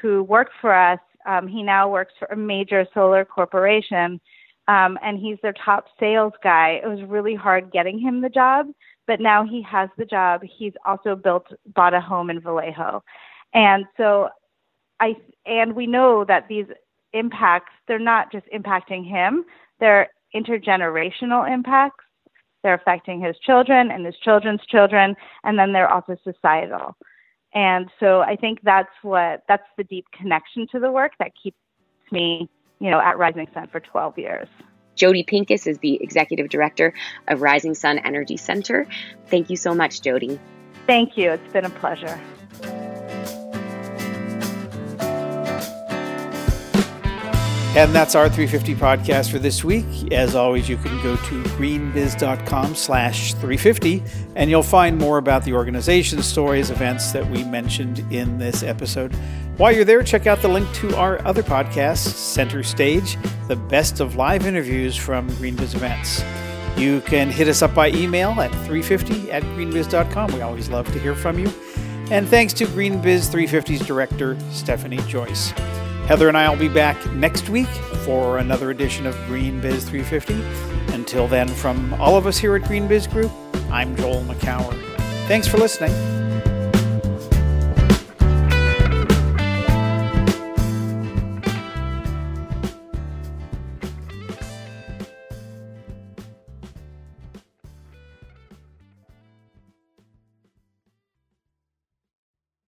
who 0.00 0.22
worked 0.22 0.52
for 0.60 0.74
us. 0.74 1.00
Um, 1.26 1.48
he 1.48 1.62
now 1.62 1.88
works 1.90 2.12
for 2.18 2.26
a 2.26 2.36
major 2.36 2.86
solar 2.94 3.24
corporation, 3.24 4.20
um, 4.68 4.98
and 5.02 5.18
he's 5.18 5.38
their 5.42 5.54
top 5.64 5.86
sales 5.98 6.32
guy. 6.42 6.80
It 6.82 6.86
was 6.86 7.02
really 7.08 7.34
hard 7.34 7.72
getting 7.72 7.98
him 7.98 8.20
the 8.20 8.28
job, 8.28 8.66
but 9.06 9.20
now 9.20 9.44
he 9.44 9.62
has 9.62 9.88
the 9.98 10.04
job. 10.04 10.42
He's 10.42 10.72
also 10.84 11.16
built, 11.16 11.46
bought 11.74 11.94
a 11.94 12.00
home 12.00 12.30
in 12.30 12.40
Vallejo. 12.40 13.02
And 13.54 13.86
so 13.96 14.28
I 15.00 15.16
and 15.44 15.74
we 15.74 15.86
know 15.86 16.24
that 16.24 16.48
these 16.48 16.66
impacts 17.12 17.72
they're 17.88 17.98
not 17.98 18.32
just 18.32 18.46
impacting 18.54 19.08
him, 19.08 19.44
they're 19.80 20.08
intergenerational 20.34 21.50
impacts. 21.50 22.04
They're 22.62 22.74
affecting 22.74 23.20
his 23.20 23.36
children 23.38 23.90
and 23.92 24.04
his 24.04 24.16
children's 24.16 24.60
children, 24.66 25.14
and 25.44 25.58
then 25.58 25.72
they're 25.72 25.88
also 25.88 26.16
societal. 26.24 26.96
And 27.54 27.88
so 28.00 28.20
I 28.20 28.36
think 28.36 28.58
that's 28.62 28.90
what 29.02 29.44
that's 29.48 29.66
the 29.76 29.84
deep 29.84 30.06
connection 30.12 30.66
to 30.72 30.80
the 30.80 30.90
work 30.90 31.12
that 31.18 31.32
keeps 31.40 31.56
me, 32.10 32.50
you 32.80 32.90
know, 32.90 33.00
at 33.00 33.18
Rising 33.18 33.46
Sun 33.54 33.68
for 33.68 33.80
12 33.80 34.18
years. 34.18 34.48
Jody 34.96 35.22
Pincus 35.22 35.66
is 35.66 35.78
the 35.78 36.02
executive 36.02 36.48
director 36.48 36.92
of 37.28 37.42
Rising 37.42 37.74
Sun 37.74 37.98
Energy 38.00 38.36
Center. 38.36 38.86
Thank 39.26 39.48
you 39.48 39.56
so 39.56 39.74
much, 39.74 40.00
Jody. 40.00 40.40
Thank 40.86 41.16
you. 41.16 41.30
It's 41.30 41.52
been 41.52 41.66
a 41.66 41.70
pleasure. 41.70 42.18
And 47.76 47.94
that's 47.94 48.14
our 48.14 48.30
350 48.30 48.74
podcast 48.74 49.30
for 49.30 49.38
this 49.38 49.62
week. 49.62 50.10
As 50.10 50.34
always, 50.34 50.66
you 50.66 50.78
can 50.78 50.96
go 51.02 51.14
to 51.14 51.42
greenbiz.com 51.42 52.74
slash 52.74 53.34
350 53.34 54.02
and 54.34 54.48
you'll 54.48 54.62
find 54.62 54.96
more 54.96 55.18
about 55.18 55.44
the 55.44 55.52
organization 55.52 56.22
stories, 56.22 56.70
events 56.70 57.12
that 57.12 57.30
we 57.30 57.44
mentioned 57.44 57.98
in 58.10 58.38
this 58.38 58.62
episode. 58.62 59.14
While 59.58 59.72
you're 59.72 59.84
there, 59.84 60.02
check 60.02 60.26
out 60.26 60.40
the 60.40 60.48
link 60.48 60.72
to 60.76 60.96
our 60.96 61.22
other 61.26 61.42
podcast, 61.42 61.98
Center 61.98 62.62
Stage, 62.62 63.18
the 63.46 63.56
best 63.56 64.00
of 64.00 64.16
live 64.16 64.46
interviews 64.46 64.96
from 64.96 65.28
GreenBiz 65.32 65.74
events. 65.74 66.24
You 66.78 67.02
can 67.02 67.28
hit 67.28 67.46
us 67.46 67.60
up 67.60 67.74
by 67.74 67.90
email 67.90 68.30
at 68.40 68.52
350 68.52 69.30
at 69.30 69.42
greenbiz.com. 69.42 70.32
We 70.32 70.40
always 70.40 70.70
love 70.70 70.90
to 70.94 70.98
hear 70.98 71.14
from 71.14 71.38
you. 71.38 71.52
And 72.10 72.26
thanks 72.26 72.54
to 72.54 72.64
GreenBiz 72.64 73.28
350's 73.30 73.86
director, 73.86 74.38
Stephanie 74.50 75.00
Joyce. 75.08 75.52
Heather 76.06 76.28
and 76.28 76.36
I 76.36 76.48
will 76.48 76.56
be 76.56 76.68
back 76.68 77.04
next 77.14 77.48
week 77.48 77.66
for 78.04 78.38
another 78.38 78.70
edition 78.70 79.06
of 79.06 79.16
GreenBiz 79.26 79.82
350. 79.88 80.34
Until 80.94 81.26
then, 81.26 81.48
from 81.48 81.94
all 81.94 82.16
of 82.16 82.28
us 82.28 82.38
here 82.38 82.54
at 82.54 82.62
GreenBiz 82.62 83.10
Group, 83.10 83.32
I'm 83.72 83.96
Joel 83.96 84.22
Makower. 84.22 84.72
Thanks 85.26 85.48
for 85.48 85.56
listening. 85.56 85.90